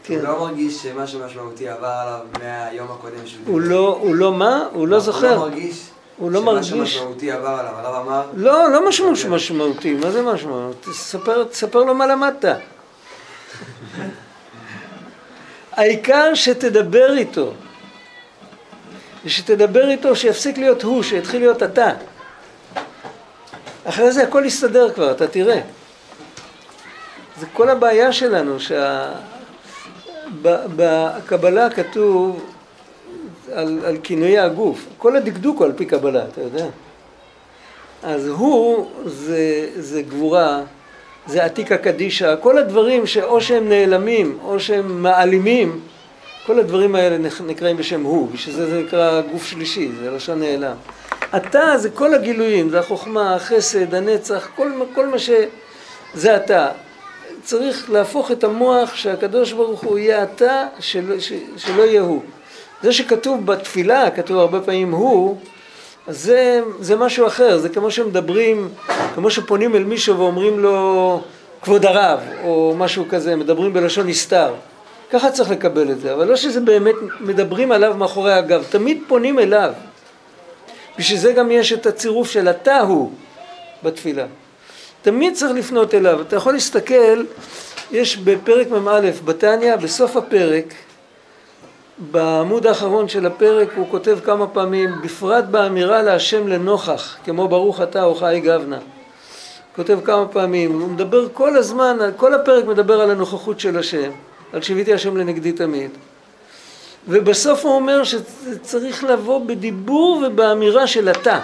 כן. 0.03 0.13
הוא 0.13 0.23
לא 0.23 0.39
מרגיש 0.39 0.83
שמשהו 0.83 1.19
משמעותי 1.25 1.69
עבר 1.69 1.87
עליו 1.87 2.19
מהיום 2.39 2.91
הקודם 2.91 3.25
שהוא... 3.25 3.41
הוא 3.45 3.61
לא, 3.61 3.99
הוא 4.01 4.15
לא 4.15 4.31
מה? 4.33 4.67
הוא 4.73 4.87
לא 4.87 4.95
הוא 4.95 5.03
זוכר. 5.03 5.35
לא 5.35 5.39
מרגיש 5.39 5.89
הוא 6.17 6.31
לא 6.31 6.39
שמשהו 6.39 6.77
מרגיש. 6.77 6.95
משמעותי 6.95 7.31
עבר 7.31 7.47
עליו. 7.47 7.73
הרב 7.77 8.07
אמר... 8.07 8.23
לא, 8.35 8.71
לא 8.71 8.89
משהו 8.89 9.11
משמעותי, 9.29 9.93
מה 9.93 10.11
זה 10.11 10.21
משמעות? 10.21 10.75
תספר, 10.81 11.43
תספר 11.43 11.83
לו 11.83 11.95
מה 11.95 12.07
למדת. 12.07 12.45
העיקר 15.71 16.33
שתדבר 16.33 17.17
איתו. 17.17 17.53
ושתדבר 19.25 19.89
איתו 19.89 20.15
שיפסיק 20.15 20.57
להיות 20.57 20.83
הוא, 20.83 21.03
שיתחיל 21.03 21.41
להיות 21.41 21.63
אתה. 21.63 21.91
אחרי 23.85 24.11
זה 24.11 24.23
הכל 24.23 24.43
יסתדר 24.45 24.91
כבר, 24.93 25.11
אתה 25.11 25.27
תראה. 25.27 25.61
זה 27.39 27.45
כל 27.53 27.69
הבעיה 27.69 28.11
שלנו, 28.11 28.57
שבקבלה 30.41 31.69
כתוב 31.69 32.45
על, 33.53 33.79
על 33.85 33.97
כינויי 34.03 34.39
הגוף, 34.39 34.85
כל 34.97 35.15
הדקדוק 35.15 35.57
הוא 35.57 35.65
על 35.65 35.73
פי 35.75 35.85
קבלה, 35.85 36.25
אתה 36.31 36.41
יודע. 36.41 36.65
אז 38.03 38.27
הוא 38.27 38.87
זה, 39.05 39.69
זה 39.77 40.01
גבורה, 40.01 40.61
זה 41.27 41.45
עתיקה 41.45 41.77
קדישה, 41.77 42.35
כל 42.35 42.57
הדברים 42.57 43.07
שאו 43.07 43.41
שהם 43.41 43.69
נעלמים 43.69 44.37
או 44.43 44.59
שהם 44.59 45.03
מעלימים, 45.03 45.79
כל 46.45 46.59
הדברים 46.59 46.95
האלה 46.95 47.17
נקראים 47.47 47.77
בשם 47.77 48.03
הוא, 48.03 48.29
בשביל 48.33 48.55
זה 48.55 48.69
זה 48.69 48.81
נקרא 48.81 49.21
גוף 49.31 49.45
שלישי, 49.45 49.91
זה 49.99 50.11
לשון 50.11 50.39
נעלם. 50.39 50.75
אתה 51.37 51.77
זה 51.77 51.89
כל 51.89 52.13
הגילויים, 52.13 52.69
זה 52.69 52.79
החוכמה, 52.79 53.35
החסד, 53.35 53.95
הנצח, 53.95 54.47
כל, 54.55 54.71
כל 54.95 55.07
מה 55.07 55.19
ש... 55.19 55.29
זה 56.13 56.35
אתה. 56.35 56.69
צריך 57.43 57.91
להפוך 57.91 58.31
את 58.31 58.43
המוח 58.43 58.95
שהקדוש 58.95 59.51
ברוך 59.51 59.83
הוא 59.83 59.97
יהיה 59.97 60.23
אתה, 60.23 60.67
שלא, 60.79 61.19
ש, 61.19 61.33
שלא 61.57 61.83
יהיה 61.83 62.01
הוא. 62.01 62.21
זה 62.83 62.93
שכתוב 62.93 63.45
בתפילה, 63.45 64.11
כתוב 64.11 64.37
הרבה 64.37 64.61
פעמים 64.61 64.91
הוא, 64.91 65.37
אז 66.07 66.21
זה, 66.21 66.61
זה 66.79 66.95
משהו 66.95 67.27
אחר, 67.27 67.57
זה 67.57 67.69
כמו 67.69 67.91
שמדברים, 67.91 68.69
כמו 69.15 69.29
שפונים 69.29 69.75
אל 69.75 69.83
מישהו 69.83 70.17
ואומרים 70.17 70.59
לו 70.59 71.21
כבוד 71.61 71.85
הרב, 71.85 72.19
או 72.43 72.75
משהו 72.77 73.05
כזה, 73.09 73.35
מדברים 73.35 73.73
בלשון 73.73 74.07
נסתר. 74.07 74.53
ככה 75.11 75.31
צריך 75.31 75.51
לקבל 75.51 75.91
את 75.91 75.99
זה, 75.99 76.13
אבל 76.13 76.27
לא 76.27 76.35
שזה 76.35 76.59
באמת 76.59 76.95
מדברים 77.19 77.71
עליו 77.71 77.95
מאחורי 77.97 78.33
הגב, 78.33 78.63
תמיד 78.69 79.01
פונים 79.07 79.39
אליו. 79.39 79.73
בשביל 80.97 81.19
זה 81.19 81.33
גם 81.33 81.51
יש 81.51 81.73
את 81.73 81.85
הצירוף 81.85 82.29
של 82.29 82.49
אתה 82.49 82.79
הוא 82.79 83.11
בתפילה. 83.83 84.25
תמיד 85.01 85.33
צריך 85.33 85.51
לפנות 85.51 85.93
אליו. 85.93 86.21
אתה 86.21 86.35
יכול 86.35 86.53
להסתכל, 86.53 87.23
יש 87.91 88.17
בפרק 88.17 88.67
מ"א 88.71 89.09
בתניא, 89.25 89.75
בסוף 89.75 90.17
הפרק, 90.17 90.73
בעמוד 91.97 92.67
האחרון 92.67 93.07
של 93.07 93.25
הפרק 93.25 93.69
הוא 93.75 93.87
כותב 93.91 94.17
כמה 94.23 94.47
פעמים, 94.47 94.89
בפרט 95.03 95.45
באמירה 95.45 96.01
להשם 96.01 96.47
לנוכח, 96.47 97.17
כמו 97.25 97.47
ברוך 97.47 97.81
אתה 97.81 98.03
או 98.03 98.15
חי 98.15 98.41
גבנה. 98.43 98.79
כותב 99.75 99.99
כמה 100.03 100.27
פעמים, 100.27 100.79
הוא 100.79 100.89
מדבר 100.89 101.27
כל 101.33 101.57
הזמן, 101.57 101.97
כל 102.17 102.33
הפרק 102.33 102.65
מדבר 102.65 103.01
על 103.01 103.11
הנוכחות 103.11 103.59
של 103.59 103.77
השם, 103.77 104.11
על 104.53 104.61
שיוויתי 104.61 104.93
השם 104.93 105.17
לנגדי 105.17 105.51
תמיד. 105.51 105.91
ובסוף 107.07 107.65
הוא 107.65 107.75
אומר 107.75 108.03
שצריך 108.03 109.03
לבוא 109.03 109.45
בדיבור 109.45 110.23
ובאמירה 110.27 110.87
של 110.87 111.09
אתה. 111.09 111.39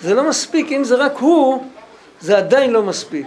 זה 0.00 0.14
לא 0.14 0.28
מספיק, 0.28 0.72
אם 0.72 0.84
זה 0.84 0.96
רק 0.96 1.18
הוא, 1.18 1.64
זה 2.20 2.38
עדיין 2.38 2.70
לא 2.70 2.82
מספיק. 2.82 3.26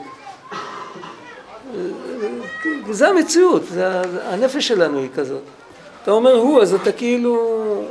זה 2.92 3.08
המציאות, 3.08 3.62
זה, 3.70 4.02
הנפש 4.24 4.68
שלנו 4.68 5.00
היא 5.00 5.10
כזאת. 5.16 5.42
אתה 6.04 6.12
אומר 6.12 6.34
הוא, 6.34 6.62
אז 6.62 6.74
אתה 6.74 6.92
כאילו... 6.92 7.84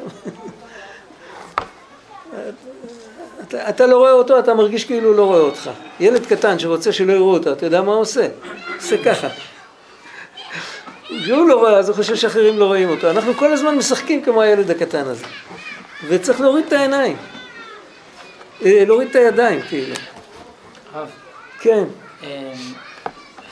אתה, 3.49 3.69
אתה 3.69 3.87
לא 3.87 3.97
רואה 3.97 4.13
אותו, 4.13 4.39
אתה 4.39 4.55
מרגיש 4.55 4.85
כאילו 4.85 5.15
לא 5.15 5.25
רואה 5.25 5.41
אותך. 5.41 5.71
ילד 6.01 6.27
קטן 6.27 6.59
שרוצה 6.59 6.93
שלא 6.93 7.13
יראו 7.13 7.33
אותו, 7.33 7.53
אתה 7.53 7.67
יודע 7.67 7.83
מה 7.83 7.93
הוא 7.93 8.01
עושה? 8.01 8.29
עושה 8.77 9.05
ככה. 9.05 9.29
והוא 11.11 11.49
לא 11.49 11.55
רואה, 11.55 11.79
אז 11.79 11.89
הוא 11.89 11.97
חושב 11.97 12.17
שאחרים 12.17 12.59
לא 12.59 12.65
רואים 12.65 12.89
אותו. 12.89 13.11
אנחנו 13.11 13.35
כל 13.35 13.53
הזמן 13.53 13.75
משחקים 13.75 14.23
כמו 14.23 14.43
הילד 14.43 14.71
הקטן 14.71 15.07
הזה. 15.07 15.25
וצריך 16.09 16.41
להוריד 16.41 16.65
את 16.67 16.73
העיניים. 16.73 17.17
אה, 18.65 18.85
להוריד 18.87 19.09
את 19.09 19.17
הידיים, 19.17 19.61
כאילו. 19.69 19.95
הרב, 20.93 21.11
כן. 21.61 21.85
אה, 22.23 22.53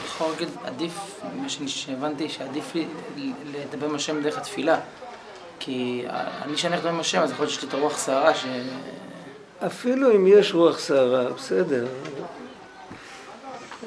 יכול 0.06 0.26
להגיד, 0.30 0.48
עדיף, 0.64 0.92
מה 1.36 1.48
שהבנתי, 1.48 2.28
שעדיף 2.28 2.74
לי 2.74 2.86
לדבר 3.52 3.86
עם 3.86 3.94
השם 3.94 4.22
דרך 4.22 4.38
התפילה. 4.38 4.78
כי 5.60 6.04
אני 6.42 6.56
שאני 6.56 6.74
הולך 6.74 6.84
לדבר 6.84 6.94
עם 6.94 7.00
השם, 7.00 7.20
אז 7.20 7.30
יכול 7.30 7.44
להיות 7.44 7.54
שיש 7.54 7.62
לי 7.62 7.68
את 7.68 7.74
הרוח 7.74 7.98
סערה 7.98 8.34
ש... 8.34 8.44
אפילו 9.66 10.10
אם 10.10 10.26
יש 10.26 10.54
רוח 10.54 10.78
סערה, 10.78 11.30
בסדר. 11.30 11.86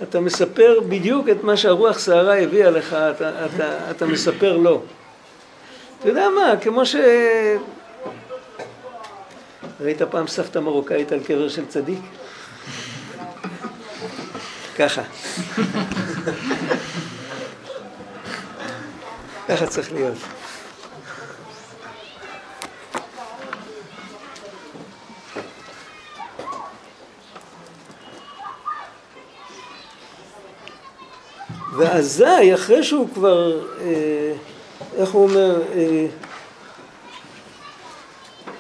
אתה 0.04 0.20
מספר 0.20 0.80
בדיוק 0.90 1.30
את 1.30 1.44
מה 1.44 1.58
שהרוח 1.58 2.00
סערה 2.00 2.40
הביאה 2.40 2.70
לך, 2.70 2.94
אתה, 2.94 3.46
אתה, 3.46 3.92
אתה 3.92 4.06
מספר 4.06 4.58
לו. 4.58 4.82
אתה 6.00 6.10
יודע 6.10 6.28
מה, 6.36 6.54
כמו 6.62 6.86
ש... 6.86 6.96
ראית 9.82 10.02
פעם 10.02 10.28
סבתא 10.28 10.60
מרוקאית 10.60 11.12
על 11.12 11.20
קבר 11.20 11.50
של 11.50 11.66
צדיק? 11.66 12.00
ככה. 14.78 15.02
ככה 19.48 19.68
צריך 19.68 19.94
להיות. 19.94 20.37
ואזי, 31.78 32.54
אחרי 32.54 32.84
שהוא 32.84 33.08
כבר, 33.14 33.60
אה, 33.82 34.34
איך 34.98 35.12
הוא 35.12 35.24
אומר, 35.24 35.62
אה, 35.76 36.06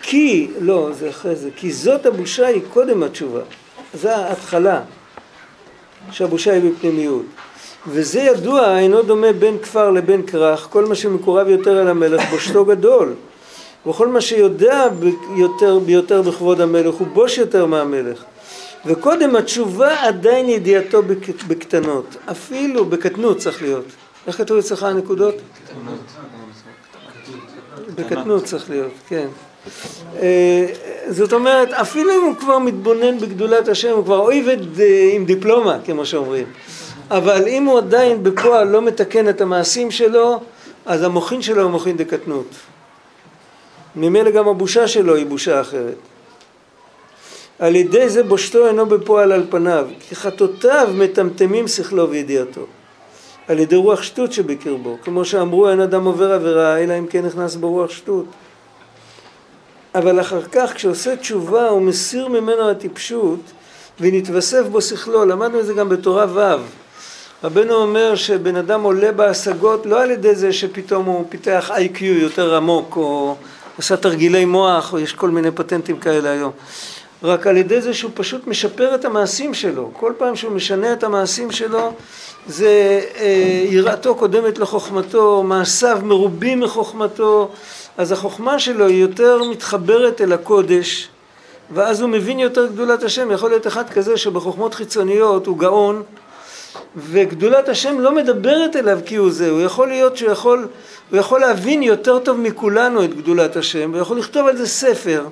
כי, 0.02 0.48
לא, 0.60 0.90
זה 0.92 1.10
אחרי 1.10 1.36
זה, 1.36 1.50
כי 1.56 1.72
זאת 1.72 2.06
הבושה 2.06 2.48
היא 2.48 2.62
קודם 2.74 3.04
התשובה. 3.04 3.42
זה 3.94 4.16
ההתחלה, 4.16 4.82
שהבושה 6.12 6.54
היא 6.54 6.72
בפנימיות. 6.72 7.26
וזה 7.88 8.20
ידוע, 8.20 8.78
אינו 8.78 9.02
דומה 9.02 9.34
בין 9.34 9.58
כפר 9.60 9.92
לבין 9.92 10.26
כרך, 10.28 10.68
כל 10.70 10.86
מה 10.86 10.96
שמקורב 10.96 11.48
יותר 11.48 11.82
אל 11.82 11.88
המלך, 11.88 12.30
בושתו 12.30 12.66
גדול. 12.66 13.14
וכל 13.88 14.08
מה 14.08 14.22
שיודע 14.22 14.88
ביותר, 15.36 15.80
ביותר 15.80 16.22
בכבוד 16.22 16.62
המלך, 16.62 16.96
הוא 16.96 17.08
בוש 17.08 17.38
יותר 17.38 17.66
מהמלך. 17.66 18.24
וקודם 18.88 19.36
התשובה 19.36 20.08
עדיין 20.08 20.50
ידיעתו 20.50 21.02
בקטנות, 21.48 22.16
אפילו 22.32 22.86
בקטנות 22.86 23.38
צריך 23.38 23.62
להיות. 23.62 23.86
איך 24.28 24.38
כתוב 24.38 24.58
אצלך 24.58 24.84
הנקודות? 24.84 25.36
בקטנות 27.96 28.44
צריך 28.44 28.70
להיות, 28.70 28.92
כן. 29.08 29.28
אה, 30.20 30.66
זאת 31.10 31.34
אומרת, 31.34 31.72
אפילו 31.72 32.12
אם 32.16 32.22
הוא 32.22 32.36
כבר 32.36 32.60
מתבונן 32.60 33.20
בגדולת 33.20 33.68
השם, 33.68 33.92
הוא 33.92 34.06
כבר 34.06 34.20
אויבד 34.20 34.80
אה, 34.80 35.10
עם 35.14 35.26
דיפלומה, 35.26 35.78
כמו 35.86 36.06
שאומרים. 36.06 36.46
אבל 37.12 37.48
אם 37.48 37.66
הוא 37.66 37.78
עדיין 37.78 38.24
בפועל 38.24 38.68
לא 38.68 38.82
מתקן 38.82 39.30
את 39.30 39.42
המעשים 39.42 39.92
שלו, 39.92 40.40
אז 40.86 41.04
המוחין 41.04 41.42
שלו 41.42 41.62
הוא 41.64 41.72
מוחין 41.72 41.98
דקטנות. 41.98 42.48
ממילא 43.96 44.32
גם 44.32 44.48
הבושה 44.48 44.88
שלו 44.88 45.16
היא 45.16 45.26
בושה 45.26 45.62
אחרת. 45.62 45.98
על 47.60 47.76
ידי 47.76 48.10
זה 48.10 48.24
בושתו 48.24 48.68
אינו 48.68 48.86
בפועל 48.86 49.32
על 49.32 49.46
פניו, 49.50 49.88
כי 50.00 50.16
חטאותיו 50.16 50.90
מטמטמים 50.94 51.68
שכלו 51.68 52.10
וידיעתו. 52.10 52.66
על 53.48 53.60
ידי 53.60 53.76
רוח 53.76 54.04
שטות 54.04 54.34
שבקרבו, 54.34 54.98
כמו 55.04 55.26
שאמרו 55.26 55.70
אין 55.70 55.80
אדם 55.80 56.06
עובר 56.06 56.32
עבירה 56.32 56.78
אלא 56.78 57.00
אם 57.00 57.08
כן 57.08 57.26
נכנס 57.26 57.56
בו 57.56 57.70
רוח 57.70 57.92
שטות. 57.92 58.26
אבל 59.96 60.22
אחר 60.22 60.42
כך 60.52 60.74
כשעושה 60.74 61.16
תשובה 61.16 61.70
הוא 61.70 61.82
מסיר 61.82 62.28
ממנו 62.28 62.70
הטיפשות 62.70 63.40
ונתווסף 64.00 64.66
בו 64.72 64.82
שכלו, 64.82 65.26
למדנו 65.26 65.60
את 65.60 65.66
זה 65.66 65.74
גם 65.74 65.90
בתורה 65.90 66.26
ו'. 66.34 66.62
רבנו 67.44 67.74
אומר 67.74 68.16
שבן 68.16 68.56
אדם 68.56 68.82
עולה 68.82 69.12
בהשגות 69.12 69.86
לא 69.86 70.04
על 70.04 70.12
ידי 70.12 70.36
זה 70.36 70.54
שפתאום 70.54 71.06
הוא 71.06 71.26
פיתח 71.30 71.72
איי-קיו 71.74 72.14
יותר 72.14 72.56
עמוק 72.56 72.96
או 72.96 73.36
עשה 73.78 73.98
תרגילי 73.98 74.46
מוח 74.46 74.94
או 74.94 75.00
יש 75.00 75.14
כל 75.14 75.30
מיני 75.30 75.52
פטנטים 75.52 76.00
כאלה 76.00 76.30
היום 76.30 76.52
רק 77.24 77.48
על 77.48 77.58
ידי 77.58 77.82
זה 77.82 77.94
שהוא 77.94 78.12
פשוט 78.14 78.48
משפר 78.48 78.96
את 78.96 79.06
המעשים 79.06 79.54
שלו. 79.54 79.90
כל 79.94 80.14
פעם 80.18 80.36
שהוא 80.36 80.52
משנה 80.52 80.94
את 80.94 81.04
המעשים 81.04 81.52
שלו, 81.52 81.94
זה 82.48 83.02
אה, 83.16 83.66
יראתו 83.70 84.16
קודמת 84.16 84.60
לחוכמתו, 84.60 85.44
מעשיו 85.44 86.00
מרובים 86.04 86.60
מחוכמתו, 86.60 87.50
אז 87.98 88.12
החוכמה 88.12 88.60
שלו 88.60 88.88
היא 88.88 89.02
יותר 89.02 89.44
מתחברת 89.44 90.22
אל 90.22 90.34
הקודש, 90.34 91.10
ואז 91.72 92.02
הוא 92.02 92.10
מבין 92.10 92.40
יותר 92.40 92.68
גדולת 92.68 93.04
השם. 93.04 93.32
יכול 93.32 93.50
להיות 93.50 93.68
אחד 93.68 93.90
כזה 93.90 94.18
שבחוכמות 94.18 94.74
חיצוניות 94.74 95.48
הוא 95.48 95.58
גאון, 95.58 96.04
וגדולת 96.96 97.70
השם 97.70 98.00
לא 98.00 98.16
מדברת 98.16 98.76
אליו 98.76 99.00
כי 99.06 99.16
הוא 99.16 99.32
זה, 99.32 99.50
הוא 99.50 99.62
יכול 99.62 99.88
להיות 99.88 100.18
שהוא 100.18 100.32
יכול, 100.32 100.68
הוא 101.12 101.20
יכול 101.20 101.40
להבין 101.40 101.84
יותר 101.84 102.20
טוב 102.20 102.38
מכולנו 102.38 103.04
את 103.04 103.18
גדולת 103.18 103.56
השם, 103.56 103.92
ויכול 103.94 104.18
לכתוב 104.18 104.48
על 104.48 104.58
זה 104.58 104.68
ספר. 104.68 105.24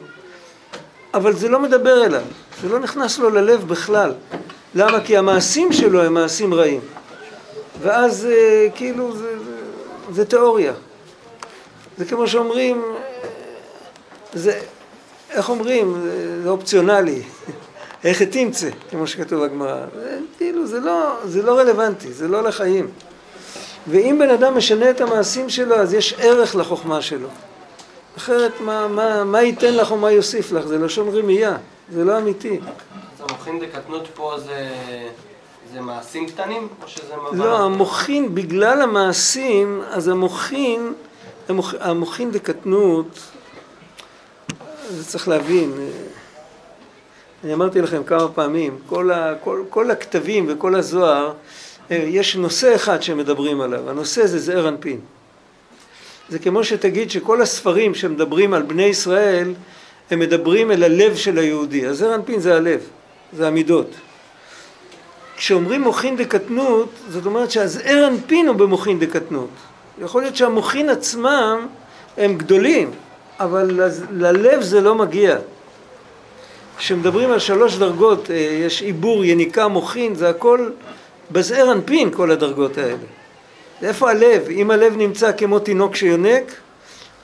אבל 1.16 1.34
זה 1.34 1.50
לא 1.50 1.60
מדבר 1.60 2.06
אליו, 2.06 2.22
זה 2.62 2.70
לא 2.70 2.80
נכנס 2.80 3.20
לו 3.20 3.30
ללב 3.30 3.68
בכלל. 3.68 4.14
למה? 4.76 5.02
כי 5.02 5.18
המעשים 5.18 5.74
שלו 5.74 6.04
הם 6.04 6.14
מעשים 6.14 6.54
רעים. 6.54 6.82
ואז 7.82 8.26
אה, 8.26 8.68
כאילו 8.76 9.18
זה, 9.18 9.40
זה, 9.40 9.52
זה 10.12 10.26
תיאוריה. 10.26 10.74
זה 11.98 12.06
כמו 12.06 12.28
שאומרים, 12.28 12.84
זה, 14.34 14.60
איך 15.30 15.50
אומרים, 15.50 16.02
זה, 16.04 16.44
זה 16.44 16.50
אופציונלי. 16.50 17.22
איך 18.04 18.22
תמצא, 18.22 18.70
כמו 18.90 19.08
שכתוב 19.08 19.46
בגמרא. 19.46 19.86
כאילו, 20.38 20.68
זה 20.68 20.80
לא, 20.80 21.16
זה 21.26 21.42
לא 21.42 21.60
רלוונטי, 21.60 22.14
זה 22.14 22.28
לא 22.28 22.44
לחיים. 22.44 22.88
ואם 23.88 24.16
בן 24.20 24.30
אדם 24.30 24.58
משנה 24.58 24.90
את 24.90 25.02
המעשים 25.02 25.50
שלו, 25.50 25.76
אז 25.76 25.94
יש 25.94 26.16
ערך 26.20 26.56
לחוכמה 26.56 27.02
שלו. 27.02 27.28
אחרת 28.18 28.62
מה, 28.62 28.88
מה, 28.88 29.24
מה 29.24 29.42
ייתן 29.42 29.74
לך 29.74 29.92
או 29.92 29.98
מה 29.98 30.12
יוסיף 30.12 30.52
לך? 30.52 30.66
זה 30.66 30.78
לשון 30.78 31.18
רמייה, 31.18 31.58
זה 31.92 32.04
לא 32.04 32.18
אמיתי. 32.18 32.60
אז 32.60 33.22
המוחין 33.30 33.60
דקטנות 33.60 34.08
פה 34.14 34.34
זה, 34.40 34.70
זה 35.74 35.82
מעשים 35.82 36.28
קטנים 36.28 36.68
או 36.84 36.88
שזה 36.88 37.14
מבט? 37.16 37.34
לא, 37.34 37.60
המוחין, 37.60 38.36
בגלל 38.36 38.82
המעשים, 38.82 39.82
אז 39.90 40.08
המוחין, 40.08 40.94
המוח, 41.50 41.74
המוחין 41.80 42.32
דקטנות, 42.32 43.20
זה 44.90 45.06
צריך 45.06 45.28
להבין, 45.28 45.72
אני 47.44 47.54
אמרתי 47.54 47.82
לכם 47.82 48.04
כמה 48.04 48.28
פעמים, 48.28 48.78
כל, 48.90 49.12
ה, 49.12 49.34
כל, 49.44 49.64
כל 49.70 49.92
הכתבים 49.92 50.46
וכל 50.50 50.76
הזוהר, 50.76 51.34
אה, 51.92 51.96
יש 51.96 52.36
נושא 52.36 52.76
אחד 52.76 53.02
שמדברים 53.02 53.62
עליו, 53.62 53.90
הנושא 53.90 54.26
זה 54.26 54.40
זעיר 54.40 54.68
אנפין. 54.68 55.00
זה 56.30 56.40
כמו 56.40 56.64
שתגיד 56.64 57.12
שכל 57.12 57.42
הספרים 57.42 57.96
שמדברים 57.96 58.54
על 58.54 58.62
בני 58.62 58.84
ישראל, 58.84 59.54
הם 60.12 60.20
מדברים 60.20 60.72
אל 60.72 60.84
הלב 60.84 61.16
של 61.16 61.38
היהודי. 61.38 61.86
הזר 61.86 62.16
אנפין 62.16 62.40
זה 62.40 62.56
הלב, 62.56 62.80
זה 63.34 63.48
המידות. 63.48 63.90
כשאומרים 65.38 65.82
מוחין 65.82 66.18
דקטנות, 66.18 66.90
זאת 67.10 67.26
אומרת 67.26 67.52
שהזער 67.52 68.08
אנפין 68.08 68.48
הוא 68.48 68.56
במוחין 68.56 69.00
דקטנות. 69.00 69.50
יכול 70.02 70.22
להיות 70.22 70.36
שהמוחין 70.36 70.90
עצמם 70.90 71.68
הם 72.18 72.38
גדולים, 72.38 72.92
אבל 73.40 73.80
ללב 74.12 74.62
זה 74.62 74.82
לא 74.82 74.96
מגיע. 74.96 75.38
כשמדברים 76.78 77.32
על 77.32 77.40
שלוש 77.40 77.76
דרגות, 77.76 78.32
אה, 78.32 78.36
יש 78.36 78.82
עיבור, 78.82 79.26
יניקה, 79.26 79.68
מוחין, 79.68 80.16
זה 80.16 80.30
הכל 80.30 80.70
בזער 81.32 81.72
אנפין 81.72 82.12
כל 82.12 82.32
הדרגות 82.32 82.78
האלה. 82.78 83.06
איפה 83.84 84.12
הלב? 84.12 84.50
אם 84.50 84.72
הלב 84.72 84.98
נמצא 84.98 85.32
כמו 85.32 85.60
תינוק 85.60 85.96
שיונק, 85.96 86.52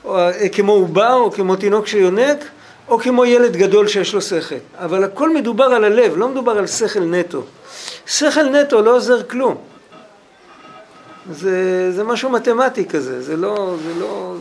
או 0.04 0.18
אה, 0.18 0.48
כמו 0.48 0.72
עובר, 0.72 1.14
או 1.14 1.32
כמו 1.32 1.56
תינוק 1.56 1.86
שיונק, 1.86 2.44
או 2.88 2.98
כמו 2.98 3.24
ילד 3.24 3.56
גדול 3.56 3.88
שיש 3.88 4.14
לו 4.14 4.20
שכל. 4.20 4.54
אבל 4.78 5.04
הכל 5.04 5.34
מדובר 5.34 5.64
על 5.64 5.84
הלב, 5.84 6.16
לא 6.16 6.28
מדובר 6.28 6.52
על 6.52 6.66
שכל 6.66 7.00
נטו. 7.00 7.42
שכל 8.06 8.44
נטו 8.44 8.82
לא 8.82 8.96
עוזר 8.96 9.22
כלום. 9.22 9.56
זה, 11.30 11.92
זה 11.92 12.04
משהו 12.04 12.30
מתמטי 12.30 12.84
כזה, 12.84 13.22
זה 13.22 13.36
לא, 13.36 13.74
זה, 13.84 14.00
לא, 14.00 14.34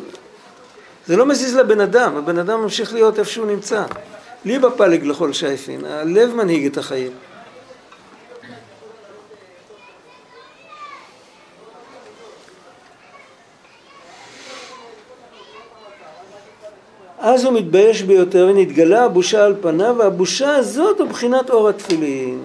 זה 1.07 1.17
לא 1.17 1.25
מזיז 1.25 1.55
לבן 1.55 1.79
אדם, 1.79 2.17
הבן 2.17 2.37
אדם 2.37 2.61
ממשיך 2.61 2.93
להיות 2.93 3.19
איפה 3.19 3.31
שהוא 3.31 3.45
נמצא. 3.45 3.83
ליבה 4.45 4.71
פלג 4.71 5.05
לכל 5.05 5.33
שייפין, 5.33 5.85
הלב 5.85 6.35
מנהיג 6.35 6.65
את 6.65 6.77
החיים. 6.77 7.11
אז 17.23 17.45
הוא 17.45 17.53
מתבייש 17.53 18.01
ביותר 18.01 18.47
ונתגלה 18.49 19.03
הבושה 19.03 19.45
על 19.45 19.55
פניו 19.61 19.95
והבושה 19.99 20.55
הזאת 20.55 20.99
הוא 20.99 21.09
בחינת 21.09 21.49
אור 21.49 21.69
התפילין. 21.69 22.43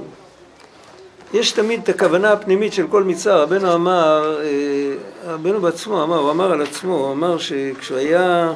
יש 1.34 1.52
תמיד 1.52 1.80
את 1.82 1.88
הכוונה 1.88 2.32
הפנימית 2.32 2.72
של 2.72 2.86
כל 2.86 3.04
מצווה. 3.04 3.42
רבנו 3.42 3.74
אמר, 3.74 4.40
אה, 4.42 5.32
רבנו 5.32 5.60
בעצמו 5.60 6.02
אמר, 6.02 6.16
הוא 6.16 6.30
אמר 6.30 6.52
על 6.52 6.62
עצמו, 6.62 6.94
הוא 6.94 7.12
אמר 7.12 7.38
שכשהוא 7.38 7.98
היה, 7.98 8.52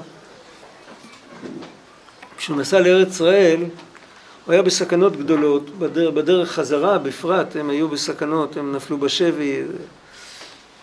כשהוא 2.38 2.56
נסע 2.56 2.80
לארץ 2.80 3.08
ישראל, 3.08 3.60
הוא 4.46 4.52
היה 4.52 4.62
בסכנות 4.62 5.16
גדולות, 5.16 5.70
בדרך, 5.78 6.14
בדרך 6.14 6.52
חזרה 6.52 6.98
בפרט, 6.98 7.56
הם 7.56 7.70
היו 7.70 7.88
בסכנות, 7.88 8.56
הם 8.56 8.76
נפלו 8.76 8.98
בשבי. 8.98 9.62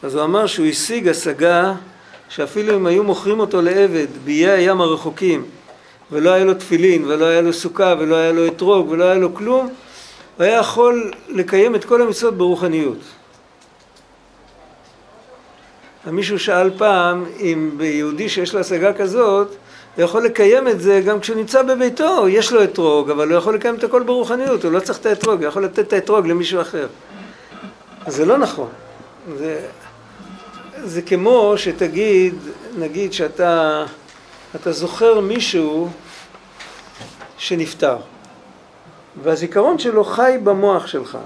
אז 0.04 0.16
הוא 0.16 0.24
אמר 0.24 0.48
שהוא 0.48 0.66
השיג 0.66 1.08
השגה 1.08 1.74
שאפילו 2.30 2.76
אם 2.76 2.86
היו 2.86 3.04
מוכרים 3.04 3.40
אותו 3.40 3.62
לעבד 3.62 4.08
באיי 4.26 4.50
הים 4.50 4.82
הרחוקים 4.82 5.46
ולא 6.12 6.30
היה 6.30 6.46
לו 6.46 6.54
תפילין 6.54 7.06
ולא 7.06 7.26
היה 7.26 7.42
לו 7.42 7.54
סוכה 7.54 7.96
ולא 8.00 8.16
היה 8.16 8.32
לו 8.32 8.48
אתרוג 8.48 8.90
ולא 8.90 9.04
היה 9.04 9.16
לו 9.16 9.34
כלום, 9.34 9.66
הוא 10.38 10.44
היה 10.44 10.60
יכול 10.60 11.12
לקיים 11.30 11.76
את 11.76 11.86
כל 11.86 12.02
המצוות 12.02 12.38
ברוחניות. 12.38 12.98
מישהו 16.12 16.40
שאל 16.40 16.72
פעם 16.78 17.26
אם 17.40 17.72
ביהודי 17.78 18.30
שיש 18.30 18.54
לו 18.54 18.60
השגה 18.60 18.94
כזאת, 18.94 19.48
הוא 19.96 20.04
יכול 20.04 20.26
לקיים 20.26 20.68
את 20.68 20.82
זה 20.82 21.02
גם 21.06 21.20
כשהוא 21.20 21.38
נמצא 21.38 21.62
בביתו, 21.62 22.30
יש 22.30 22.54
לו 22.54 22.64
אתרוג, 22.64 23.10
אבל 23.10 23.30
הוא 23.30 23.38
יכול 23.38 23.56
לקיים 23.56 23.76
את 23.76 23.84
הכל 23.84 24.04
ברוחניות, 24.04 24.64
הוא 24.64 24.72
לא 24.72 24.80
צריך 24.80 25.00
את 25.00 25.06
האתרוג, 25.06 25.40
הוא 25.40 25.48
יכול 25.48 25.64
לתת 25.64 25.80
את 25.80 25.94
האתרוג 25.94 26.28
למישהו 26.28 26.62
אחר. 26.62 26.88
זה 28.08 28.26
לא 28.26 28.38
נכון. 28.38 28.70
זה, 29.38 29.60
זה 30.84 31.02
כמו 31.02 31.54
שתגיד, 31.58 32.36
נגיד 32.78 33.14
שאתה 33.14 33.86
אתה 34.56 34.72
זוכר 34.72 35.20
מישהו 35.20 35.90
שנפטר, 37.38 37.98
והזיכרון 39.24 39.80
שלו 39.80 40.04
חי 40.04 40.38
במוח 40.44 40.88
שלך, 40.88 41.18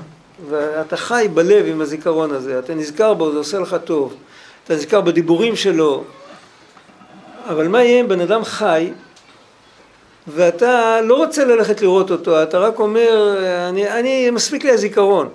ואתה 0.49 0.97
חי 0.97 1.27
בלב 1.33 1.65
עם 1.67 1.81
הזיכרון 1.81 2.31
הזה, 2.31 2.59
אתה 2.59 2.73
נזכר 2.73 3.13
בו, 3.13 3.31
זה 3.31 3.37
עושה 3.37 3.59
לך 3.59 3.75
טוב, 3.85 4.15
אתה 4.63 4.73
נזכר 4.73 5.01
בדיבורים 5.01 5.55
שלו, 5.55 6.03
אבל 7.47 7.67
מה 7.67 7.83
יהיה 7.83 8.01
אם 8.01 8.07
בן 8.07 8.21
אדם 8.21 8.43
חי 8.43 8.91
ואתה 10.27 11.01
לא 11.01 11.15
רוצה 11.15 11.45
ללכת 11.45 11.81
לראות 11.81 12.11
אותו, 12.11 12.43
אתה 12.43 12.59
רק 12.59 12.79
אומר, 12.79 13.37
אני, 13.69 13.91
אני 13.91 14.29
מספיק 14.29 14.63
לי 14.63 14.71
הזיכרון. 14.71 15.29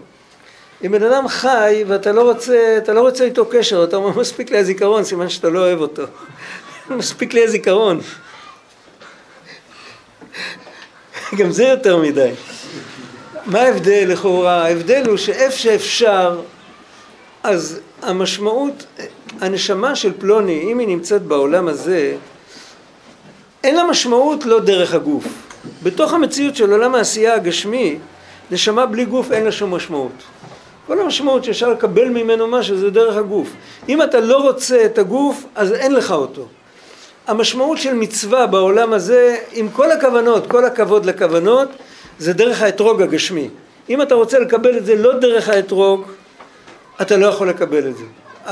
אם 0.85 0.93
בן 0.93 1.03
אדם 1.03 1.29
חי 1.29 1.85
ואתה 1.87 2.13
לא 2.13 2.23
רוצה, 2.23 2.75
אתה 2.79 2.93
לא 2.93 3.01
רוצה 3.01 3.25
איתו 3.25 3.47
קשר, 3.51 3.85
אתה 3.85 3.97
אומר 3.97 4.19
מספיק 4.21 4.51
לי 4.51 4.59
הזיכרון, 4.59 5.05
סימן 5.05 5.29
שאתה 5.29 5.49
לא 5.49 5.59
אוהב 5.59 5.81
אותו. 5.81 6.03
מספיק 6.91 7.35
לי 7.35 7.45
הזיכרון. 7.45 8.01
גם 11.39 11.51
זה 11.51 11.65
יותר 11.65 11.97
מדי. 11.97 12.31
מה 13.47 13.61
ההבדל 13.61 14.05
לכאורה? 14.09 14.65
ההבדל 14.65 15.09
הוא 15.09 15.17
שאיפה 15.17 15.57
שאפשר, 15.57 16.41
אז 17.43 17.81
המשמעות, 18.03 18.87
הנשמה 19.41 19.97
של 19.97 20.13
פלוני, 20.19 20.73
אם 20.73 20.79
היא 20.79 20.89
נמצאת 20.89 21.23
בעולם 21.23 21.69
הזה, 21.69 22.17
אין 23.65 23.77
לה 23.77 23.85
משמעות 23.85 24.45
לא 24.45 24.61
דרך 24.61 24.95
הגוף. 24.95 25.25
בתוך 25.83 26.13
המציאות 26.13 26.57
של 26.57 26.73
עולם 26.73 26.95
העשייה 26.95 27.35
הגשמי, 27.35 27.99
נשמה 28.51 28.87
בלי 28.87 29.05
גוף 29.05 29.33
אין 29.33 29.45
לה 29.45 29.53
שום 29.53 29.75
משמעות. 29.75 30.23
כל 30.87 31.01
המשמעות 31.01 31.45
שאפשר 31.45 31.69
לקבל 31.69 32.09
ממנו 32.09 32.47
משהו 32.47 32.77
זה 32.77 32.91
דרך 32.91 33.17
הגוף. 33.17 33.49
אם 33.89 34.03
אתה 34.03 34.21
לא 34.21 34.37
רוצה 34.37 34.85
את 34.85 34.99
הגוף, 34.99 35.45
אז 35.55 35.73
אין 35.73 35.95
לך 35.95 36.11
אותו. 36.11 36.47
המשמעות 37.27 37.79
של 37.79 37.95
מצווה 37.95 38.47
בעולם 38.47 38.93
הזה, 38.93 39.37
עם 39.53 39.69
כל 39.69 39.91
הכוונות, 39.91 40.47
כל 40.47 40.65
הכבוד 40.65 41.07
לכוונות, 41.07 41.69
זה 42.19 42.33
דרך 42.33 42.63
האתרוג 42.63 43.03
הגשמי. 43.03 43.49
אם 43.91 44.03
אתה 44.03 44.15
רוצה 44.15 44.39
לקבל 44.39 44.77
את 44.77 44.87
זה 44.87 44.97
לא 44.97 45.19
דרך 45.19 45.49
האתרוג, 45.49 46.05
אתה 47.01 47.17
לא 47.17 47.27
יכול 47.27 47.49
לקבל 47.49 47.89
את 47.89 47.97
זה. 47.97 48.05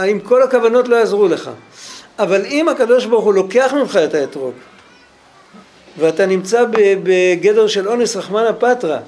אם 0.04 0.20
כל 0.20 0.42
הכוונות 0.42 0.88
לא 0.88 0.96
יעזרו 0.96 1.28
לך. 1.28 1.50
אבל 2.18 2.46
אם 2.46 2.68
הקדוש 2.68 3.04
ברוך 3.04 3.24
הוא 3.24 3.34
לוקח 3.34 3.74
ממך 3.76 3.96
את 3.96 4.14
האתרוג, 4.14 4.52
ואתה 5.98 6.26
נמצא 6.26 6.64
בגדר 7.02 7.66
של 7.66 7.88
אונס 7.88 8.16
רחמנא 8.16 8.50
פטרא, 8.58 8.98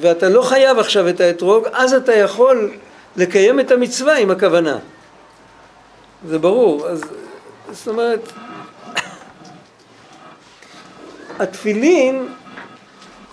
ואתה 0.00 0.28
לא 0.28 0.42
חייב 0.42 0.78
עכשיו 0.78 1.08
את 1.08 1.20
האתרוג, 1.20 1.64
אז 1.72 1.94
אתה 1.94 2.14
יכול 2.14 2.70
לקיים 3.16 3.60
את 3.60 3.70
המצווה 3.70 4.18
עם 4.18 4.30
הכוונה. 4.30 4.78
זה 6.28 6.38
ברור. 6.38 6.88
אז 6.88 7.02
זאת 7.70 7.88
אומרת, 7.88 8.32
התפילין 11.38 12.28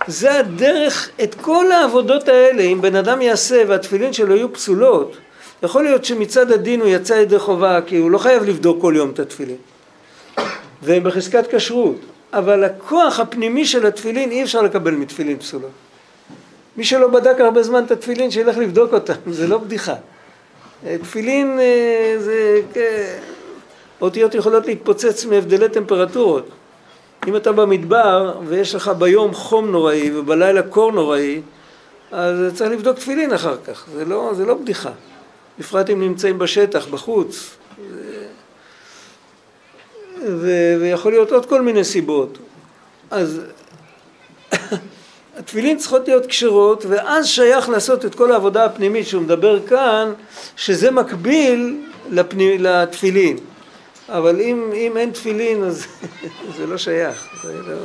זה 0.06 0.38
הדרך, 0.38 1.10
את 1.22 1.34
כל 1.34 1.72
העבודות 1.72 2.28
האלה, 2.28 2.62
אם 2.62 2.80
בן 2.80 2.96
אדם 2.96 3.22
יעשה 3.22 3.62
והתפילין 3.68 4.12
שלו 4.12 4.36
יהיו 4.36 4.52
פסולות, 4.52 5.16
יכול 5.62 5.84
להיות 5.84 6.04
שמצד 6.04 6.52
הדין 6.52 6.80
הוא 6.80 6.88
יצא 6.88 7.14
ידי 7.14 7.38
חובה, 7.38 7.80
כי 7.86 7.96
הוא 7.96 8.10
לא 8.10 8.18
חייב 8.18 8.44
לבדוק 8.44 8.80
כל 8.80 8.94
יום 8.96 9.10
את 9.10 9.18
התפילין. 9.18 9.56
והם 10.82 11.04
בחזקת 11.04 11.54
כשרות. 11.54 11.96
אבל 12.32 12.64
הכוח 12.64 13.20
הפנימי 13.20 13.66
של 13.66 13.86
התפילין 13.86 14.30
אי 14.30 14.42
אפשר 14.42 14.62
לקבל 14.62 14.90
מתפילין 14.90 15.38
פסולות. 15.38 15.70
מי 16.78 16.84
שלא 16.84 17.08
בדק 17.08 17.40
הרבה 17.40 17.62
זמן 17.62 17.84
את 17.84 17.90
התפילין, 17.90 18.30
שילך 18.30 18.58
לבדוק 18.58 18.92
אותם, 18.92 19.14
זה 19.26 19.46
לא 19.46 19.58
בדיחה. 19.58 19.94
תפילין 21.02 21.58
אה, 21.60 22.14
זה... 22.18 22.60
אותיות 24.00 24.34
יכולות 24.34 24.66
להתפוצץ 24.66 25.24
מהבדלי 25.24 25.68
טמפרטורות. 25.68 26.48
אם 27.26 27.36
אתה 27.36 27.52
במדבר 27.52 28.38
ויש 28.46 28.74
לך 28.74 28.88
ביום 28.98 29.34
חום 29.34 29.70
נוראי 29.70 30.18
ובלילה 30.18 30.62
קור 30.62 30.92
נוראי, 30.92 31.40
אז 32.12 32.54
צריך 32.54 32.70
לבדוק 32.70 32.96
תפילין 32.96 33.32
אחר 33.32 33.56
כך, 33.66 33.86
זה 33.94 34.04
לא, 34.04 34.30
זה 34.36 34.44
לא 34.44 34.54
בדיחה. 34.54 34.90
בפרט 35.58 35.90
אם 35.90 36.00
נמצאים 36.00 36.38
בשטח, 36.38 36.86
בחוץ. 36.86 37.56
ו... 40.26 40.74
ויכול 40.80 41.12
להיות 41.12 41.32
עוד 41.32 41.46
כל 41.46 41.62
מיני 41.62 41.84
סיבות. 41.84 42.38
אז 43.10 43.40
התפילין 45.38 45.78
צריכות 45.78 46.08
להיות 46.08 46.26
כשרות, 46.26 46.84
ואז 46.88 47.26
שייך 47.26 47.68
לעשות 47.68 48.04
את 48.04 48.14
כל 48.14 48.32
העבודה 48.32 48.64
הפנימית 48.64 49.06
שהוא 49.06 49.22
מדבר 49.22 49.66
כאן, 49.66 50.12
שזה 50.56 50.90
מקביל 50.90 51.84
לפני, 52.10 52.58
לתפילין. 52.58 53.36
אבל 54.08 54.40
אם, 54.40 54.70
אם 54.74 54.96
אין 54.96 55.10
תפילין 55.10 55.64
אז 55.64 55.86
זה 56.56 56.66
לא 56.66 56.76
שייך. 56.76 57.26
זה 57.42 57.62
לא... 57.62 57.76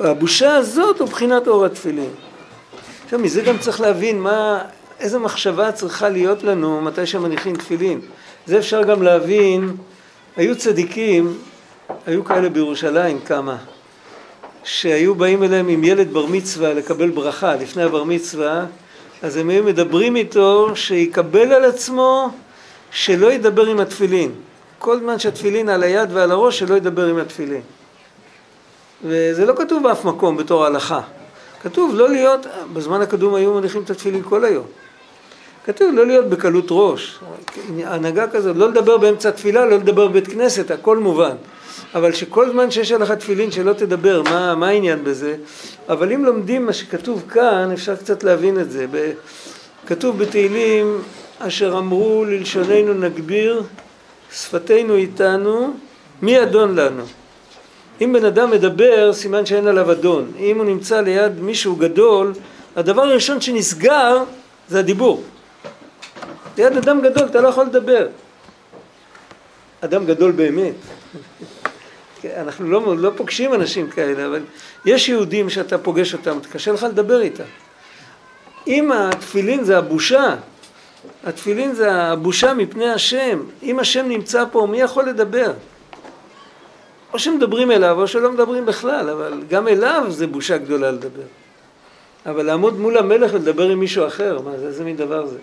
הבושה 0.00 0.54
הזאת 0.54 1.00
הוא 1.00 1.08
בחינת 1.08 1.48
אור 1.48 1.64
התפילין. 1.64 2.10
עכשיו 3.04 3.18
מזה 3.18 3.42
גם 3.42 3.58
צריך 3.58 3.80
להבין 3.80 4.20
מה, 4.20 4.62
איזה 5.00 5.18
מחשבה 5.18 5.72
צריכה 5.72 6.08
להיות 6.08 6.42
לנו 6.42 6.80
מתי 6.80 7.06
שמניחים 7.06 7.56
תפילין. 7.56 8.00
זה 8.46 8.58
אפשר 8.58 8.82
גם 8.82 9.02
להבין, 9.02 9.76
היו 10.36 10.56
צדיקים, 10.58 11.38
היו 12.06 12.24
כאלה 12.24 12.48
בירושלים 12.48 13.20
כמה, 13.20 13.56
שהיו 14.64 15.14
באים 15.14 15.42
אליהם 15.42 15.68
עם 15.68 15.84
ילד 15.84 16.12
בר 16.12 16.26
מצווה 16.26 16.74
לקבל 16.74 17.10
ברכה 17.10 17.56
לפני 17.56 17.82
הבר 17.82 18.04
מצווה, 18.04 18.64
אז 19.22 19.36
הם 19.36 19.50
היו 19.50 19.64
מדברים 19.64 20.16
איתו 20.16 20.76
שיקבל 20.76 21.52
על 21.52 21.64
עצמו 21.64 22.30
שלא 22.90 23.32
ידבר 23.32 23.66
עם 23.66 23.80
התפילין. 23.80 24.32
כל 24.78 24.98
זמן 24.98 25.18
שהתפילין 25.18 25.68
על 25.68 25.82
היד 25.82 26.08
ועל 26.12 26.30
הראש, 26.30 26.58
שלא 26.58 26.74
ידבר 26.74 27.06
עם 27.06 27.18
התפילין. 27.18 27.60
וזה 29.04 29.46
לא 29.46 29.54
כתוב 29.56 29.82
באף 29.82 30.04
מקום 30.04 30.36
בתור 30.36 30.66
הלכה. 30.66 31.00
כתוב 31.62 31.94
לא 31.94 32.08
להיות, 32.08 32.46
בזמן 32.72 33.00
הקדום 33.00 33.34
היו 33.34 33.54
מניחים 33.54 33.82
את 33.82 33.90
התפילין 33.90 34.22
כל 34.22 34.44
היום. 34.44 34.64
כתוב 35.64 35.94
לא 35.94 36.06
להיות 36.06 36.28
בקלות 36.28 36.66
ראש, 36.70 37.18
הנהגה 37.84 38.26
כזאת, 38.28 38.56
לא 38.56 38.68
לדבר 38.68 38.98
באמצע 38.98 39.30
תפילה, 39.30 39.66
לא 39.66 39.76
לדבר 39.76 40.08
בבית 40.08 40.26
כנסת, 40.26 40.70
הכל 40.70 40.98
מובן. 40.98 41.36
אבל 41.94 42.12
שכל 42.12 42.50
זמן 42.50 42.70
שיש 42.70 42.92
עליך 42.92 43.10
תפילין 43.10 43.50
שלא 43.50 43.72
תדבר, 43.72 44.22
מה, 44.22 44.54
מה 44.54 44.68
העניין 44.68 45.04
בזה? 45.04 45.36
אבל 45.88 46.12
אם 46.12 46.24
לומדים 46.24 46.66
מה 46.66 46.72
שכתוב 46.72 47.24
כאן, 47.28 47.70
אפשר 47.72 47.96
קצת 47.96 48.24
להבין 48.24 48.60
את 48.60 48.70
זה. 48.70 48.86
כתוב 49.86 50.18
בתהילים, 50.18 50.98
אשר 51.38 51.78
אמרו 51.78 52.24
ללשוננו 52.24 52.94
נגביר, 52.94 53.62
שפתנו 54.32 54.96
איתנו, 54.96 55.74
מי 56.22 56.42
אדון 56.42 56.74
לנו? 56.74 57.02
אם 58.00 58.12
בן 58.12 58.24
אדם 58.24 58.50
מדבר, 58.50 59.12
סימן 59.12 59.46
שאין 59.46 59.66
עליו 59.66 59.92
אדון. 59.92 60.32
אם 60.38 60.58
הוא 60.58 60.64
נמצא 60.64 61.00
ליד 61.00 61.40
מישהו 61.40 61.76
גדול, 61.76 62.32
הדבר 62.76 63.02
הראשון 63.02 63.40
שנסגר 63.40 64.22
זה 64.68 64.78
הדיבור. 64.78 65.22
ליד 66.60 66.76
אדם 66.76 67.00
גדול 67.00 67.28
אתה 67.28 67.40
לא 67.40 67.48
יכול 67.48 67.64
לדבר. 67.64 68.06
אדם 69.80 70.06
גדול 70.06 70.32
באמת. 70.32 70.74
אנחנו 72.36 72.70
לא, 72.70 72.96
לא 72.98 73.10
פוגשים 73.16 73.54
אנשים 73.54 73.90
כאלה, 73.90 74.26
אבל 74.26 74.42
יש 74.84 75.08
יהודים 75.08 75.50
שאתה 75.50 75.78
פוגש 75.78 76.14
אותם, 76.14 76.38
קשה 76.52 76.72
לך 76.72 76.82
לדבר 76.82 77.20
איתם. 77.20 77.44
אם 78.66 78.92
התפילין 78.92 79.64
זה 79.64 79.78
הבושה, 79.78 80.36
התפילין 81.24 81.74
זה 81.74 81.92
הבושה 81.92 82.54
מפני 82.54 82.90
השם, 82.90 83.42
אם 83.62 83.78
השם 83.78 84.08
נמצא 84.08 84.44
פה, 84.52 84.66
מי 84.70 84.80
יכול 84.80 85.04
לדבר? 85.08 85.52
או 87.12 87.18
שמדברים 87.18 87.70
אליו 87.70 88.00
או 88.00 88.06
שלא 88.06 88.32
מדברים 88.32 88.66
בכלל, 88.66 89.10
אבל 89.10 89.42
גם 89.48 89.68
אליו 89.68 90.04
זה 90.08 90.26
בושה 90.26 90.58
גדולה 90.58 90.90
לדבר. 90.90 91.28
אבל 92.26 92.46
לעמוד 92.46 92.78
מול 92.78 92.98
המלך 92.98 93.34
ולדבר 93.34 93.68
עם 93.68 93.80
מישהו 93.80 94.06
אחר, 94.06 94.40
מה 94.40 94.58
זה, 94.58 94.66
איזה 94.66 94.84
מין 94.84 94.96
דבר 94.96 95.26
זה? 95.26 95.38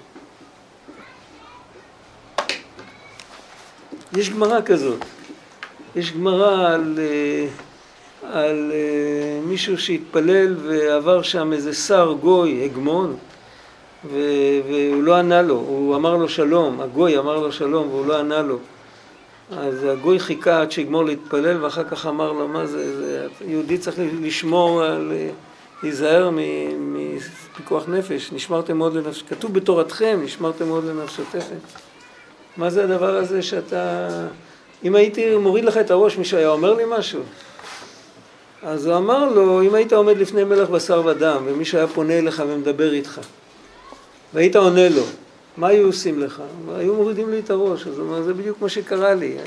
יש 4.18 4.30
גמרא 4.30 4.60
כזאת, 4.66 5.06
יש 5.96 6.14
גמרא 6.14 6.74
על, 6.74 7.00
אה, 7.00 7.48
על 8.34 8.72
אה, 8.74 9.40
מישהו 9.46 9.78
שהתפלל 9.78 10.56
ועבר 10.64 11.22
שם 11.22 11.54
איזה 11.54 11.74
שר 11.74 12.16
גוי, 12.22 12.66
הגמון, 12.66 13.16
ו, 14.06 14.18
והוא 14.70 15.04
לא 15.04 15.16
ענה 15.16 15.42
לו, 15.42 15.56
הוא 15.56 15.96
אמר 15.96 16.16
לו 16.16 16.30
שלום, 16.30 16.82
הגוי 16.82 17.18
אמר 17.18 17.38
לו 17.38 17.52
שלום 17.52 17.90
והוא 17.90 18.06
לא 18.06 18.20
ענה 18.20 18.42
לו. 18.42 18.58
אז 19.52 19.84
הגוי 19.84 20.20
חיכה 20.20 20.62
עד 20.62 20.72
שיגמור 20.72 21.06
להתפלל 21.06 21.64
ואחר 21.64 21.84
כך 21.84 22.06
אמר 22.06 22.32
לו, 22.32 22.48
מה 22.48 22.66
זה, 22.66 22.98
זה 22.98 23.28
יהודי 23.46 23.78
צריך 23.78 23.98
לשמור 24.22 24.84
על... 24.84 25.14
להיזהר 25.84 26.30
מפיקוח 26.80 27.84
נפש, 27.88 28.32
נשמרתם 28.32 28.78
מאוד 28.78 28.94
לנפש... 28.96 29.24
כתוב 29.30 29.54
בתורתכם, 29.54 30.20
נשמרתם 30.24 30.68
מאוד 30.68 30.86
לנפשותיכם. 30.86 31.56
מה 32.58 32.70
זה 32.70 32.84
הדבר 32.84 33.16
הזה 33.16 33.42
שאתה... 33.42 34.08
אם 34.84 34.96
הייתי 34.96 35.36
מוריד 35.36 35.66
לך 35.66 35.78
את 35.78 35.92
הראש, 35.92 36.18
מישהו 36.18 36.38
היה 36.38 36.50
אומר 36.50 36.74
לי 36.74 36.84
משהו? 36.98 37.22
אז 38.64 38.86
הוא 38.86 38.98
אמר 38.98 39.26
לו, 39.26 39.62
אם 39.62 39.76
היית 39.76 39.94
עומד 39.94 40.18
לפני 40.18 40.44
מלך 40.44 40.70
בשר 40.70 41.06
ודם, 41.06 41.44
ומישהו 41.46 41.78
היה 41.78 41.88
פונה 41.88 42.18
אליך 42.18 42.44
ומדבר 42.48 42.94
איתך, 42.94 43.20
והיית 44.34 44.56
עונה 44.56 44.90
לו, 44.90 45.04
מה 45.58 45.68
היו 45.68 45.88
עושים 45.88 46.20
לך? 46.20 46.42
היו 46.76 46.96
מורידים 46.96 47.32
לי 47.32 47.40
את 47.40 47.50
הראש, 47.50 47.88
אז 47.88 47.98
הוא 47.98 48.08
אומר, 48.08 48.22
זה 48.22 48.34
בדיוק 48.34 48.62
מה 48.62 48.70
שקרה 48.70 49.14
לי. 49.14 49.38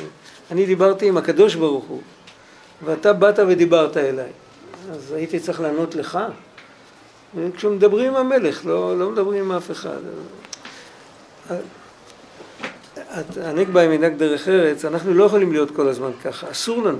אני 0.50 0.66
דיברתי 0.66 1.08
עם 1.08 1.16
הקדוש 1.16 1.54
ברוך 1.54 1.84
הוא, 1.84 2.00
ואתה 2.84 3.12
באת 3.12 3.38
ודיברת 3.48 3.96
אליי. 3.96 4.30
אז 4.92 5.12
הייתי 5.12 5.40
צריך 5.40 5.60
לענות 5.60 5.94
לך. 5.94 6.18
כשמדברים 7.56 8.14
עם 8.14 8.16
המלך, 8.16 8.66
לא, 8.66 8.98
לא 8.98 9.10
מדברים 9.10 9.44
עם 9.44 9.52
אף 9.52 9.70
אחד. 9.70 10.00
הנגבה 13.42 13.80
היא 13.80 13.98
מנהג 13.98 14.14
דרך 14.16 14.48
ארץ, 14.48 14.84
אנחנו 14.84 15.14
לא 15.14 15.24
יכולים 15.24 15.52
להיות 15.52 15.70
כל 15.70 15.88
הזמן 15.88 16.10
ככה, 16.24 16.50
אסור 16.50 16.82
לנו. 16.82 16.98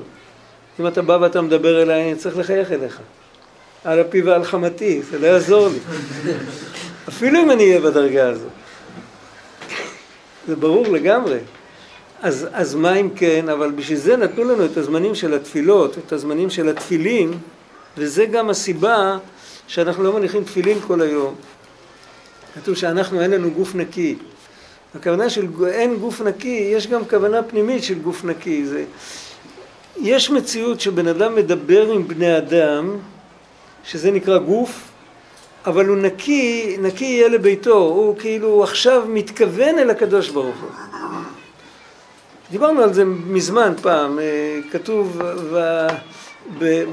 אם 0.80 0.86
אתה 0.86 1.02
בא 1.02 1.18
ואתה 1.20 1.40
מדבר 1.40 1.82
אליי, 1.82 2.02
אני 2.02 2.18
צריך 2.18 2.38
לחייך 2.38 2.72
אליך. 2.72 3.00
על 3.84 4.00
אפי 4.00 4.22
ועל 4.22 4.44
חמתי, 4.44 5.02
זה 5.02 5.18
לא 5.18 5.26
יעזור 5.26 5.68
לי. 5.68 5.78
אפילו 7.08 7.42
אם 7.42 7.50
אני 7.50 7.64
אהיה 7.64 7.80
בדרגה 7.80 8.28
הזאת. 8.28 8.50
זה 10.48 10.56
ברור 10.56 10.88
לגמרי. 10.88 11.38
אז, 12.22 12.46
אז 12.52 12.74
מה 12.74 12.94
אם 12.94 13.11
כן, 13.16 13.48
אבל 13.48 13.70
בשביל 13.70 13.98
זה 13.98 14.16
נתנו 14.16 14.44
לנו 14.44 14.64
את 14.64 14.76
הזמנים 14.76 15.14
של 15.14 15.34
התפילות, 15.34 15.98
את 15.98 16.12
הזמנים 16.12 16.50
של 16.50 16.68
התפילין, 16.68 17.32
וזה 17.96 18.26
גם 18.26 18.50
הסיבה 18.50 19.18
שאנחנו 19.66 20.04
לא 20.04 20.12
מניחים 20.12 20.44
תפילין 20.44 20.80
כל 20.86 21.00
היום. 21.00 21.34
כתוב 22.54 22.74
שאנחנו 22.74 23.20
אין 23.20 23.30
לנו 23.30 23.50
גוף 23.50 23.74
נקי. 23.74 24.16
הכוונה 24.95 25.30
של 25.30 25.47
אין 25.68 25.97
גוף 25.97 26.20
נקי, 26.20 26.70
יש 26.72 26.86
גם 26.86 27.05
כוונה 27.05 27.43
פנימית 27.43 27.84
של 27.84 27.99
גוף 27.99 28.24
נקי. 28.24 28.66
זה, 28.66 28.84
יש 30.01 30.30
מציאות 30.30 30.80
שבן 30.80 31.09
אדם 31.09 31.34
מדבר 31.34 31.93
עם 31.93 32.09
בני 32.09 32.38
אדם, 32.38 32.97
שזה 33.84 34.11
נקרא 34.11 34.38
גוף, 34.38 34.82
אבל 35.66 35.86
הוא 35.86 35.97
נקי, 35.97 36.76
נקי 36.80 37.05
יהיה 37.05 37.28
לביתו, 37.28 37.76
הוא 37.76 38.16
כאילו 38.18 38.64
עכשיו 38.64 39.03
מתכוון 39.09 39.78
אל 39.78 39.91
הקדוש 39.91 40.28
ברוך 40.28 40.57
הוא. 40.61 40.70
דיברנו 42.51 42.82
על 42.82 42.93
זה 42.93 43.05
מזמן 43.05 43.72
פעם, 43.82 44.18
אה, 44.18 44.59
כתוב 44.72 45.22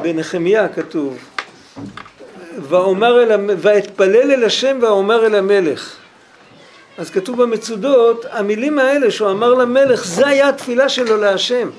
בנחמיה 0.01 0.67
כתוב 0.67 1.17
ואומר 2.61 3.23
אל, 3.23 3.51
ואתפלל 3.57 4.31
אל 4.31 4.43
השם 4.43 4.77
ואומר 4.81 5.25
אל 5.25 5.35
המלך 5.35 5.95
אז 6.97 7.09
כתוב 7.09 7.41
במצודות 7.43 8.25
המילים 8.31 8.79
האלה 8.79 9.11
שהוא 9.11 9.31
אמר 9.31 9.53
למלך 9.53 10.05
זה 10.05 10.27
היה 10.27 10.49
התפילה 10.49 10.89
שלו 10.89 11.17
להשם 11.17 11.69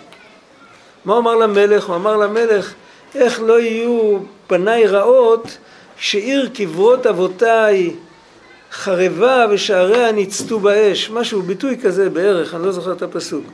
מה 1.04 1.12
הוא 1.12 1.20
אמר 1.20 1.34
למלך? 1.34 1.86
הוא 1.86 1.96
אמר 1.96 2.16
למלך 2.16 2.74
איך 3.14 3.40
לא 3.40 3.60
יהיו 3.60 4.18
פניי 4.46 4.86
רעות 4.86 5.58
שעיר 5.96 6.50
קברות 6.54 7.06
אבותיי 7.06 7.94
חרבה 8.72 9.46
ושעריה 9.50 10.12
ניצתו 10.12 10.60
באש, 10.60 11.10
משהו, 11.10 11.42
ביטוי 11.42 11.76
כזה 11.82 12.10
בערך, 12.10 12.54
אני 12.54 12.66
לא 12.66 12.72
זוכר 12.72 12.92
את 12.92 13.02
הפסוק. 13.02 13.44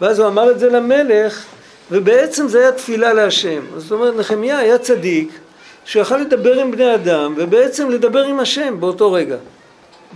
ואז 0.00 0.18
הוא 0.18 0.28
אמר 0.28 0.50
את 0.50 0.58
זה 0.58 0.70
למלך, 0.70 1.44
ובעצם 1.90 2.48
זה 2.48 2.58
היה 2.58 2.72
תפילה 2.72 3.12
להשם. 3.12 3.62
זאת 3.76 3.92
אומרת, 3.92 4.16
נחמיה 4.16 4.58
היה 4.58 4.78
צדיק, 4.78 5.32
שיכל 5.84 6.16
לדבר 6.16 6.60
עם 6.60 6.70
בני 6.70 6.94
אדם, 6.94 7.34
ובעצם 7.36 7.90
לדבר 7.90 8.22
עם 8.22 8.40
השם 8.40 8.80
באותו 8.80 9.12
רגע. 9.12 9.36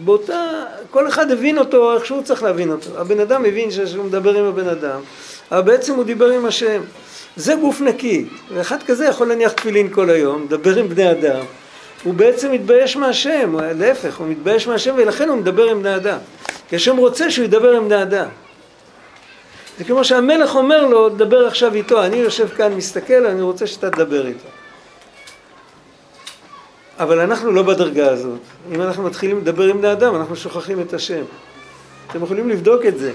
באותה, 0.05 0.64
כל 0.90 1.09
אחד 1.09 1.30
הבין 1.30 1.59
אותו 1.59 1.94
איך 1.94 2.07
שהוא 2.07 2.22
צריך 2.22 2.42
להבין 2.42 2.70
אותו. 2.70 2.90
הבן 3.01 3.20
אדם 3.20 3.44
הבין 3.44 3.70
שהוא 3.70 4.05
מדבר 4.05 4.34
עם 4.34 4.44
הבן 4.44 4.68
אדם, 4.68 5.01
אבל 5.53 5.62
בעצם 5.62 5.94
הוא 5.94 6.05
דיבר 6.05 6.30
עם 6.30 6.47
השם. 6.47 6.80
זה 7.36 7.55
גוף 7.55 7.80
נקי, 7.80 8.24
ואחד 8.55 8.82
כזה 8.82 9.07
יכול 9.07 9.28
להניח 9.28 9.53
תפילין 9.53 9.88
כל 9.88 10.11
היום, 10.11 10.42
לדבר 10.42 10.76
עם 10.76 10.88
בני 10.88 11.11
אדם. 11.11 11.40
הוא 12.05 12.14
בעצם 12.14 12.53
מתבייש 12.53 12.97
מהשם, 12.97 13.57
להפך, 13.78 14.16
הוא 14.16 14.28
מתבייש 14.28 14.66
מהשם 14.66 14.94
ולכן 14.97 15.28
הוא 15.28 15.36
מדבר 15.36 15.64
עם 15.64 15.80
בני 15.80 15.97
אדם. 15.97 16.18
כי 16.68 16.76
השם 16.76 16.97
רוצה 16.97 17.30
שהוא 17.30 17.44
ידבר 17.44 17.72
עם 17.76 17.84
בני 17.84 18.03
אדם. 18.03 18.28
זה 19.78 19.84
כמו 19.84 20.05
שהמלך 20.05 20.55
אומר 20.57 20.86
לו, 20.86 21.09
דבר 21.09 21.47
עכשיו 21.47 21.74
איתו, 21.74 22.05
אני 22.05 22.16
יושב 22.16 22.49
כאן, 22.49 22.72
מסתכל, 22.72 23.26
אני 23.26 23.42
רוצה 23.42 23.66
שאתה 23.66 23.90
תדבר 23.90 24.26
איתו. 24.26 24.49
אבל 26.99 27.20
אנחנו 27.20 27.53
לא 27.53 27.62
בדרגה 27.62 28.11
הזאת. 28.11 28.40
אם 28.72 28.82
אנחנו 28.82 29.03
מתחילים 29.03 29.38
לדבר 29.38 29.64
עם 29.64 29.78
בני 29.78 29.92
אדם, 29.92 30.16
אנחנו 30.16 30.36
שוכחים 30.36 30.80
את 30.80 30.94
השם. 30.94 31.22
אתם 32.11 32.22
יכולים 32.22 32.49
לבדוק 32.49 32.86
את 32.86 32.99
זה. 32.99 33.12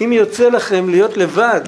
אם 0.00 0.12
יוצא 0.12 0.48
לכם 0.48 0.88
להיות 0.88 1.16
לבד, 1.16 1.60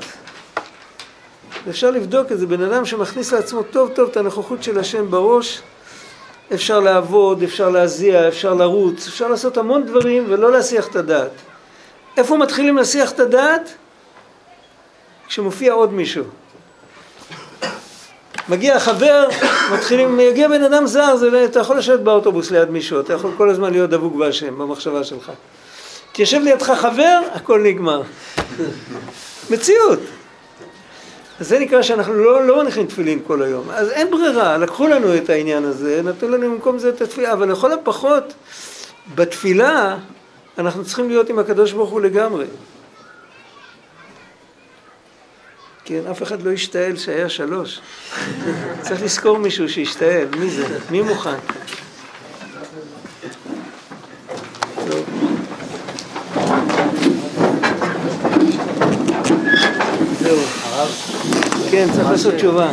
אפשר 1.68 1.90
לבדוק 1.90 2.32
את 2.32 2.38
זה. 2.38 2.46
בן 2.46 2.62
אדם 2.62 2.84
שמכניס 2.84 3.32
לעצמו 3.32 3.62
טוב 3.62 3.90
טוב 3.94 4.10
את 4.10 4.16
הנוכחות 4.16 4.62
של 4.62 4.78
השם 4.78 5.10
בראש, 5.10 5.62
אפשר 6.54 6.80
לעבוד, 6.80 7.42
אפשר 7.42 7.70
להזיע, 7.70 8.28
אפשר 8.28 8.54
לרוץ, 8.54 9.06
אפשר 9.06 9.28
לעשות 9.28 9.56
המון 9.56 9.86
דברים 9.86 10.24
ולא 10.28 10.52
להסיח 10.52 10.88
את 10.88 10.96
הדעת. 10.96 11.30
איפה 12.16 12.36
מתחילים 12.36 12.76
להסיח 12.76 13.12
את 13.12 13.20
הדעת? 13.20 13.74
כשמופיע 15.28 15.72
עוד 15.72 15.92
מישהו. 15.92 16.24
מגיע 18.48 18.80
חבר, 18.80 19.28
מתחילים, 19.74 20.20
יגיע 20.20 20.48
בן 20.48 20.62
אדם 20.62 20.86
זר, 20.86 21.16
זה, 21.16 21.44
אתה 21.44 21.60
יכול 21.60 21.78
לשבת 21.78 22.00
באוטובוס 22.00 22.50
ליד 22.50 22.70
מישהו, 22.70 23.00
אתה 23.00 23.12
יכול 23.12 23.30
כל 23.36 23.50
הזמן 23.50 23.70
להיות 23.72 23.90
דבוק 23.90 24.14
בהשם, 24.14 24.58
במחשבה 24.58 25.04
שלך. 25.04 25.32
תיישב 26.12 26.40
לידך 26.42 26.70
חבר, 26.70 27.20
הכל 27.32 27.60
נגמר. 27.60 28.02
מציאות. 29.50 29.98
אז 31.40 31.48
זה 31.48 31.58
נקרא 31.58 31.82
שאנחנו 31.82 32.14
לא, 32.14 32.46
לא 32.46 32.62
מניחים 32.62 32.86
תפילין 32.86 33.20
כל 33.26 33.42
היום. 33.42 33.70
אז 33.70 33.90
אין 33.90 34.10
ברירה, 34.10 34.58
לקחו 34.58 34.86
לנו 34.86 35.16
את 35.16 35.30
העניין 35.30 35.64
הזה, 35.64 36.00
נתנו 36.04 36.28
לנו 36.28 36.50
במקום 36.50 36.78
זה 36.78 36.88
את 36.88 37.00
התפילה, 37.00 37.32
אבל 37.32 37.52
לכל 37.52 37.72
הפחות, 37.72 38.32
בתפילה 39.14 39.96
אנחנו 40.58 40.84
צריכים 40.84 41.08
להיות 41.08 41.28
עם 41.28 41.38
הקדוש 41.38 41.72
ברוך 41.72 41.90
הוא 41.90 42.00
לגמרי. 42.00 42.44
כן, 45.88 46.00
אף 46.10 46.22
אחד 46.22 46.42
לא 46.42 46.52
השתעל 46.52 46.96
שהיה 46.96 47.28
שלוש. 47.28 47.80
צריך 48.80 49.02
לזכור 49.02 49.38
מישהו 49.38 49.68
שהשתעל, 49.68 50.26
מי 50.38 50.50
זה? 50.50 50.78
מי 50.90 51.00
מוכן? 51.00 51.36
כן, 61.70 61.86
צריך 61.92 62.10
לעשות 62.10 62.34
תשובה. 62.34 62.70